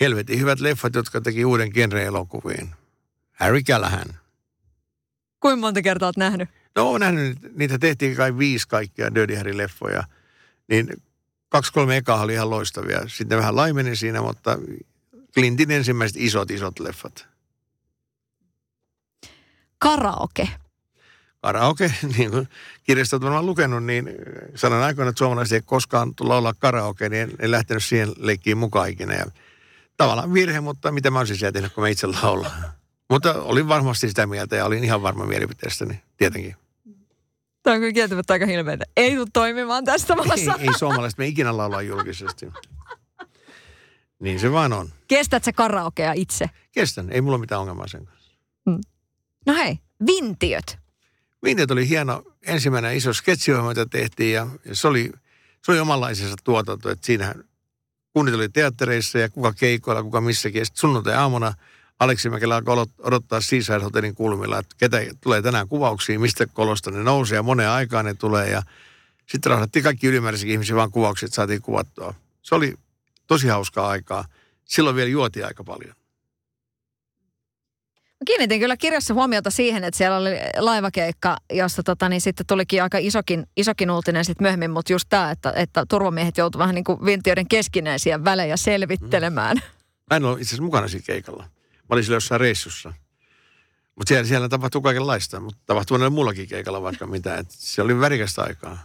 Helvetin 0.00 0.40
hyvät 0.40 0.60
leffat, 0.60 0.94
jotka 0.94 1.20
teki 1.20 1.44
uuden 1.44 1.68
genre-elokuviin. 1.74 2.68
Harry 3.32 3.62
Callahan. 3.62 4.08
Kuinka 5.40 5.60
monta 5.60 5.82
kertaa 5.82 6.06
olet 6.06 6.16
nähnyt? 6.16 6.48
No 6.76 6.88
olen 6.90 7.00
nähnyt, 7.00 7.56
niitä 7.56 7.78
tehtiin 7.78 8.16
kai 8.16 8.38
viisi 8.38 8.68
kaikkia 8.68 9.14
Dirty 9.14 9.34
Harry-leffoja. 9.34 10.04
Niin 10.68 11.02
kaksi 11.48 11.72
kolme 11.72 11.96
ekaa 11.96 12.22
oli 12.22 12.32
ihan 12.32 12.50
loistavia. 12.50 13.00
Sitten 13.06 13.38
vähän 13.38 13.56
laimeni 13.56 13.96
siinä, 13.96 14.22
mutta 14.22 14.58
Clintin 15.34 15.70
ensimmäiset 15.70 16.16
isot, 16.20 16.50
isot 16.50 16.78
leffat. 16.78 17.26
Karaoke. 19.78 20.48
Karaoke, 21.42 21.92
niin 22.16 22.30
kuin 22.30 22.48
kirjastot 22.84 23.22
varmaan 23.22 23.46
lukenut, 23.46 23.84
niin 23.84 24.10
sanon 24.54 24.82
aikoina, 24.82 25.08
että 25.08 25.18
suomalaiset 25.18 25.52
ei 25.52 25.62
koskaan 25.62 26.14
tulla 26.14 26.36
olla 26.36 26.54
karaoke, 26.54 27.08
niin 27.08 27.22
en, 27.22 27.30
en 27.38 27.50
lähtenyt 27.50 27.84
siihen 27.84 28.12
leikkiin 28.16 28.58
mukaan 28.58 28.88
ikinä. 28.88 29.14
Ja 29.14 29.26
tavallaan 29.96 30.34
virhe, 30.34 30.60
mutta 30.60 30.92
mitä 30.92 31.10
mä 31.10 31.18
olisin 31.18 31.36
siellä 31.36 31.52
tehnyt, 31.52 31.72
kun 31.72 31.84
mä 31.84 31.88
itse 31.88 32.06
laulan. 32.06 32.52
Mutta 33.10 33.42
olin 33.42 33.68
varmasti 33.68 34.08
sitä 34.08 34.26
mieltä 34.26 34.56
ja 34.56 34.64
olin 34.64 34.84
ihan 34.84 35.02
varma 35.02 35.26
mielipiteestäni, 35.26 36.02
tietenkin. 36.16 36.56
Tämä 37.62 37.74
on 37.74 37.80
kyllä 37.80 37.92
kieltämättä 37.92 38.32
aika 38.32 38.46
hilmeitä. 38.46 38.84
Ei 38.96 39.14
tule 39.14 39.26
toimimaan 39.32 39.84
tästä 39.84 40.16
maassa. 40.16 40.54
Ei, 40.58 40.66
ei 40.66 40.78
suomalaiset 40.78 41.18
me 41.18 41.26
ikinä 41.26 41.56
laulaa 41.56 41.82
julkisesti. 41.82 42.48
Niin 44.20 44.40
se 44.40 44.52
vaan 44.52 44.72
on. 44.72 44.88
Kestät 45.08 45.44
sä 45.44 45.52
karaokea 45.52 46.12
itse? 46.12 46.50
Kestän, 46.72 47.12
ei 47.12 47.20
mulla 47.20 47.38
mitään 47.38 47.60
ongelmaa 47.60 47.88
sen 47.88 48.04
kanssa. 48.04 48.32
Hmm. 48.70 48.80
No 49.46 49.54
hei, 49.54 49.78
Vintiöt. 50.06 50.78
Vintiöt 51.44 51.70
oli 51.70 51.88
hieno 51.88 52.22
ensimmäinen 52.46 52.96
iso 52.96 53.12
sketsiohjelma, 53.12 53.70
jota 53.70 53.86
tehtiin 53.86 54.34
ja 54.34 54.46
se 54.72 54.88
oli, 54.88 55.12
se 55.64 55.72
oli 55.72 55.80
omanlaisensa 55.80 56.36
tuotanto. 56.44 56.90
Että 56.90 57.06
siinähän 57.06 57.44
kunnit 58.12 58.34
oli 58.34 58.48
teattereissa 58.48 59.18
ja 59.18 59.28
kuka 59.28 59.52
keikoilla, 59.52 60.02
kuka 60.02 60.20
missäkin. 60.20 60.58
Ja 60.58 60.64
sitten 60.64 60.80
sunnuntai-aamuna– 60.80 61.52
Aleksi 62.00 62.30
Mäkelä 62.30 62.56
alkoi 62.56 62.86
odottaa 62.98 63.40
Seaside 63.40 63.78
Hotelin 63.78 64.14
kulmilla, 64.14 64.58
että 64.58 64.76
ketä 64.78 64.98
tulee 65.20 65.42
tänään 65.42 65.68
kuvauksia, 65.68 66.18
mistä 66.18 66.46
kolosta 66.46 66.90
ne 66.90 67.02
nousee 67.02 67.36
ja 67.36 67.42
moneen 67.42 67.70
aikaan 67.70 68.04
ne 68.04 68.14
tulee. 68.14 68.50
Ja 68.50 68.62
sitten 69.26 69.50
rahdattiin 69.50 69.82
kaikki 69.82 70.06
ylimääräisiä 70.06 70.52
ihmisiä 70.52 70.76
vaan 70.76 70.90
kuvaukset, 70.90 71.32
saatiin 71.32 71.62
kuvattua. 71.62 72.14
Se 72.42 72.54
oli 72.54 72.74
tosi 73.26 73.48
hauskaa 73.48 73.88
aikaa. 73.88 74.24
Silloin 74.64 74.96
vielä 74.96 75.10
juotiin 75.10 75.46
aika 75.46 75.64
paljon. 75.64 75.94
Mä 78.20 78.24
kiinnitin 78.26 78.60
kyllä 78.60 78.76
kirjassa 78.76 79.14
huomiota 79.14 79.50
siihen, 79.50 79.84
että 79.84 79.98
siellä 79.98 80.16
oli 80.16 80.30
laivakeikka, 80.56 81.36
josta 81.52 81.82
tota, 81.82 82.08
niin 82.08 82.20
sitten 82.20 82.46
tulikin 82.46 82.82
aika 82.82 82.98
isokin, 82.98 83.46
isokin 83.56 83.90
uutinen 83.90 84.24
sitten 84.24 84.44
myöhemmin, 84.44 84.70
mutta 84.70 84.92
just 84.92 85.06
tämä, 85.08 85.30
että, 85.30 85.52
että 85.56 85.86
turvamiehet 85.88 86.38
joutuivat 86.38 86.62
vähän 86.62 86.74
niin 86.74 86.84
kuin 86.84 87.04
vintioiden 87.04 87.48
keskinäisiä 87.48 88.24
välejä 88.24 88.56
selvittelemään. 88.56 89.56
Mm. 89.56 89.62
Mä 90.10 90.16
en 90.16 90.24
ole 90.24 90.32
itse 90.32 90.48
asiassa 90.48 90.62
mukana 90.62 90.88
siinä 90.88 91.04
keikalla. 91.06 91.44
Mä 91.88 91.94
olin 91.94 92.04
siellä 92.04 92.16
jossain 92.16 92.40
reissussa. 92.40 92.92
Mutta 93.96 94.08
siellä, 94.08 94.28
siellä 94.28 94.48
tapahtuu 94.48 94.80
kaikenlaista, 94.80 95.40
mutta 95.40 95.60
tapahtuu 95.66 95.96
näillä 95.96 96.14
muullakin 96.14 96.48
keikalla 96.48 96.82
vaikka 96.82 97.06
mitä. 97.06 97.36
Et 97.36 97.50
se 97.50 97.82
oli 97.82 98.00
värikästä 98.00 98.42
aikaa. 98.42 98.78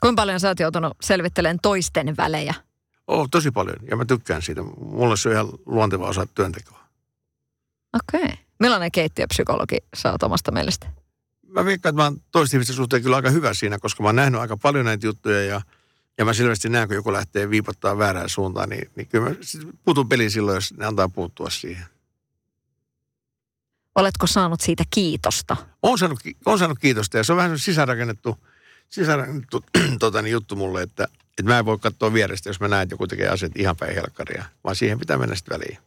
Kuinka 0.00 0.22
paljon 0.22 0.40
sä 0.40 0.48
oot 0.48 0.60
joutunut 0.60 0.96
selvittelemään 1.02 1.58
toisten 1.62 2.16
välejä? 2.16 2.54
Oh, 3.06 3.28
tosi 3.30 3.50
paljon. 3.50 3.76
Ja 3.90 3.96
mä 3.96 4.04
tykkään 4.04 4.42
siitä. 4.42 4.62
Mulle 4.80 5.16
se 5.16 5.28
on 5.28 5.34
ihan 5.34 5.48
luonteva 5.66 6.06
osa 6.06 6.26
työntekoa. 6.26 6.80
Okei. 7.94 8.24
Okay. 8.24 8.36
Millainen 8.60 8.92
keittiöpsykologi 8.92 9.76
sä 9.96 10.12
oot 10.12 10.22
omasta 10.22 10.52
mielestä? 10.52 10.86
Mä 11.46 11.64
veikkaan, 11.64 11.90
että 11.90 12.02
mä 12.02 12.04
oon 12.04 12.22
toisten 12.32 12.58
ihmisten 12.58 12.76
suhteen 12.76 13.02
kyllä 13.02 13.16
aika 13.16 13.30
hyvä 13.30 13.54
siinä, 13.54 13.78
koska 13.78 14.02
mä 14.02 14.08
oon 14.08 14.16
nähnyt 14.16 14.40
aika 14.40 14.56
paljon 14.56 14.84
näitä 14.84 15.06
juttuja 15.06 15.44
ja, 15.44 15.60
ja 16.20 16.24
mä 16.24 16.32
selvästi 16.32 16.68
näen, 16.68 16.88
kun 16.88 16.94
joku 16.94 17.12
lähtee 17.12 17.50
viipottaa 17.50 17.98
väärään 17.98 18.28
suuntaan, 18.28 18.68
niin, 18.68 18.90
niin 18.96 19.06
kyllä 19.06 19.28
mä 19.28 19.36
puutun 19.84 20.08
peliin 20.08 20.30
silloin, 20.30 20.54
jos 20.54 20.74
ne 20.76 20.86
antaa 20.86 21.08
puuttua 21.08 21.50
siihen. 21.50 21.84
Oletko 23.94 24.26
saanut 24.26 24.60
siitä 24.60 24.84
kiitosta? 24.90 25.56
On 25.82 25.98
saanut, 25.98 26.18
on 26.46 26.58
saanut 26.58 26.78
kiitosta 26.78 27.16
ja 27.16 27.24
se 27.24 27.32
on 27.32 27.36
vähän 27.36 27.58
sisäänrakennettu 27.58 28.38
sisar 28.88 29.26
tu, 29.50 29.64
tota, 29.98 30.22
niin 30.22 30.32
juttu 30.32 30.56
mulle, 30.56 30.82
että, 30.82 31.08
että 31.38 31.42
mä 31.42 31.58
en 31.58 31.64
voi 31.64 31.78
katsoa 31.78 32.12
vierestä, 32.12 32.48
jos 32.48 32.60
mä 32.60 32.68
näen, 32.68 32.82
että 32.82 32.92
joku 32.92 33.06
tekee 33.06 33.28
asiat 33.28 33.52
ihan 33.56 33.76
päin 33.76 33.94
helkkaria, 33.94 34.44
vaan 34.64 34.76
siihen 34.76 34.98
pitää 34.98 35.18
mennä 35.18 35.36
sitten 35.36 35.58
väliin. 35.58 35.78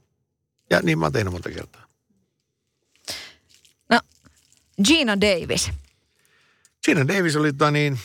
Ja 0.70 0.80
niin 0.84 1.00
mä 1.00 1.06
oon 1.06 1.14
tehnyt 1.14 1.34
monta 1.34 1.50
kertaa. 1.50 1.86
No, 3.90 4.00
Gina 4.84 5.22
Davis. 5.22 5.72
Gina 6.86 7.08
Davis 7.08 7.36
oli 7.36 7.54
tota, 7.54 7.72
niin, 7.72 8.00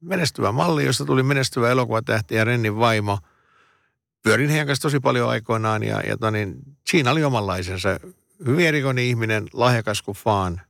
menestyvä 0.00 0.52
malli, 0.52 0.84
josta 0.84 1.04
tuli 1.04 1.22
menestyvä 1.22 1.70
elokuvatähti 1.70 2.34
ja 2.34 2.44
Rennin 2.44 2.76
vaimo. 2.76 3.18
Pyörin 4.22 4.50
heidän 4.50 4.66
kanssa 4.66 4.82
tosi 4.82 5.00
paljon 5.00 5.28
aikoinaan 5.30 5.82
ja, 5.82 6.00
ja 6.00 6.10
tota, 6.10 6.30
niin, 6.30 6.54
Gina 6.90 7.10
oli 7.10 7.24
omanlaisensa. 7.24 8.00
Hyvin 8.46 8.66
erikoinen 8.66 9.04
ihminen, 9.04 9.48
lahjakas 9.52 10.02
kuin 10.02 10.16
faan. 10.16 10.60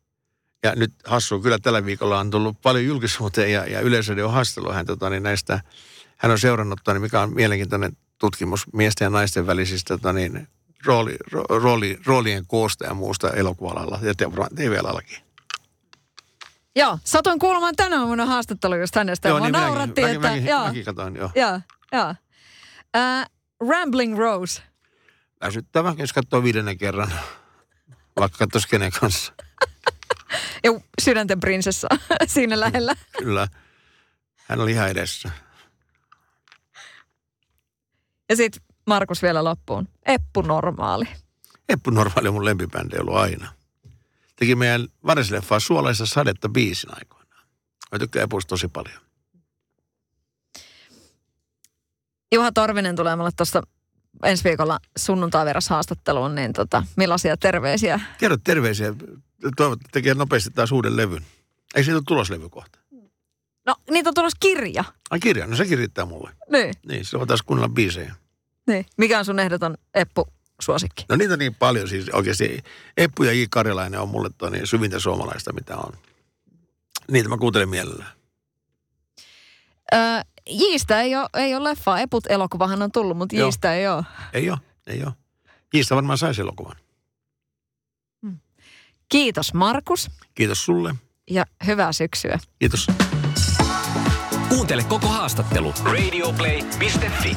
Ja 0.63 0.73
nyt 0.77 0.93
hassu, 1.05 1.41
kyllä 1.41 1.59
tällä 1.59 1.85
viikolla 1.85 2.19
on 2.19 2.31
tullut 2.31 2.61
paljon 2.63 2.85
julkisuuteen 2.85 3.53
ja, 3.53 3.67
ja 3.67 3.81
yleisöiden 3.81 4.25
on 4.25 4.33
haastellut 4.33 4.75
hän 4.75 4.87
tota, 4.87 5.11
niin 5.11 5.23
näistä. 5.23 5.61
Hän 6.17 6.33
on 6.33 6.39
seurannut, 6.39 6.79
tota, 6.79 6.93
niin 6.93 7.03
mikä 7.03 7.21
on 7.21 7.35
mielenkiintoinen 7.35 7.97
tutkimus 8.19 8.67
miesten 8.73 9.07
ja 9.07 9.11
naisten 9.11 9.47
välisistä 9.47 9.97
tota, 9.97 10.13
niin, 10.13 10.49
rooli, 10.85 11.17
ro, 11.33 11.45
rooli, 11.49 11.99
roolien 12.07 12.47
koosta 12.47 12.85
ja 12.85 12.95
muusta 12.95 13.31
elokuvalalla 13.31 13.99
ja 14.03 14.15
TV-alallakin. 14.55 15.19
Joo, 16.77 16.99
satoin 17.05 17.39
kuulemaan 17.39 17.77
tänä 17.77 18.01
aamuna 18.01 18.27
haastattelu 18.27 18.75
just 18.75 18.95
hänestä. 18.95 19.29
Joo, 19.29 19.39
niin 19.39 19.53
naurattiin, 19.53 20.07
mäkin, 20.07 20.17
että... 20.17 20.29
mäkin, 20.29 20.47
joo, 20.47 20.67
mäkin 20.67 20.85
katoin, 20.85 21.17
joo. 21.17 21.31
joo, 21.35 21.61
joo. 21.93 22.15
Äh, 22.97 23.31
Rambling 23.69 24.19
Rose. 24.19 24.63
Väsyttävä, 25.41 25.95
jos 25.99 26.13
katsoo 26.13 26.43
viidennen 26.43 26.79
kerran, 26.79 27.13
vaikka 28.21 28.39
katsoisi 28.39 28.69
kenen 28.69 28.93
kanssa. 29.01 29.33
Ja 30.65 30.71
sydänten 31.03 31.41
prinsessa 31.41 31.89
siinä 32.27 32.61
lähellä. 32.61 32.95
Kyllä, 33.19 33.49
hän 34.37 34.61
oli 34.61 34.73
ihan 34.73 34.91
edessä. 34.91 35.31
Ja 38.29 38.37
sitten 38.37 38.63
Markus 38.87 39.23
vielä 39.23 39.45
loppuun. 39.45 39.89
Eppu 40.07 40.43
normaali. 40.43 41.09
Eppu 41.69 41.91
Normaali 41.91 42.29
on 42.29 42.35
mun 42.35 42.45
lempibändi 42.45 42.99
ollut 42.99 43.17
aina. 43.17 43.53
Teki 44.41 44.55
meidän 44.55 44.89
varisleffaa 45.07 45.61
Suolaisessa 45.61 46.15
sadetta 46.15 46.49
biisin 46.49 46.91
aikoinaan. 46.95 47.47
Mä 47.93 47.99
tykkään 47.99 48.25
Epusta 48.25 48.49
tosi 48.49 48.69
paljon. 48.69 49.01
Juha 52.35 52.53
Torvinen 52.53 52.97
tulee 52.97 53.17
mulle 53.17 53.31
tuossa 53.37 53.63
ensi 54.25 54.45
viikolla 54.45 54.79
sunnuntai 54.99 55.47
haastatteluun, 55.71 56.35
niin 56.35 56.53
tota, 56.53 56.83
millaisia 56.97 57.37
terveisiä? 57.37 58.01
Kerro 58.19 58.37
terveisiä. 58.45 58.95
Toivottavasti 59.41 59.85
tekee 59.93 60.15
nopeasti 60.15 60.51
taas 60.51 60.73
uuden 60.73 60.97
levyn. 60.97 61.27
Ei 61.75 61.85
siitä 61.85 61.97
ole 61.97 62.03
tuloslevy 62.07 62.49
kohta. 62.49 62.79
No, 63.67 63.77
niitä 63.91 64.11
on 64.11 64.15
tulossa 64.15 64.37
kirja. 64.41 64.85
Ai 65.11 65.21
kirja, 65.21 65.47
no 65.47 65.57
sekin 65.57 65.79
riittää 65.79 66.05
mulle. 66.05 66.31
Niin, 66.53 66.75
Niin, 66.87 67.05
silloin 67.05 67.29
taas 67.29 67.43
kuunnella 67.43 67.69
biisejä. 67.69 68.15
niin. 68.67 68.87
Mikä 68.97 69.19
on 69.19 69.25
sun 69.25 69.39
ehdoton 69.39 69.77
Eppu-suosikki? 70.61 71.05
No 71.09 71.17
niitä 71.17 71.33
on 71.33 71.39
niin 71.39 71.55
paljon 71.55 71.89
siis 71.89 72.09
oikeasti. 72.09 72.65
Eppu 72.97 73.23
ja 73.23 73.33
J. 73.33 73.43
Karjalainen 73.51 74.01
on 74.01 74.09
mulle 74.09 74.31
toi 74.39 74.51
niin 74.51 74.67
syvintä 74.67 74.99
suomalaista, 74.99 75.53
mitä 75.53 75.77
on. 75.77 75.93
Niitä 77.11 77.29
mä 77.29 77.37
kuuntelen 77.37 77.69
mielellään. 77.69 78.11
Öö, 79.95 80.01
Jiistä 80.51 81.01
ei 81.01 81.17
ole, 81.17 81.29
ei 81.35 81.55
ole 81.55 81.71
leffaa. 81.71 82.01
Eput-elokuvahan 82.01 82.83
on 82.83 82.93
tullut, 82.93 83.17
mutta 83.19 83.37
Joo. 83.37 83.47
Jiistä 83.47 83.75
ei 83.75 83.89
ole. 83.89 84.05
Ei 84.33 84.51
ole, 84.51 84.59
ei 84.87 85.03
ole. 85.05 85.13
Jiistä 85.75 85.95
varmaan 85.95 86.19
saisi 86.19 86.41
elokuvan. 86.41 86.77
Kiitos 89.09 89.55
Markus 89.55 90.11
Kiitos 90.35 90.65
sulle. 90.65 90.95
ja 91.31 91.45
hyvää 91.67 91.93
syksyä. 91.93 92.39
Kiitos. 92.59 92.87
Kuuntele 94.49 94.85
koko 94.85 95.07
haastattelu 95.09 95.75
radioplay.fi. 95.85 97.37